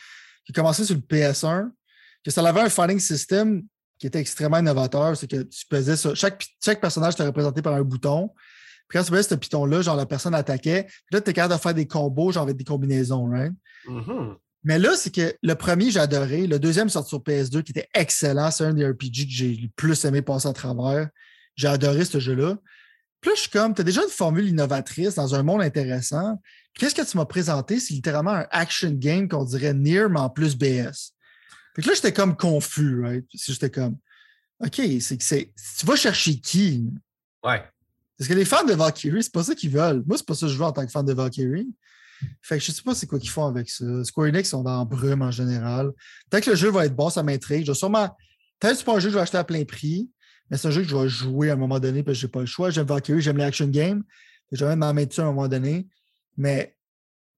[0.46, 1.70] qui a commencé sur le PS1,
[2.24, 3.64] que ça avait un fighting system
[4.00, 6.16] qui était extrêmement innovateur, c'est que tu pesais sur.
[6.16, 8.32] Chaque, chaque personnage était représenté par un bouton.
[8.90, 11.54] Puis quand tu faisais ce piton-là, genre la personne attaquait, puis là, tu es capable
[11.54, 13.54] de faire des combos, genre avec des combinaisons, right?
[13.88, 14.36] Mm-hmm.
[14.64, 16.48] Mais là, c'est que le premier, j'ai adoré.
[16.48, 18.52] Le deuxième sorti sur PS2, qui était excellent.
[18.52, 21.08] C'est un des RPG que j'ai le plus aimé passer à travers.
[21.56, 22.58] J'ai adoré ce jeu-là.
[23.22, 26.42] Puis là, je suis comme, tu as déjà une formule innovatrice dans un monde intéressant.
[26.74, 27.80] Qu'est-ce que tu m'as présenté?
[27.80, 31.14] C'est littéralement un action game qu'on dirait Near, mais en plus BS.
[31.76, 33.26] Fait que là, j'étais comme confus, right?
[33.34, 33.98] J'étais comme,
[34.60, 35.54] OK, c'est que c'est.
[35.78, 36.86] Tu vas chercher qui?
[37.44, 37.64] Ouais.
[38.20, 40.04] Parce que les fans de Valkyrie, c'est pas ça qu'ils veulent.
[40.06, 41.70] Moi, c'est pas ça que je veux en tant que fan de Valkyrie.
[42.42, 44.04] Fait que je sais pas c'est quoi qu'ils font avec ça.
[44.04, 45.94] Square Enix sont dans brume en général.
[46.30, 47.66] Peut-être que le jeu va être bon, ça m'intrigue.
[47.66, 48.10] Je vais sûrement.
[48.60, 50.10] Peut-être que c'est pas un jeu que je vais acheter à plein prix,
[50.50, 52.28] mais c'est un jeu que je vais jouer à un moment donné parce que j'ai
[52.28, 52.72] pas le choix.
[52.72, 54.04] J'aime Valkyrie, j'aime les action games.
[54.52, 55.88] Je vais même m'en mettre dessus à un moment donné.
[56.36, 56.76] Mais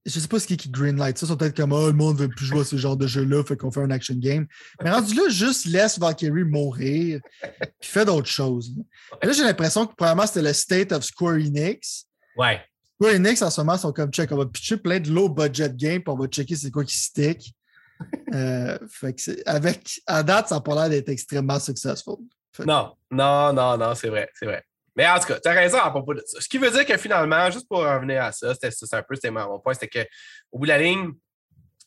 [0.06, 1.26] je sais pas ce qui est qui greenlight ça.
[1.26, 3.08] Ils sont peut-être comme oh, le monde ne veut plus jouer à ce genre de
[3.08, 4.48] jeu-là, fait qu'on fait un action game.
[4.84, 8.74] Mais rendu là, juste laisse Valkyrie mourir, puis fais d'autres choses.
[9.22, 12.08] Et là, j'ai l'impression que probablement c'était le state of Square Enix.
[12.36, 12.62] Ouais.
[12.96, 15.72] Square Enix en ce moment sont comme check, on va pitcher plein de low budget
[15.76, 17.54] games, puis on va checker c'est quoi qui stick.
[18.34, 22.18] euh, fait que avec, à date, ça n'a pas l'air d'être extrêmement successful.
[22.52, 24.64] Fait- Non, non, non, non, c'est vrai, c'est vrai.
[25.02, 26.40] Mais en tout cas, tu as raison à propos de ça.
[26.40, 29.16] Ce qui veut dire que finalement, juste pour revenir à ça, c'était c'est un peu
[29.16, 31.14] c'était mon point, c'était qu'au bout de la ligne,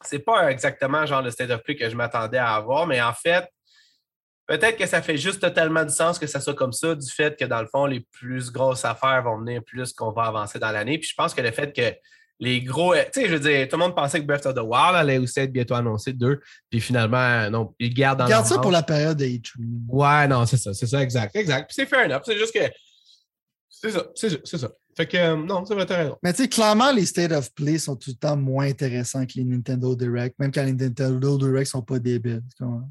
[0.03, 3.13] c'est pas exactement genre le state of play que je m'attendais à avoir, mais en
[3.13, 3.49] fait,
[4.49, 7.39] peut-être que ça fait juste totalement du sens que ça soit comme ça, du fait
[7.39, 10.73] que dans le fond, les plus grosses affaires vont venir plus qu'on va avancer dans
[10.73, 10.99] l'année.
[10.99, 11.97] Puis je pense que le fait que
[12.41, 12.95] les gros.
[12.95, 15.19] Tu sais, je veux dire, tout le monde pensait que Breath of the Wild allait
[15.19, 16.41] aussi être bientôt annoncé deux.
[16.69, 19.53] Puis finalement, non, ils gardent dans Garde ça pour la période de E3.
[19.89, 21.69] Ouais, non, c'est ça, c'est ça, exact, exact.
[21.69, 22.23] Puis c'est fair enough.
[22.25, 22.65] C'est juste que.
[23.85, 24.71] C'est ça, c'est ça, c'est ça.
[24.97, 26.17] Fait que, euh, non, c'est vrai, t'as raison.
[26.23, 29.33] Mais tu sais, clairement, les State of Play sont tout le temps moins intéressants que
[29.37, 32.43] les Nintendo Direct, même quand les Nintendo Direct sont pas débiles.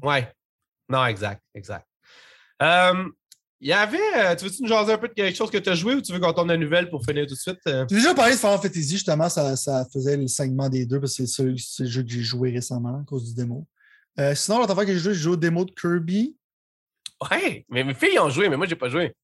[0.02, 0.30] Ouais.
[0.88, 1.84] Non, exact, exact.
[2.62, 3.08] Euh,
[3.60, 3.98] Il y avait.
[4.18, 6.00] euh, tu veux-tu nous jaser un peu de quelque chose que tu as joué ou
[6.02, 7.58] tu veux qu'on tourne de nouvelles pour finir tout de suite?
[7.64, 11.16] J'ai déjà parlé de Final Fantasy, justement, ça, ça faisait le saignement des deux parce
[11.16, 13.66] que c'est le jeu que j'ai joué récemment à cause du démo.
[14.20, 16.36] Euh, sinon, l'autre fois que j'ai joué, j'ai joué au démo de Kirby.
[17.30, 19.14] Ouais, mais mes filles ont joué, mais moi, j'ai pas joué.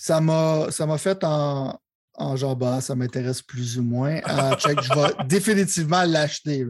[0.00, 1.78] Ça m'a ça m'a fait en,
[2.14, 4.20] en genre, bah, ça m'intéresse plus ou moins.
[4.24, 6.66] Ah, check, je vais définitivement l'acheter.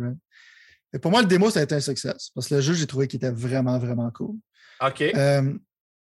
[0.93, 2.13] Et pour moi, le démo, ça a été un succès.
[2.35, 4.37] Parce que le jeu, j'ai trouvé qu'il était vraiment, vraiment cool.
[4.85, 5.03] OK.
[5.03, 5.55] Euh,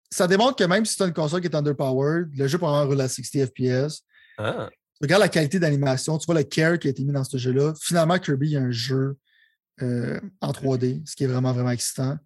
[0.09, 3.01] ça démontre que même si c'est une console qui est underpowered, le jeu probablement roule
[3.01, 4.01] à 60 FPS.
[4.39, 7.23] Ah, Tu regardes la qualité d'animation, tu vois le care qui a été mis dans
[7.23, 7.73] ce jeu-là.
[7.79, 9.15] Finalement, Kirby a un jeu
[9.81, 12.17] euh, en 3D, ce qui est vraiment, vraiment excitant.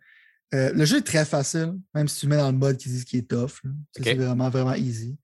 [0.53, 2.89] Euh, le jeu est très facile, même si tu le mets dans le mode qui
[2.89, 3.61] dit qu'il est tough.
[3.95, 5.17] C'est vraiment, vraiment easy.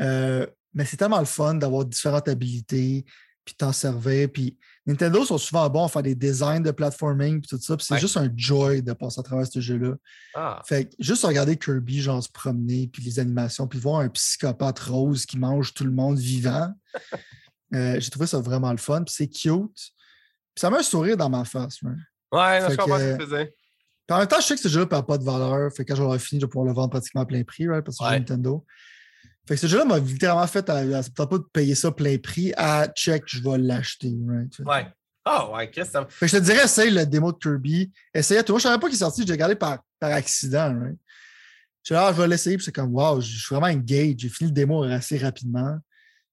[0.00, 3.04] Euh, mais c'est tellement le fun d'avoir différentes habilités,
[3.44, 4.28] puis de t'en servir.
[4.32, 7.76] Puis Nintendo sont souvent bons à faire des designs de platforming, puis tout ça.
[7.76, 8.00] Puis c'est Ouais.
[8.00, 9.94] juste un joy de passer à travers ce jeu-là.
[10.34, 10.62] ah.
[10.66, 14.78] Fait que juste regarder Kirby, genre se promener, puis les animations, puis voir un psychopathe
[14.80, 16.72] rose qui mange tout le monde vivant.
[17.74, 19.70] euh, J'ai trouvé ça vraiment le fun, puis c'est cute.
[20.54, 21.78] Puis ça met un sourire dans ma face.
[21.82, 21.98] right?
[22.32, 23.54] Ouais, je comprends ce que tu faisais.
[24.06, 25.72] Puis en même temps, je sais que ce jeu-là perd pas de valeur.
[25.74, 27.84] Fait que quand j'aurai fini, je vais pouvoir le vendre pratiquement à plein prix, right,
[27.84, 28.18] parce que Ouais.
[28.18, 28.64] Nintendo.
[29.46, 32.16] Fait que ce jeu-là m'a littéralement fait à, à- peut-être pas de payer ça plein
[32.18, 34.14] prix à check, je vais l'acheter.
[34.26, 34.58] right?
[34.60, 34.86] Ouais.
[35.26, 37.90] Ah, ouais, Chris, ça me- Fait que je te dirais, essaye le démo de Kirby.
[38.12, 38.54] Essaye à toi.
[38.54, 40.78] Moi, je savais pas qu'il est sorti, je l'ai regardé par, par accident.
[40.78, 40.98] Right?
[41.82, 44.18] Je ah, je vais l'essayer, puis c'est comme, wow, je suis vraiment engaged.
[44.20, 45.78] J'ai fini le démo assez rapidement.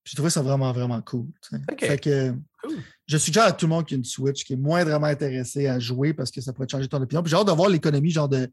[0.04, 1.28] J'ai trouvé ça vraiment, vraiment cool.
[1.42, 1.62] tu sais.
[1.72, 1.80] Ok.
[1.86, 2.34] Fait que
[2.64, 2.78] Cool.
[3.08, 5.80] je suggère à tout le monde qui a une Switch, qui est moindrement intéressé à
[5.80, 7.22] jouer parce que ça pourrait changer ton opinion.
[7.24, 8.50] Puis j'ai hâte de voir l'économie, genre de.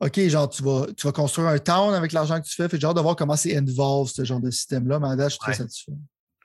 [0.00, 2.68] OK, genre, tu vas, tu vas construire un town avec l'argent que tu fais.
[2.68, 4.98] Fait j'ai hâte de voir comment c'est involve, ce genre de système-là.
[4.98, 5.58] Mais en je suis très Ouais.
[5.58, 5.92] satisfait.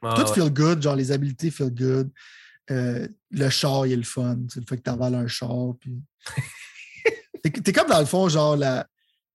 [0.02, 0.34] Ah, Tout ouais.
[0.34, 2.10] feel good, genre les habilités feel good.
[2.72, 4.38] Euh, le char, il est le fun.
[4.50, 5.74] C'est le fait que tu avales un char.
[5.80, 6.00] Puis...
[7.44, 8.88] t'es, t'es comme dans le fond, genre, la...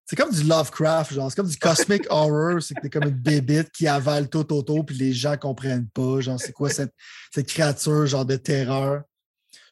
[0.07, 2.61] c'est comme du Lovecraft, genre, c'est comme du cosmic horror.
[2.63, 6.21] C'est que t'es comme une bébite qui avale tout autour, puis les gens comprennent pas.
[6.21, 6.93] Genre, c'est quoi cette,
[7.33, 9.03] cette créature, genre de terreur.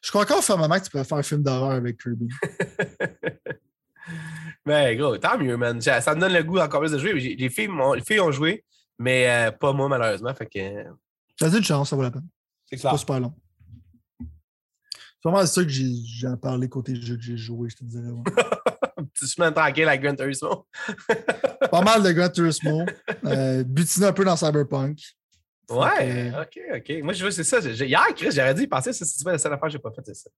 [0.01, 2.27] Je crois encore fermement que tu pourrais faire un film d'horreur avec Kirby.
[4.65, 5.79] Ben, gros, tant mieux, man.
[5.81, 7.13] Ça ça me donne le goût encore plus de jouer.
[7.13, 8.63] Les filles, m'ont- les filles ont joué,
[8.99, 10.33] mais euh, pas moi, malheureusement.
[10.33, 10.83] Fait que euh,
[11.39, 12.27] Vas-y une chance, ça vaut la peine.
[12.69, 13.33] c'est C'est pas super long.
[14.19, 15.87] C'est vraiment ça que j'ai,
[16.41, 18.09] parler côté jeu que j'ai joué, je te dirais.
[18.09, 18.23] ouais.
[19.13, 20.67] Petite semaine tranquille avec Gran Turismo.
[21.71, 22.85] pas mal de Gran Turismo.
[23.25, 24.99] Euh, butiner un peu dans Cyberpunk.
[25.69, 27.03] Ouais, ok, ok.
[27.03, 27.59] Moi, je veux, c'est ça.
[27.59, 28.91] Hier, Chris, j'aurais y penser.
[28.93, 30.29] Ça, c'est la seule affaire que j'ai pas faite, c'est ça.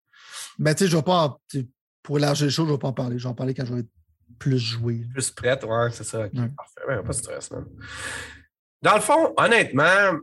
[0.59, 1.67] Mais tu sais, je vais pas en- tu
[2.03, 3.17] pour élargir les choses, je vais pas en parler.
[3.17, 3.89] Je vais en parler quand je vais être
[4.37, 5.01] plus joué.
[5.11, 6.25] Plus prête, ouais, c'est ça.
[6.25, 6.49] ok, Ouais.
[6.55, 6.81] Parfait.
[6.87, 7.65] Ouais, pas de stress, man.
[8.83, 10.19] Dans le fond, honnêtement,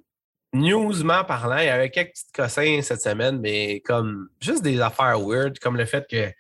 [0.53, 5.19] newsement parlant, il y avait quelques petits cossins cette semaine, mais comme juste des affaires
[5.21, 6.31] weird, comme le fait que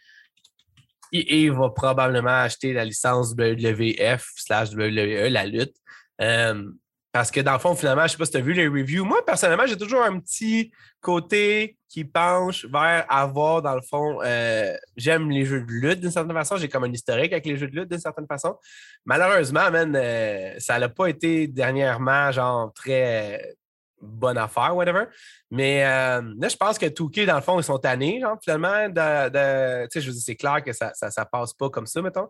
[1.13, 5.77] EA va probablement acheter la licence WWF slash WWE, la lutte.
[6.21, 6.71] Euh,
[7.13, 8.67] parce que dans le fond, finalement, je ne sais pas si tu as vu les
[8.67, 9.05] reviews.
[9.05, 10.73] Moi, personnellement, j'ai toujours un petit
[11.03, 16.11] côté qui penche vers avoir, dans le fond, euh, j'aime les jeux de lutte d'une
[16.11, 16.57] certaine façon.
[16.57, 18.57] J'ai comme un historique avec les jeux de lutte d'une certaine façon.
[19.05, 23.57] Malheureusement, euh, ça n'a pas été dernièrement, genre, très
[24.03, 25.05] bonne affaire, whatever.
[25.51, 28.89] Mais euh, là, je pense que Touquet, dans le fond, ils sont tannés, genre, finalement.
[28.89, 32.03] De, tu sais, je veux dire, c'est clair que ça, ça, passe pas comme ça,
[32.03, 32.29] mettons.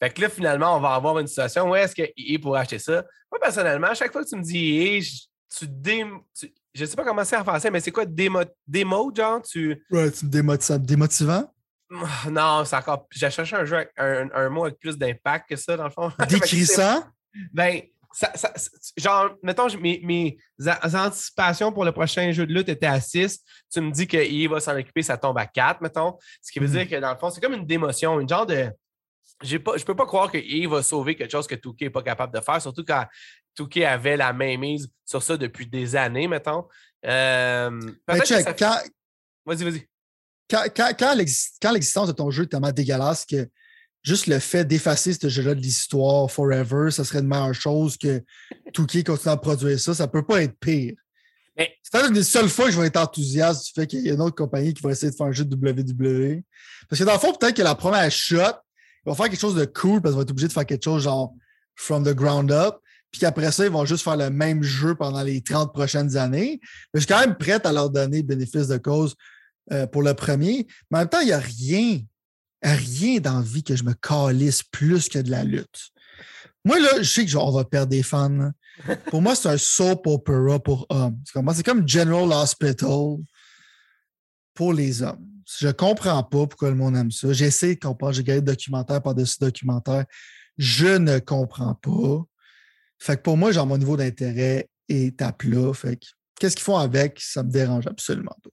[0.00, 3.04] Fait que là, finalement, on va avoir une situation où est-ce qu'il pour acheter ça.
[3.30, 5.22] Moi, personnellement, à chaque fois que tu me dis
[5.56, 6.04] tu, dé,
[6.74, 9.42] je sais pas comment c'est en français, mais c'est quoi démo, démo genre?
[9.42, 9.84] Tu...
[9.90, 11.52] Ouais, tu démotivant?
[12.30, 13.06] Non, c'est encore.
[13.10, 16.10] J'ai cherché un jeu avec un, mot avec plus d'impact que ça, dans le fond.
[16.28, 17.04] Décrissant?
[17.52, 17.82] ben,
[18.12, 18.52] ça, ça,
[18.96, 20.36] genre, mettons, mes, mes,
[20.94, 23.40] anticipations pour le prochain jeu de lutte étaient à 6.
[23.72, 26.16] Tu me dis qu'il va s'en occuper, ça tombe à 4, mettons.
[26.40, 26.72] Ce qui veut hmm.
[26.72, 28.70] dire que, dans le fond, c'est comme une démotion, une genre de.
[29.42, 32.34] je ne peux pas croire qu'il va sauver quelque chose que Touquet n'est pas capable
[32.34, 33.06] de faire, surtout quand
[33.54, 36.66] Touquet avait la main mise sur ça depuis des années, mettons.
[37.04, 37.70] Euh,
[38.06, 39.88] vas-y, vas-y.
[40.48, 43.48] Quand, quand, l'existence de ton jeu est tellement dégueulasse que
[44.02, 48.22] juste le fait d'effacer ce jeu-là de l'histoire forever, ça serait une meilleure chose que
[48.72, 49.94] Touquet continue à produire ça.
[49.94, 50.94] Ça ne peut pas être pire.
[51.56, 54.14] C'est une des seules fois que je vais être enthousiaste du fait qu'il y a
[54.14, 56.42] une autre compagnie qui va essayer de faire un jeu de WWE.
[56.88, 59.54] Parce que dans le fond, peut-être que la première shot, il va faire quelque chose
[59.54, 61.34] de cool parce qu'il va être obligé de faire quelque chose genre
[61.76, 62.76] from the ground up
[63.12, 66.60] puis qu'après ça, ils vont juste faire le même jeu pendant les 30 prochaines années.
[66.94, 69.14] je suis quand même prête à leur donner bénéfice de cause
[69.70, 70.66] euh, pour le premier.
[70.90, 72.00] Mais en même temps, il n'y a rien,
[72.62, 75.90] rien d'envie que je me calisse plus que de la lutte.
[76.64, 78.52] Moi, là, je sais qu'on va perdre des fans.
[79.06, 81.18] Pour moi, c'est un soap opera pour hommes.
[81.26, 83.16] C'est comme General Hospital
[84.54, 85.26] pour les hommes.
[85.58, 87.32] Je comprends pas pourquoi le monde aime ça.
[87.32, 88.12] J'essaie de comprendre.
[88.12, 90.04] J'ai gagné documentaire par-dessus documentaire.
[90.56, 92.24] Je ne comprends pas.
[92.98, 95.72] Fait que pour moi, genre, mon niveau d'intérêt est à plat.
[95.74, 96.06] Fait que
[96.38, 98.50] qu'est-ce qu'ils font avec, ça me dérange absolument pas.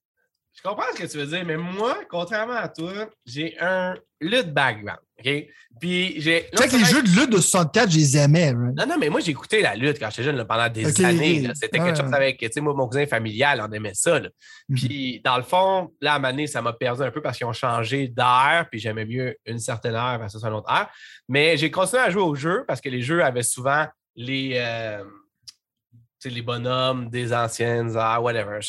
[0.60, 2.92] Je comprends ce que tu veux dire, mais moi, contrairement à toi,
[3.26, 5.00] j'ai un lutte background.
[5.18, 5.46] OK?
[5.80, 6.50] Puis j'ai.
[6.52, 8.52] Tu sais que les jeux de lutte de 64, je les aimais.
[8.52, 11.50] Non, non, mais moi, j'ai écouté la lutte quand j'étais jeune pendant des années.
[11.54, 14.20] C'était quelque chose avec, tu sais, moi, mon cousin familial, on aimait ça.
[14.20, 14.30] Mhm.
[14.76, 17.54] Puis, dans le fond, là, à un ça m'a perdu un peu parce qu'ils ont
[17.54, 20.90] changé d'air, puis j'aimais mieux une certaine heure versus un autre heure.
[21.30, 23.88] Mais j'ai continué à jouer au jeu parce que les jeux avaient souvent
[24.18, 25.06] les, euh,
[26.26, 28.60] les bonhommes des anciennes ah, whatever.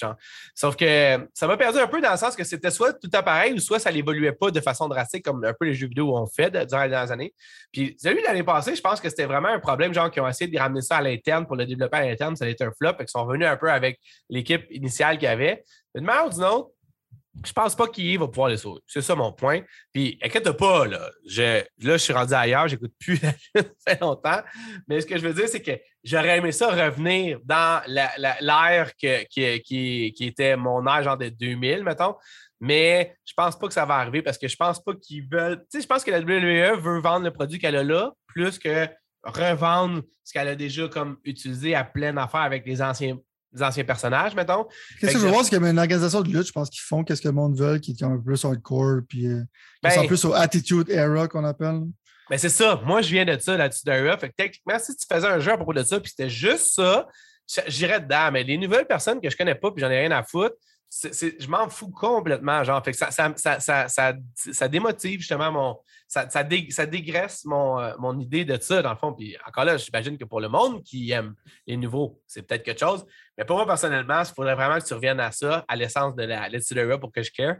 [0.55, 3.53] Sauf que ça m'a perdu un peu dans le sens que c'était soit tout appareil
[3.55, 6.27] ou soit ça n'évoluait pas de façon drastique comme un peu les jeux vidéo ont
[6.27, 7.35] fait durant les dernières années.
[7.73, 10.51] Puis, vu l'année passée, je pense que c'était vraiment un problème, genre, qui ont essayé
[10.51, 12.37] de ramener ça à l'interne pour le développer à l'interne.
[12.37, 15.29] Ça a été un flop et qu'ils sont revenus un peu avec l'équipe initiale qu'il
[15.29, 15.65] y avait.
[15.95, 16.71] D'une manière ou d'une autre,
[17.45, 18.81] je pense pas qu'il va pouvoir les sauver.
[18.87, 19.63] C'est ça mon point.
[19.93, 21.11] Puis, inquiète pas, là.
[21.27, 23.33] Je, là, je suis rendu ailleurs, j'écoute plus la
[23.87, 24.41] fait longtemps.
[24.89, 25.73] Mais ce que je veux dire, c'est que
[26.05, 27.83] j'aurais aimé ça revenir dans
[28.41, 32.15] l'ère qui, qui, était mon âge, genre de 2000, mettons.
[32.61, 35.59] Mais je pense pas que ça va arriver parce que je pense pas qu'ils veulent.
[35.71, 38.59] Tu sais, je pense que la WWE veut vendre le produit qu'elle a là plus
[38.59, 38.87] que
[39.23, 43.17] revendre ce qu'elle a déjà comme utilisé à pleine affaire avec les anciens
[43.87, 44.67] personnages, mettons.
[45.01, 46.71] Qu'est-ce que je veux voir, c'est qu'il y a une organisation de lutte, je pense
[46.71, 49.43] qu'ils font qu'est-ce que le monde veut, qui est un peu plus hardcore, puis euh,
[49.85, 51.83] qui sont ben plus au Attitude Era qu'on appelle.
[52.31, 52.81] Ben c'est ça.
[52.85, 54.17] Moi, je viens de ça, l'Attitude Era.
[54.17, 56.75] Fait que techniquement, si tu faisais un jeu à propos de ça, puis c'était juste
[56.75, 57.09] ça,
[57.67, 58.31] j'irais dedans.
[58.33, 60.55] Mais les nouvelles personnes que je connais pas, puis j'en ai rien à foutre,
[60.93, 62.63] je m'en fous complètement.
[62.63, 65.79] Genre, fait que ça, ça, ça, ça, démotive justement mon.
[66.07, 69.13] Ça, ça, dégraisse mon, euh, mon idée de ça, dans le fond.
[69.13, 71.35] Puis encore là, j'imagine que pour le monde qui aime
[71.67, 73.05] les nouveaux, c'est peut-être quelque chose.
[73.39, 76.23] Mais pour moi, personnellement, il faudrait vraiment que tu reviennes à ça, à l'essence de
[76.23, 77.57] la Let's pour que je care.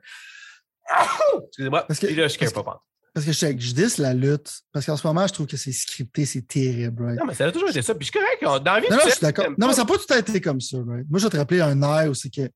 [1.47, 1.83] Excusez-moi.
[1.87, 2.83] Parce que, là, je care pas.
[3.25, 5.73] Parce que je, je dis la lutte, parce qu'en ce moment, je trouve que c'est
[5.73, 7.05] scripté, c'est terrible.
[7.05, 7.19] Right?
[7.19, 7.95] Non, mais ça a toujours été ça.
[7.95, 8.65] Puis je suis correct.
[8.65, 9.51] Dans la vie, non, non, je suis d'accord.
[9.59, 10.79] Non, mais ça n'a pas tout été comme ça.
[10.79, 11.07] Right?
[11.11, 12.49] Moi, je vais te rappeler un air où c'est que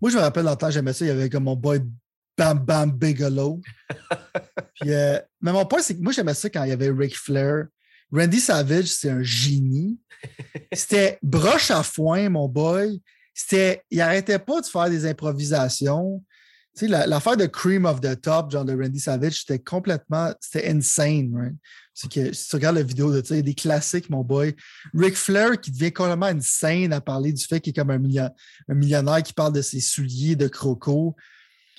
[0.00, 1.80] moi, je me rappelle dans le temps, j'aimais ça, il y avait comme mon boy
[2.36, 3.60] Bam Bam Bigelow.
[4.80, 7.16] Puis, euh, mais mon point, c'est que moi, j'aimais ça quand il y avait Ric
[7.16, 7.66] Flair.
[8.12, 9.98] Randy Savage, c'est un génie.
[10.72, 13.00] C'était broche à foin, mon boy.
[13.32, 16.22] C'était, il arrêtait pas de faire des improvisations.
[16.76, 20.68] Tu sais, l'affaire de Cream of the Top, genre de Randy Savage, c'était complètement, c'était
[20.68, 21.54] insane, right?
[21.94, 24.24] C'est que si tu regardes la vidéo de ça, il y a des classiques, mon
[24.24, 24.56] boy.
[24.92, 27.98] Ric Flair qui devient complètement insane à parler du fait qu'il est comme un,
[28.74, 31.14] millionnaire, qui parle de ses souliers de croco.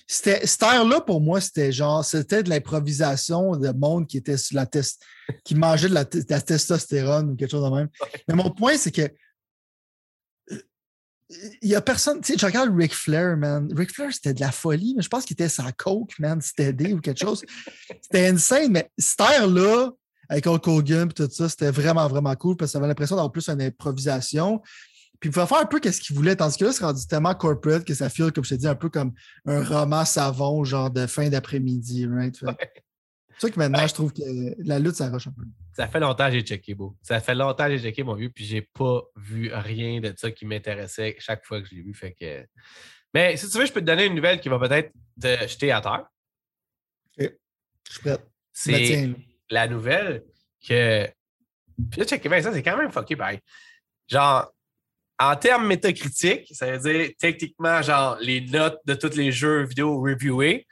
[0.08, 4.56] C'était, cette là pour moi, c'était genre, c'était de l'improvisation de monde qui était sur
[4.56, 5.02] la test,
[5.44, 7.90] qui mangeait de la, testostérone ou quelque chose de même.
[8.30, 9.12] Mais mon point, c'est que
[11.30, 12.22] il n'y a personne.
[12.22, 13.68] Tu sais, je regarde Ric Flair, man.
[13.76, 16.94] Ric Flair, c'était de la folie, mais je pense qu'il était sa coke, man, c'était
[16.94, 17.44] ou quelque chose.
[18.02, 19.90] C'était insane, mais cette là
[20.30, 23.16] avec Hulk Hogan et tout ça, c'était vraiment, vraiment cool parce que ça avait l'impression
[23.16, 24.60] d'avoir plus une improvisation.
[25.20, 27.34] Puis il pouvait faire un peu ce qu'il voulait, tandis que là, c'est rendu tellement
[27.34, 29.14] corporate que ça file, comme je te dis, un peu comme
[29.46, 32.40] un roman savon, genre de fin d'après-midi, right?
[33.38, 34.22] C'est ça que maintenant, je trouve que
[34.64, 35.44] la lutte, ça roche un peu.
[35.74, 36.96] Ça fait longtemps que j'ai checké, beau.
[37.02, 40.32] Ça fait longtemps que j'ai checké mon vieux, puis j'ai pas vu rien de ça
[40.32, 41.94] qui m'intéressait chaque fois que je l'ai vu.
[41.94, 42.46] Fait que...
[43.14, 44.92] Mais si tu veux, je peux te donner une nouvelle qui va peut-être
[45.22, 46.06] te jeter à terre.
[47.18, 47.28] Je
[47.90, 48.18] suis prêt.
[48.52, 49.14] C'est
[49.50, 50.24] la nouvelle
[50.68, 51.08] que.
[51.92, 53.40] Puis là, checker bien ça, c'est quand même fucké, bye.
[54.08, 54.52] Genre,
[55.20, 60.02] en termes métacritiques, ça veut dire techniquement, genre, les notes de tous les jeux vidéo
[60.02, 60.66] reviewés,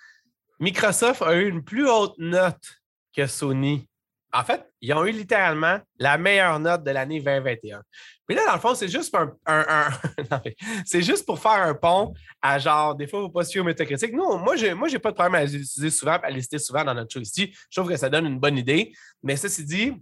[0.64, 2.82] Microsoft a eu une plus haute note
[3.14, 3.86] que Sony.
[4.32, 7.82] En fait, ils ont eu littéralement la meilleure note de l'année 2021.
[8.26, 9.14] Puis là, dans le fond, c'est juste
[9.46, 9.90] un,
[10.86, 14.14] c'est juste pour faire un pont à genre, des fois, vous pas suivre métacritique.
[14.14, 17.12] Non, moi, moi, j'ai pas de problème à l'utiliser souvent, à lister souvent dans notre
[17.12, 17.54] show ici.
[17.70, 18.94] Je trouve que ça donne une bonne idée.
[19.22, 19.94] Mais ceci dit,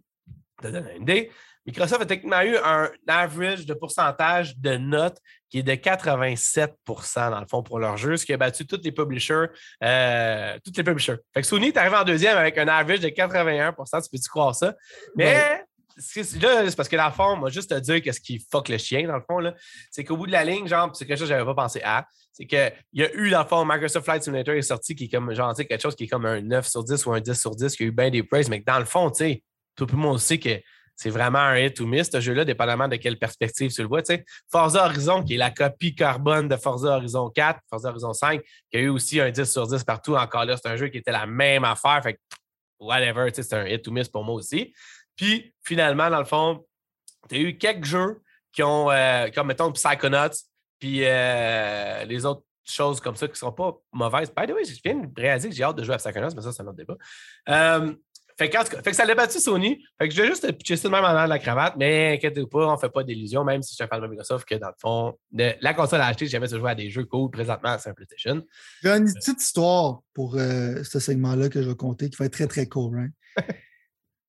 [0.61, 1.31] ça donne une idée.
[1.65, 5.17] Microsoft a techniquement eu un average de pourcentage de notes
[5.49, 8.79] qui est de 87% dans le fond pour leur jeu, ce qui a battu tous
[8.83, 9.47] les publishers.
[9.83, 11.17] Euh, tous les publishers.
[11.33, 14.55] Fait que Sony est arrivé en deuxième avec un average de 81% Tu peux-tu croire
[14.55, 14.73] ça?
[15.15, 18.69] Mais là, c'est parce que dans le fond, moi, juste te dire qu'est-ce qui fuck
[18.69, 19.53] le chien, dans le fond,
[19.89, 21.81] c'est qu'au bout de la ligne, genre, c'est quelque chose que je n'avais pas pensé
[21.83, 25.05] à, c'est qu'il y a eu, dans le fond, Microsoft Flight Simulator est sorti qui
[25.05, 27.39] est comme, genre, quelque chose qui est comme un 9 sur 10 ou un 10
[27.39, 29.43] sur 10, qui a eu bien des praise, mais que dans le fond, tu sais,
[29.75, 30.61] tout le monde sait que
[31.01, 34.03] c'est vraiment un hit ou miss, ce jeu-là, dépendamment de quelle perspective tu le vois.
[34.51, 38.77] Forza Horizon, qui est la copie carbone de Forza Horizon 4, Forza Horizon 5, qui
[38.77, 40.15] a eu aussi un 10 sur 10 partout.
[40.15, 42.01] Encore là, c'est un jeu qui était la même affaire.
[42.03, 42.19] Fait
[42.79, 44.75] whatever, c'est un hit ou miss pour moi aussi.
[45.15, 46.63] Puis, finalement, dans le fond,
[47.27, 48.21] tu as eu quelques jeux
[48.53, 50.37] qui ont, euh, comme mettons Psychonauts,
[50.77, 54.31] puis euh, les autres choses comme ça qui ne sont pas mauvaises.
[54.31, 56.43] By the way, je viens de réaliser que j'ai hâte de jouer à Psychonauts, mais
[56.43, 56.97] ça, c'est un autre débat.
[57.49, 57.91] Euh,
[58.37, 59.83] fait que, ça l'a battu Sony.
[59.99, 62.47] Fait que je vais juste pitcher ça de même en de la cravate, mais inquiétez-vous
[62.47, 64.55] pas, on ne fait pas d'illusions, même si je suis un fan de Microsoft, que
[64.55, 67.77] dans le fond, la console à acheter, jamais tu jouer à des jeux cool présentement,
[67.79, 68.41] c'est un PlayStation.
[68.83, 72.33] J'ai une petite histoire pour euh, ce segment-là que je vais compter qui va être
[72.33, 73.11] très, très cool, right?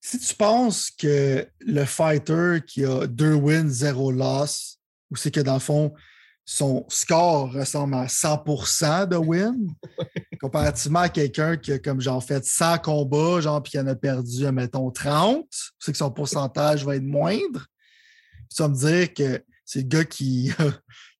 [0.00, 4.78] si tu penses que le fighter qui a deux wins, zéro loss,
[5.10, 5.92] ou c'est que dans le fond,
[6.44, 9.74] son score ressemble à 100% de win,
[10.40, 13.94] comparativement à quelqu'un qui a comme genre fait 100 combats, genre, puis qui en a
[13.94, 15.46] perdu, mettons, 30,
[15.78, 17.66] c'est que son pourcentage va être moindre.
[18.54, 20.52] tu vas me dire que c'est le gars qui,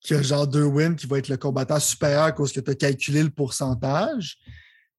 [0.01, 2.71] qui a genre deux wins qui va être le combattant supérieur à cause que tu
[2.71, 4.39] as calculé le pourcentage.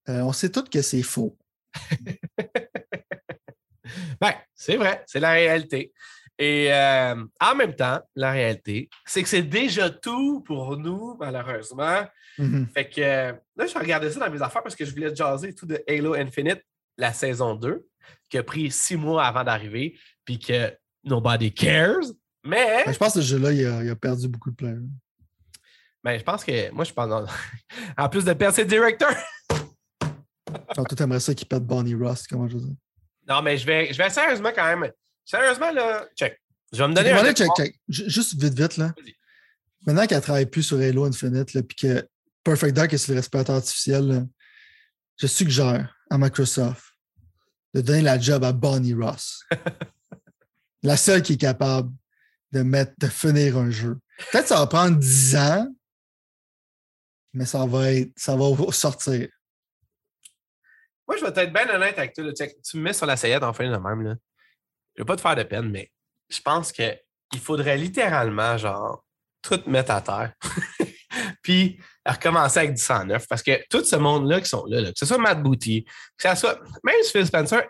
[0.10, 1.38] Euh, on sait tous que c'est faux.
[4.22, 5.94] ben, c'est vrai, c'est la réalité.
[6.40, 12.04] Et euh, en même temps, la réalité, c'est que c'est déjà tout pour nous, malheureusement.
[12.40, 12.68] Mm-hmm.
[12.70, 15.68] Fait que là, je regardais ça dans mes affaires parce que je voulais jaser tout
[15.68, 16.62] de Halo Infinite,
[16.98, 17.86] la saison 2,
[18.30, 22.02] qui a pris six mois avant d'arriver, puis que nobody cares.
[22.44, 22.84] Mais.
[22.88, 24.80] je pense que ce jeu-là, il, a, perdu beaucoup de players.
[26.04, 26.72] Mais je pense que.
[26.72, 27.30] Moi, je pense.
[27.98, 29.16] en plus de perdre ses directeurs.
[30.76, 32.76] tout aimerait ça qu'il pète Bonnie Ross, comment je veux dire?
[33.30, 34.92] Non, mais je vais, je vais sérieusement quand même
[35.26, 36.40] Sérieusement, là, check.
[36.72, 37.34] Je vais me donner un.
[37.34, 37.80] Check, check.
[37.88, 38.94] Juste vite, vite, là.
[39.86, 42.08] Maintenant qu'elle ne travaille plus sur Halo Infinite, puis que
[42.44, 44.28] Perfect Dark est sur le respirateur artificiel,
[45.18, 46.84] je suggère à Microsoft
[47.74, 49.44] de donner la job à Bonnie Ross.
[50.84, 51.92] la seule qui est capable
[52.52, 53.98] de mettre, de finir un jeu.
[54.32, 55.68] Peut-être que ça va prendre 10 ans,
[57.34, 59.28] mais ça va être, ça va sortir.
[61.08, 62.32] Moi, je vais être bien honnête avec toi.
[62.34, 64.02] Tu me mets sur la sellette en fin de même.
[64.04, 64.16] Là
[64.96, 65.92] je ne vais pas te faire de peine, mais
[66.30, 67.00] je pense qu'il
[67.42, 69.04] faudrait littéralement, genre,
[69.42, 70.34] tout mettre à terre.
[71.44, 73.28] Puis recommencer avec du 109.
[73.28, 75.86] Parce que tout ce monde-là qui sont là, que ce soit Matt Booty,
[76.18, 77.64] que ce soit même Phil Spencer,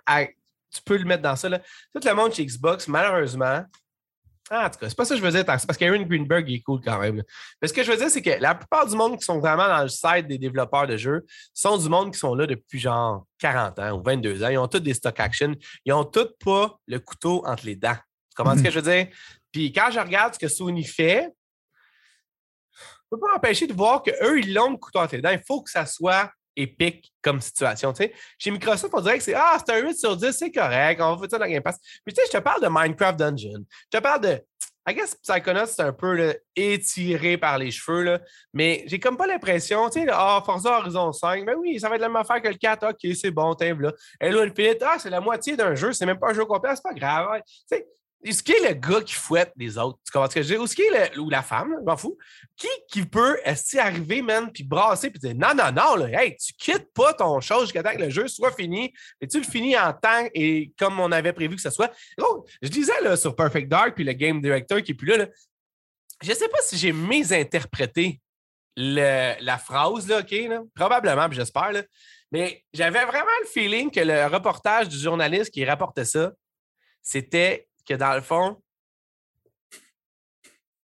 [0.74, 1.50] tu peux le mettre dans ça.
[1.50, 1.60] Là.
[1.94, 3.64] Tout le monde chez Xbox, malheureusement,
[4.50, 6.60] ah, en tout cas, c'est pas ça que je veux dire, parce qu'Aaron Greenberg est
[6.60, 7.24] cool quand même.
[7.62, 9.68] Mais ce que je veux dire, c'est que la plupart du monde qui sont vraiment
[9.68, 13.26] dans le site des développeurs de jeux sont du monde qui sont là depuis genre
[13.40, 14.50] 40 ans ou 22 ans.
[14.50, 15.56] Ils ont tous des stock action.
[15.86, 17.96] Ils ont tous pas le couteau entre les dents.
[17.96, 18.66] Tu comprends ce mhm.
[18.66, 19.08] que je veux dire?
[19.52, 21.30] Puis quand je regarde ce que Sony fait,
[22.74, 25.32] je ne peux pas empêcher de voir qu'eux, ils l'ont le couteau entre les dents.
[25.32, 27.94] Il faut que ça soit épique comme situation.
[28.38, 31.16] Chez Microsoft, on dirait que c'est Ah, c'est un 8 sur 10, c'est correct, on
[31.16, 31.80] va faire ça dans Game Pass.
[32.06, 33.66] Puis tu sais, je te parle de Minecraft Dungeon.
[33.92, 34.42] Je te parle de.
[34.86, 38.20] I guess Psychonauts, c'est un peu étiré par les cheveux, là,
[38.54, 41.96] mais j'ai comme pas l'impression, tu sais, ah, Forza Horizon 5, ben oui, ça va
[41.96, 43.94] être la même affaire que le 4, ok, c'est bon, t'es là.
[44.20, 46.84] Hello Infinite, ah, c'est la moitié d'un jeu, c'est même pas un jeu complet, c'est
[46.84, 47.42] pas grave.
[48.24, 50.00] Est-ce qui est le gars qui fouette les autres?
[50.06, 50.58] Tu ce?
[50.58, 52.18] Ou ce qui est le, ou la femme, je m'en fous.
[52.56, 56.36] Qui, qui peut est arriver, man, puis brasser, puis dire non, non, non, là, hey,
[56.38, 59.44] tu quittes pas ton chose jusqu'à temps que le jeu soit fini, et tu le
[59.44, 61.92] finis en temps et comme on avait prévu que ce soit?
[62.62, 65.28] je disais là, sur Perfect Dark, puis le Game Director qui est plus là,
[66.22, 68.22] je sais pas si j'ai mésinterprété
[68.76, 70.32] la phrase, là, OK?
[70.32, 70.62] là.
[70.74, 71.72] Probablement, j'espère.
[72.32, 76.32] Mais j'avais vraiment le feeling que le reportage du journaliste qui rapportait ça,
[77.02, 78.58] c'était que dans le fond,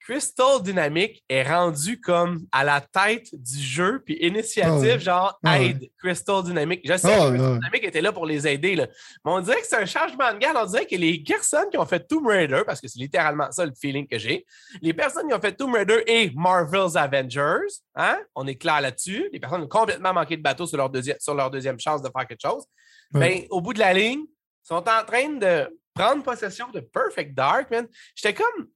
[0.10, 5.00] Crystal Dynamic est rendu comme à la tête du jeu, puis initiative, ouais.
[5.00, 5.68] genre ouais.
[5.68, 6.82] aide Crystal Dynamic.
[6.84, 7.58] Je sais Ah que Crystal ouais.
[7.60, 8.88] Dynamic était là pour les aider, là.
[9.24, 10.58] mais on dirait que c'est un changement de garde.
[10.60, 13.64] On dirait que les personnes qui ont fait Tomb Raider, parce que c'est littéralement ça
[13.64, 14.48] le feeling que j'ai,
[14.82, 19.30] les personnes qui ont fait Tomb Raider et Marvel's Avengers, hein, on est clair là-dessus,
[19.32, 22.10] les personnes ont complètement manqué de bateau sur leur, deuxième, sur leur deuxième chance de
[22.10, 22.64] faire quelque chose,
[23.12, 24.24] ben, au bout de la ligne,
[24.64, 25.70] sont en train de
[26.04, 27.88] prendre possession de Perfect Dark, man.
[28.16, 28.68] J'étais comme.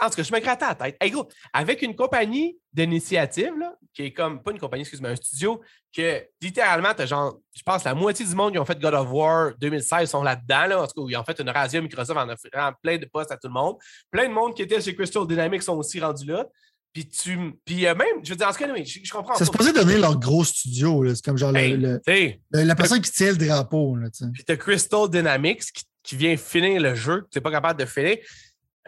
[0.00, 0.96] En tout cas, je me grattais la tête.
[1.00, 5.14] Hey, gros, avec une compagnie d'initiative, là, qui est comme, pas une compagnie, excuse-moi, un
[5.16, 5.60] studio,
[5.96, 9.06] que littéralement, t'as genre, je pense, la moitié du monde qui ont fait God of
[9.12, 12.18] War 2016 sont là-dedans, là, en tout cas, où ils ont fait une razzia Microsoft
[12.18, 13.76] en offrant plein de postes à tout le monde.
[14.10, 16.44] Plein de monde qui était chez Crystal Dynamics sont aussi rendus là.
[16.92, 17.38] Puis tu.
[17.64, 19.34] Puis euh, même, je veux dire, en tout cas, oui, je, je comprends.
[19.36, 21.04] C'est supposé donner leur gros studio.
[21.04, 21.14] là.
[21.14, 23.94] C'est comme genre le- Hey, le- tu sais, le- la personne qui tient le drapeau.
[23.94, 24.24] Là, tu.
[24.32, 27.84] Puis t'as Crystal Dynamics qui, qui vient finir le jeu, que t'es pas capable de
[27.84, 28.16] finir.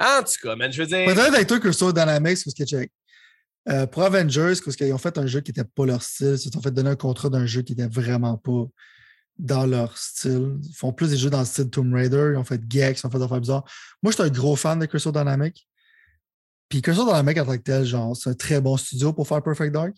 [0.01, 1.05] En tout cas, je veux dire.
[1.05, 2.89] Peut-être avec toi, Crystal Dynamics, parce que.
[3.69, 6.39] Euh, pour Avengers, parce qu'ils ont fait un jeu qui n'était pas leur style, ils
[6.39, 8.65] se sont fait donner un contrat d'un jeu qui n'était vraiment pas
[9.39, 10.57] dans leur style.
[10.63, 13.07] Ils font plus des jeux dans le style Tomb Raider, ils ont fait Gex, ils
[13.07, 13.65] ont fait des affaires bizarres.
[14.03, 15.69] Moi, je suis un gros fan de Crystal Dynamics.
[16.71, 19.43] Puis Crystal Dynamics en tant que tel, genre, c'est un très bon studio pour faire
[19.43, 19.95] Perfect Dark.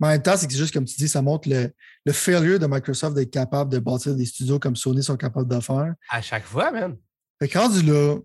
[0.00, 1.72] Mais en même temps, c'est juste comme tu dis, ça montre le,
[2.04, 5.60] le failure de Microsoft d'être capable de bâtir des studios comme Sony sont capables de
[5.60, 5.94] faire.
[6.10, 6.96] À chaque fois, man.
[7.38, 8.18] Fait que rendu là,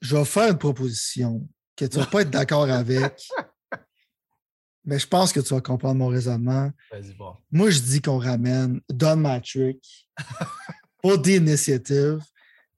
[0.00, 1.46] je vais faire une proposition
[1.76, 3.28] que tu vas pas être d'accord avec.
[4.84, 6.70] Mais je pense que tu vas comprendre mon raisonnement.
[6.90, 7.36] Vas-y, bon.
[7.50, 10.08] Moi, je dis qu'on ramène Don Matrick
[11.02, 12.18] pour des initiatives,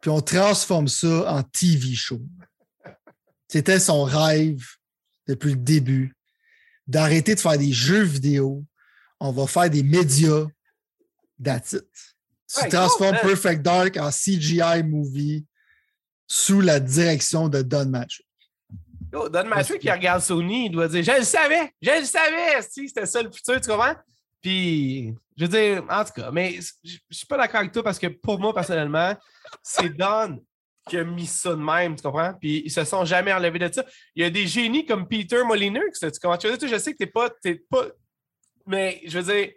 [0.00, 2.20] puis on transforme ça en TV show.
[3.48, 4.64] C'était son rêve
[5.26, 6.14] depuis le début
[6.86, 8.64] d'arrêter de faire des jeux vidéo.
[9.20, 10.46] On va faire des médias.
[11.42, 11.84] That's it.
[12.48, 13.30] Tu Ouais, transformes cool.
[13.30, 15.46] Perfect Dark en CGI movie
[16.26, 18.26] sous la direction de Don Matrick.
[19.12, 22.62] Yo, Don Mathieu qui regarde Sony, il doit dire Je le savais, je le savais,
[22.62, 23.94] si c'était ça le futur, tu comprends?
[24.40, 27.82] Puis, je veux dire, en tout cas, mais je je suis pas d'accord avec toi
[27.82, 29.14] parce que pour moi, personnellement,
[29.62, 30.38] c'est Don
[30.88, 32.34] qui a mis ça de même, tu comprends?
[32.40, 33.84] Puis, ils se sont jamais enlevés de ça.
[34.14, 36.36] Il y a des génies comme Peter Molyneux, tu comprends?
[36.36, 37.86] Tu je sais que t'es pas, t'es pas.
[38.66, 39.50] Mais, je veux dire,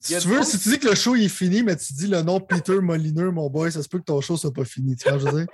[0.00, 2.08] Si tu, veux, si tu dis que le show il est fini, mais tu dis
[2.08, 4.96] le nom Peter Molineux, mon boy, ça se peut que ton show soit pas fini.
[4.96, 5.46] Tu vois, je veux dire?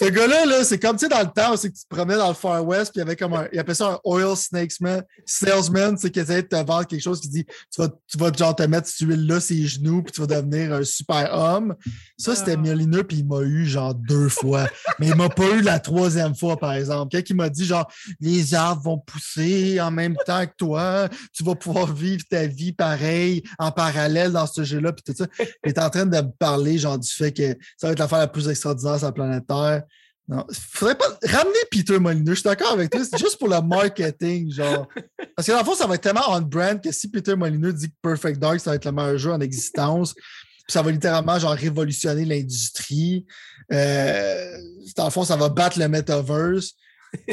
[0.00, 2.16] Ce gars-là, là, c'est comme tu sais, dans le temps, c'est que tu te promenais
[2.16, 3.46] dans le Far West, puis il y avait comme un.
[3.52, 7.02] Il appelait ça un oil snakesman, salesman, tu sais, qui essayait de te vendre quelque
[7.02, 10.12] chose qui dit tu vas, tu vas genre te mettre cette huile-là, ses genoux, puis
[10.12, 11.74] tu vas devenir un super homme.
[12.16, 12.56] Ça, c'était Ah.
[12.56, 14.68] Molineux, puis il m'a eu genre deux fois.
[14.98, 17.10] Mais il m'a pas eu la troisième fois, par exemple.
[17.10, 17.90] Quelqu'un qui m'a dit genre
[18.20, 22.72] les arbres vont pousser en même temps que toi, tu vas pouvoir vivre ta vie
[22.72, 25.26] pareil, en parallèle dans ce jeu-là, puis tout ça.
[25.64, 28.18] Il est en train de me parler, genre, du fait que ça va être l'affaire
[28.18, 29.82] la plus extraordinaire sur la planète Terre.
[30.30, 32.34] Non, faudrait pas ramener Peter Molineux.
[32.34, 34.86] Je suis d'accord avec toi, c'est juste pour le marketing, genre.
[35.34, 37.90] Parce que dans le fond, ça va être tellement on-brand que si Peter Molineux dit
[37.90, 40.24] que Perfect Dark, ça va être le meilleur jeu en existence, puis
[40.68, 43.26] ça va littéralement, genre, révolutionner l'industrie.
[43.72, 44.56] Euh,
[44.96, 46.74] dans le fond, ça va battre le metaverse.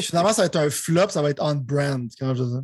[0.00, 2.62] Finalement, ça va être un flop, ça va être on-brand, quand je dis ça.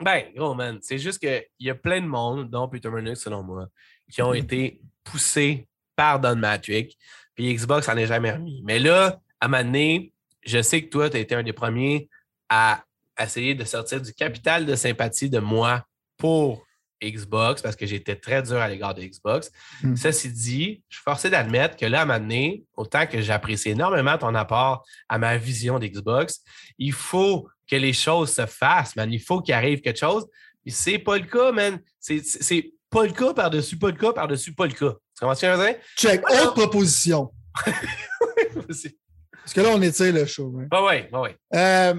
[0.00, 3.44] Ben, gros, man, c'est juste qu'il y a plein de monde, dont Peter Munich, selon
[3.44, 3.68] moi,
[4.10, 6.98] qui ont été poussés par Don Matrick,
[7.36, 8.60] puis Xbox en est jamais remis.
[8.64, 10.12] Mais là, à donné,
[10.44, 12.08] je sais que toi, tu as été un des premiers
[12.48, 12.84] à
[13.20, 15.84] essayer de sortir du capital de sympathie de moi
[16.16, 16.66] pour
[17.02, 19.50] Xbox, parce que j'étais très dur à l'égard de Xbox.
[19.82, 19.96] Hmm.
[19.96, 23.70] Ceci dit, je suis forcé d'admettre que là, à un moment donné, autant que j'apprécie
[23.70, 26.42] énormément ton apport à ma vision d'Xbox,
[26.78, 29.12] il faut que les choses se fassent, man.
[29.12, 30.26] Il faut qu'il arrive quelque chose.
[30.64, 31.80] Puis c'est pas le cas, man.
[32.00, 34.92] C'est- pas le cas par-dessus pas le cas par-dessus pas le cas.
[34.92, 35.76] Tu comprends ce que je veux dire?
[35.96, 37.32] Check, autre proposition.
[39.46, 40.52] Parce que là, on étire le show.
[40.60, 40.66] Hein.
[40.68, 41.36] bah ouais, bah ouais.
[41.54, 41.94] Euh,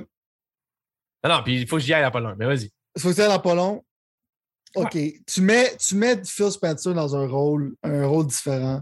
[1.24, 2.70] Non, non, puis il faut que j'y aille à pas loin, mais vas-y.
[2.94, 3.86] Il faut que tu ailles dans pas long.
[4.76, 4.98] OK.
[5.26, 8.82] Tu, mets, tu mets Phil Spencer dans un rôle, un rôle différent.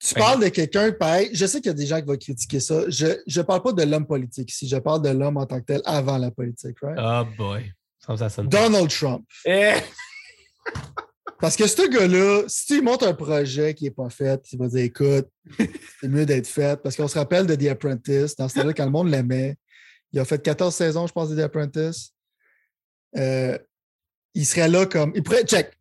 [0.00, 0.20] Tu Ouais.
[0.20, 1.28] parles de quelqu'un, pareil.
[1.34, 2.88] Je sais qu'il y a des gens qui vont critiquer ça.
[2.88, 4.66] Je ne parle pas de l'homme politique ici.
[4.66, 6.76] Je parle de l'homme en tant que tel avant la politique.
[6.80, 6.98] Right?
[6.98, 7.70] Oh boy.
[7.98, 8.62] Ça, ça sonne pas.
[8.62, 9.26] Donald Trump.
[9.44, 9.74] Eh,
[11.40, 14.58] Parce que ce gars-là, si tu lui montres un projet qui n'est pas fait, il
[14.58, 15.28] va dire écoute,
[16.00, 16.80] c'est mieux d'être fait.
[16.82, 19.56] Parce qu'on se rappelle de The Apprentice, dans ce temps-là, quand le monde l'aimait.
[20.12, 22.12] Il a fait 14 saisons, je pense, de The Apprentice.
[23.16, 23.58] Euh,
[24.34, 25.12] il serait là comme.
[25.14, 25.44] Il pourrait.
[25.44, 25.72] Check.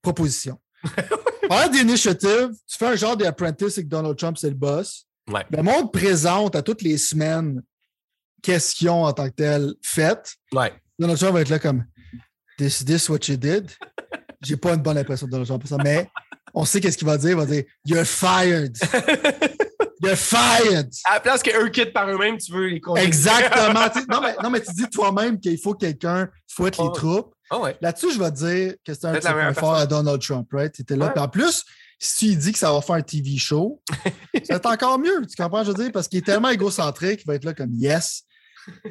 [0.00, 0.58] Proposition.
[1.48, 5.06] Par d'initiative, tu fais un genre The Apprentice et que Donald Trump, c'est le boss.
[5.30, 5.44] Ouais.
[5.50, 7.62] Le monde présente à toutes les semaines
[8.42, 10.72] questions en tant que telles faites, Ouais.
[10.98, 11.84] Donald Trump va être là comme
[12.58, 13.70] This, this what you did?
[14.42, 16.08] J'ai pas une bonne impression de Donald Trump pour ça, mais
[16.54, 17.30] on sait qu'est-ce qu'il va dire.
[17.30, 18.76] Il va dire You're fired.
[20.02, 20.90] You're fired.
[21.04, 23.06] À la place qu'eux quittent par eux-mêmes, tu veux les conduire.
[23.06, 23.86] Exactement.
[24.08, 26.90] Non, mais, non, mais tu dis toi-même qu'il faut que quelqu'un fouette les Oh.
[26.90, 27.34] troupes.
[27.50, 27.76] Ah ouais.
[27.80, 30.72] Là-dessus, je vais te dire que c'est un petit point fort à Donald Trump, right?
[30.74, 31.06] C'était là.
[31.06, 31.12] Ouais.
[31.12, 31.64] Puis en plus,
[31.98, 33.80] si tu dis que ça va faire un TV show,
[34.34, 35.24] être encore mieux.
[35.26, 35.92] Tu comprends, je veux dire?
[35.92, 38.22] Parce qu'il est tellement égocentrique qu'il va être là comme yes.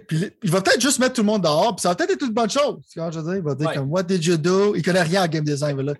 [0.07, 2.25] Puis il va peut-être juste mettre tout le monde dehors, puis ça va peut-être être
[2.25, 2.79] une bonne chose.
[2.91, 3.35] Tu comprends, je veux dire?
[3.35, 3.75] Il va dire Ouais.
[3.75, 4.75] comme What did you do?
[4.75, 5.79] Il connaît rien en game design.
[5.81, 5.93] Là,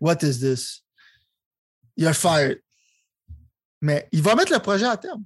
[0.00, 0.82] What is this?
[1.96, 2.60] You're fired.
[3.80, 5.22] Mais il va mettre le projet à terme.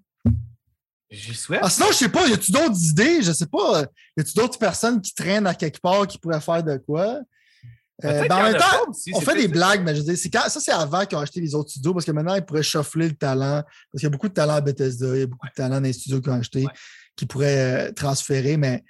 [1.11, 1.61] J'y souhaite.
[1.63, 3.23] Ah, sinon, je sais pas, y a-tu d'autres idées?
[3.23, 3.81] Je sais pas.
[3.83, 7.21] euh, Y a-tu d'autres personnes qui traînent à quelque part qui pourraient faire de quoi?
[8.05, 10.31] Euh, ben, en même temps, pas on fait des blagues, mais je veux dire, c'est
[10.31, 12.63] quand, ça, c'est avant qu'ils ont acheté les autres studios parce que maintenant, ils pourraient
[12.63, 13.63] chauffer le talent.
[13.63, 15.77] Parce qu'il y a beaucoup de talent à Bethesda, il y a beaucoup de talent
[15.77, 16.73] dans les studios qu'ils ont achetés Ouais.
[17.17, 18.83] Qui pourraient euh, transférer, mais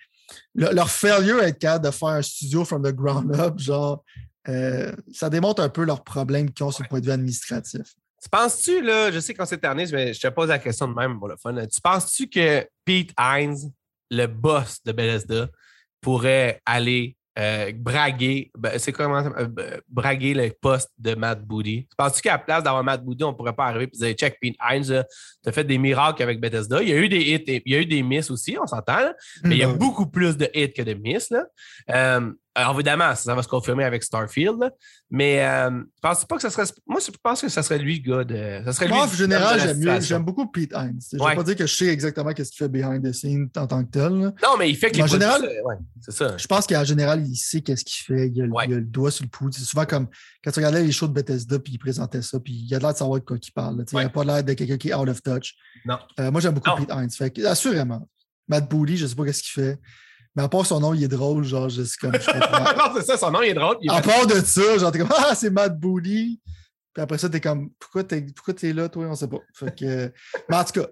[0.54, 4.04] le- leur failure à être capable de faire un studio from the ground up, genre,
[4.48, 7.82] euh, ça démontre un peu leurs problèmes qu'ils ont sur le point de vue administratif.
[8.22, 11.18] Tu penses-tu, là, je sais qu'on terminé, mais je te pose la question de même
[11.18, 11.54] pour le fun.
[11.66, 13.72] Tu penses-tu que Pete Hines,
[14.10, 15.48] le boss de Bethesda,
[16.00, 21.86] pourrait aller euh, braguer, ben, c'est comment euh, b- braguer le poste de Matt Booty?
[21.88, 24.38] Tu penses-tu qu'à la place d'avoir Matt Booty, on pourrait pas arriver et dire check
[24.40, 25.04] Pete Hines,
[25.42, 26.82] tu as fait des miracles avec Bethesda.
[26.82, 28.66] Il y a eu des hits, et- il y a eu des misses aussi, on
[28.66, 29.12] s'entend,
[29.44, 29.78] mais il y a Mhm.
[29.78, 31.30] beaucoup plus de hits que de misses.
[31.30, 31.44] Là.
[31.90, 34.58] Euh, alors, évidemment, ça, va se confirmer avec Starfield.
[34.60, 34.70] là.
[35.10, 36.64] Mais euh, je pense pas que ça serait.
[36.86, 38.64] Moi, je pense que ça serait lui, le gars de.
[38.66, 40.16] Ça serait lui Moi, en le général, j'aime mieux, situation.
[40.16, 40.98] j'aime beaucoup Pete Hines.
[41.10, 41.30] Je ne Ouais.
[41.30, 43.82] vais pas dire que je sais exactement ce qu'il fait behind the scenes en tant
[43.84, 44.12] que tel.
[44.12, 44.32] là.
[44.42, 46.36] Non, mais il fait que En général- euh, ouais, c'est ça.
[46.36, 48.28] Je pense qu'en général, il sait qu'est-ce qu'il fait.
[48.34, 48.64] Il a, le- Ouais.
[48.68, 49.50] il a le doigt sur le pouls.
[49.52, 50.08] C'est souvent comme
[50.44, 52.92] quand tu regardais les shows de Bethesda, puis il présentait ça, puis il a l'air
[52.92, 53.76] de savoir de quoi il parle.
[53.80, 54.02] sais, Il Ouais.
[54.04, 55.54] n'a pas l'air de quelqu'un qui est out of touch.
[55.84, 55.98] Non.
[56.20, 56.76] Euh, moi, j'aime beaucoup Non.
[56.76, 57.10] Pete Hines.
[57.10, 58.08] Fait assurément.
[58.48, 59.78] Matt Booty, je ne sais pas qu'est-ce qu'il fait.
[60.34, 61.44] Mais à part son nom, il est drôle.
[61.44, 62.14] Genre, je suis comme.
[62.14, 62.30] je
[62.78, 63.76] non, c'est ça, son nom il est drôle.
[63.82, 66.40] Il est à part de ça, genre, t'es comme Ah, c'est Matt Booty.
[66.94, 69.06] Puis après ça, t'es comme Pourquoi t'es, pourquoi t'es là, toi?
[69.06, 69.40] On sait pas.
[69.54, 70.12] Fait que,
[70.48, 70.86] mais en tout cas,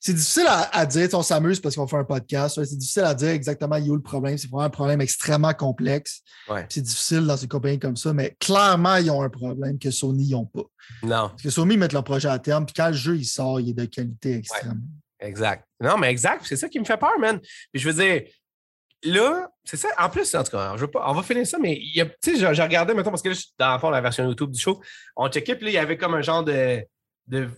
[0.00, 1.08] c'est difficile à, à dire.
[1.12, 2.56] On s'amuse parce qu'on fait un podcast.
[2.58, 4.36] ouais, C'est difficile à dire exactement où est le problème.
[4.38, 6.20] C'est vraiment un problème extrêmement complexe.
[6.48, 6.66] Ouais.
[6.68, 10.30] C'est difficile dans une compagnie comme ça, mais clairement, ils ont un problème que Sony
[10.30, 10.64] n'ont pas.
[11.02, 13.60] Non, Parce que Sony met leur projet à terme, puis quand le jeu il sort,
[13.60, 14.82] il est de qualité extrême.
[15.20, 15.64] exact.
[15.80, 16.44] Non, mais exact.
[16.46, 17.40] C'est ça qui me fait peur, man.
[17.72, 18.22] Puis je veux dire,
[19.04, 19.88] là, c'est ça.
[19.98, 22.36] En plus, en tout cas, je veux pas, on va finir ça, mais tu sais,
[22.38, 24.60] j'ai j'ai regardé, maintenant, parce que là, je- dans le fond, la version YouTube du
[24.60, 24.80] show,
[25.16, 26.84] on checkait, puis là, il y avait comme un genre de.
[27.26, 27.48] de,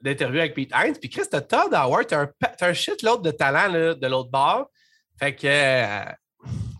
[0.00, 0.96] d'interview avec Pete Hines.
[1.00, 2.28] Puis Chris, t'as Todd Howard, t'as un,
[2.60, 4.68] un shitload de talent là, de l'autre bord.
[5.18, 6.04] Fait que euh,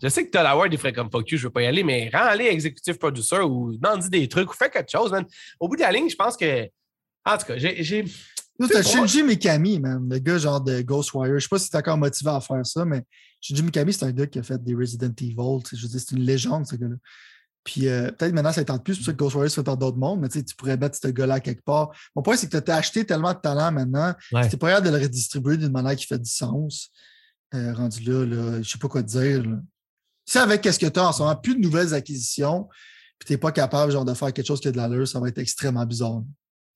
[0.01, 1.83] je sais que Todd Howard, il ferait comme fuck you, je veux pas y aller,
[1.83, 5.25] mais rends-les executive producer ou demande des trucs ou fais quelque chose, man.
[5.59, 6.67] Au bout de la ligne, je pense que.
[7.25, 8.03] En tout cas, j'ai.
[8.59, 11.33] T'as Shinji Mikami, man, le gars genre de Ghostwire.
[11.39, 13.03] Je sais pas si t'es encore motivé à faire ça, mais
[13.41, 15.63] Shinji Mikami, c'est un gars qui a fait des Resident Evil.
[15.63, 16.95] tu sais, Je veux dire, c'est une légende, ce gars-là.
[17.63, 19.77] Puis euh, peut-être maintenant, ça tente plus, c'est pour ça que Ghostwire se fait par
[19.77, 21.91] d'autres mondes, mais tu sais, tu pourrais mettre ce gars-là quelque part.
[22.15, 24.49] Mon point, c'est que tu as acheté tellement de talent maintenant, Ouais.
[24.49, 26.89] tu pas capable de le redistribuer d'une manière qui fait du sens.
[27.55, 29.43] Euh, rendu là, là je sais pas quoi te dire.
[29.43, 29.57] là.
[30.25, 32.67] Si avec qu'est-ce que tu as en ce moment, plus de nouvelles acquisitions,
[33.19, 35.19] puis tu n'es pas capable genre, de faire quelque chose qui a de l'allure, ça
[35.19, 36.21] va être extrêmement bizarre.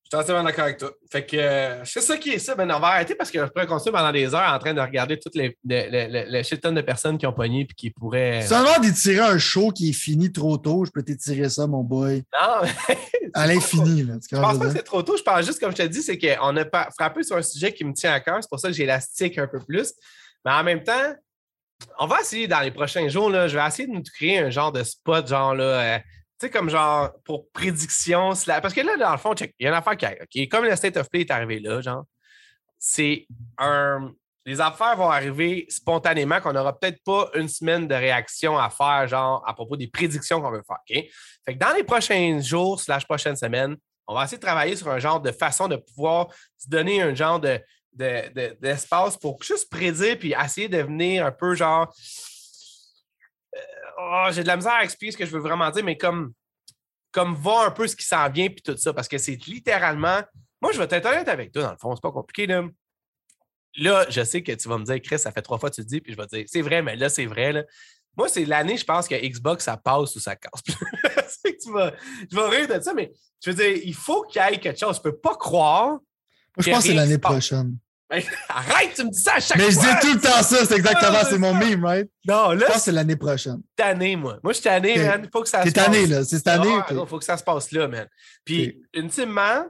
[0.10, 0.90] Je suis entièrement d'accord avec toi.
[1.12, 2.56] Fait que euh, c'est ça qui est ça.
[2.56, 4.80] Ben, on va arrêter parce que je pourrais continuer pendant des heures en train de
[4.80, 7.68] regarder toutes les, les, les, les- les shit tonnes de personnes qui ont pogné et
[7.68, 8.42] qui pourraient.
[8.44, 12.24] Seulement d'étirer un show qui est fini trop tôt, je peux t'étirer ça, mon boy.
[12.42, 12.98] Non, mais
[13.34, 14.04] À l'infini.
[14.04, 14.14] là.
[14.16, 15.18] Tu je pense pas que c'est trop tôt.
[15.18, 17.74] Je pense juste, comme je te dis, c'est qu'on a pas- frappé sur un sujet
[17.74, 18.38] qui me tient à cœur.
[18.42, 19.94] C'est pour ça que j'élastique un peu plus.
[20.46, 21.14] Mais en même temps,
[22.00, 24.50] on va essayer dans les prochains jours, là, je vais essayer de nous créer un
[24.50, 25.64] genre de spot, genre là.
[25.64, 26.00] euh,
[26.40, 28.34] sais, comme genre pour prédiction.
[28.46, 30.20] Parce que là, dans le fond, il y a une affaire qui arrive.
[30.22, 30.50] OK?
[30.50, 32.04] Comme le State of Play est arrivé là, genre,
[32.80, 33.28] c'est
[33.58, 34.12] un.
[34.46, 39.06] Les affaires vont arriver spontanément, qu'on n'aura peut-être pas une semaine de réaction à faire,
[39.06, 40.78] genre, à propos des prédictions qu'on veut faire.
[40.90, 41.06] OK?
[41.46, 43.76] Fait que dans les prochains jours, slash prochaines semaines,
[44.08, 46.28] on va essayer de travailler sur un genre de façon de pouvoir
[46.58, 47.60] se donner un genre de,
[47.92, 51.94] de- de- d'espace pour juste prédire puis essayer de venir un peu genre.
[54.00, 56.34] Oh, j'ai de la misère à expliquer ce que je veux vraiment dire, mais comme,
[57.12, 60.22] comme voir un peu ce qui s'en vient puis tout ça, parce que c'est littéralement.
[60.62, 62.48] Moi, je vais être honnête avec toi, dans le fond, c'est pas compliqué.
[62.48, 62.64] Là.
[63.78, 65.82] là, je sais que tu vas me dire, Chris, ça fait trois fois que tu
[65.82, 67.52] le dis, puis je vais te dire, c'est vrai, mais là, c'est vrai.
[67.52, 67.64] Là.
[68.16, 70.62] Moi, c'est l'année, je pense que Xbox, ça passe ou ça casse.
[71.44, 71.94] que tu vas,
[72.32, 73.12] je vais rire de ça, mais
[73.44, 74.98] je veux dire, il faut qu'il y ait quelque chose.
[74.98, 75.90] Je peux pas croire.
[75.90, 76.02] Moi,
[76.60, 77.78] je pense que c'est l'année prochaine.
[78.50, 79.94] Arrête, tu me dis ça à chaque Mais je fois.
[79.96, 82.10] dis tout le temps ça, c'est exactement, c'est mon meme, right?
[82.26, 83.62] Non, Je là, pense que c'est l'année prochaine.
[83.76, 84.38] tanné, moi.
[84.44, 85.22] Moi, je suis tanné, T'es- man.
[85.26, 85.86] Il faut que ça T'es se passe.
[85.86, 86.24] tanné, là.
[86.24, 86.70] C'est cette année.
[86.74, 88.08] Ah, t'es- Il faut que ça se passe là, man.
[88.46, 89.66] Puis, ultimement,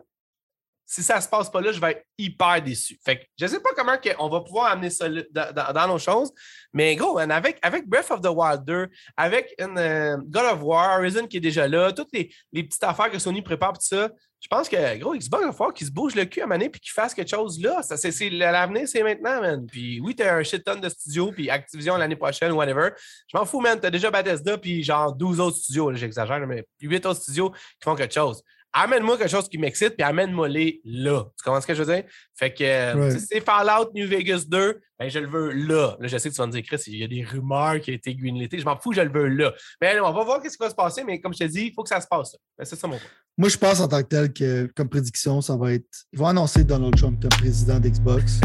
[0.89, 2.97] si ça se passe pas là, je vais être hyper déçu.
[3.03, 6.31] Fait que je sais pas comment on va pouvoir amener ça dans, nos choses,
[6.71, 8.87] mais gros, avec, avec Breath of the Wild 2,
[9.17, 13.11] avec une, euh, God of War, Horizon qui est déjà là, toutes les, petites affaires
[13.11, 14.09] que Sony prépare, tout ça,
[14.39, 16.79] je pense que, gros, Xbox va falloir qu'il se bouge le cul à maner puis
[16.79, 17.81] qu'il fasse quelque chose là.
[17.81, 19.65] Ça, c'est, l'avenir, c'est maintenant, man.
[19.65, 22.89] Puis oui, t'as un shit ton de studios, puis Activision l'année prochaine, whatever.
[23.31, 23.79] Je m'en fous, man.
[23.79, 27.95] T'as déjà Bethesda, puis genre 12 autres studios, j'exagère, mais 8 autres studios qui font
[27.95, 28.43] quelque chose
[28.83, 31.25] amène-moi quelque chose qui m'excite, puis amène-moi les là.
[31.37, 32.03] Tu comprends ce que je veux dire?
[32.35, 35.95] Fait que si c'est Fallout New Vegas 2, ben, je le veux là.
[35.99, 37.91] Là, je sais que tu vas me dire, Chris, il y a des rumeurs qui
[37.91, 38.59] ont été l'été.
[38.59, 39.53] Je m'en fous, je le veux là.
[39.81, 41.73] Mais on va voir ce qui va se passer, mais comme je te dis, il
[41.73, 42.35] faut que ça se passe.
[42.57, 43.09] Ben, c'est ça mon point.
[43.37, 45.85] Moi, je pense en tant que tel que, comme prédiction, ça va être.
[46.11, 48.41] Ils vont annoncer Donald Trump comme président d'Xbox.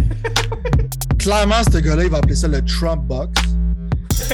[1.18, 3.32] Clairement, ce gars-là, il va appeler ça le Trump Box.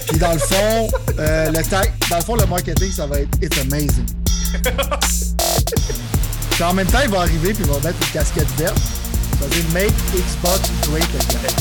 [0.09, 0.89] Puis dans le fond,
[1.19, 4.07] euh, le dans le fond, le marketing, ça va être It's amazing.
[6.59, 8.77] Puis en même temps, il va arriver puis il va mettre une casquette verte.
[9.39, 11.55] Ça veut dire Make Xbox Great Again.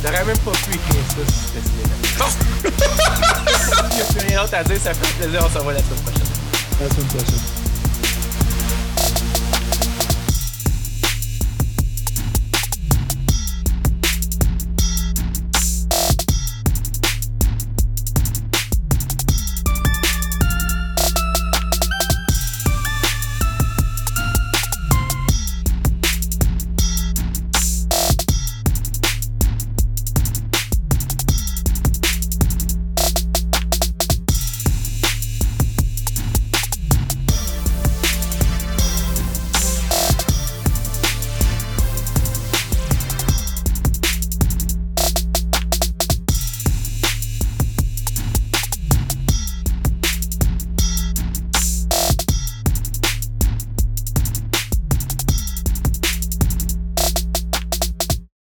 [0.00, 2.70] J'aurais même pas pu écrire ça si c'était
[3.90, 5.80] Il n'y a plus rien d'autre à dire, ça fait plaisir, on se revoit la
[5.80, 6.22] semaine prochaine.
[6.80, 7.59] La semaine prochaine.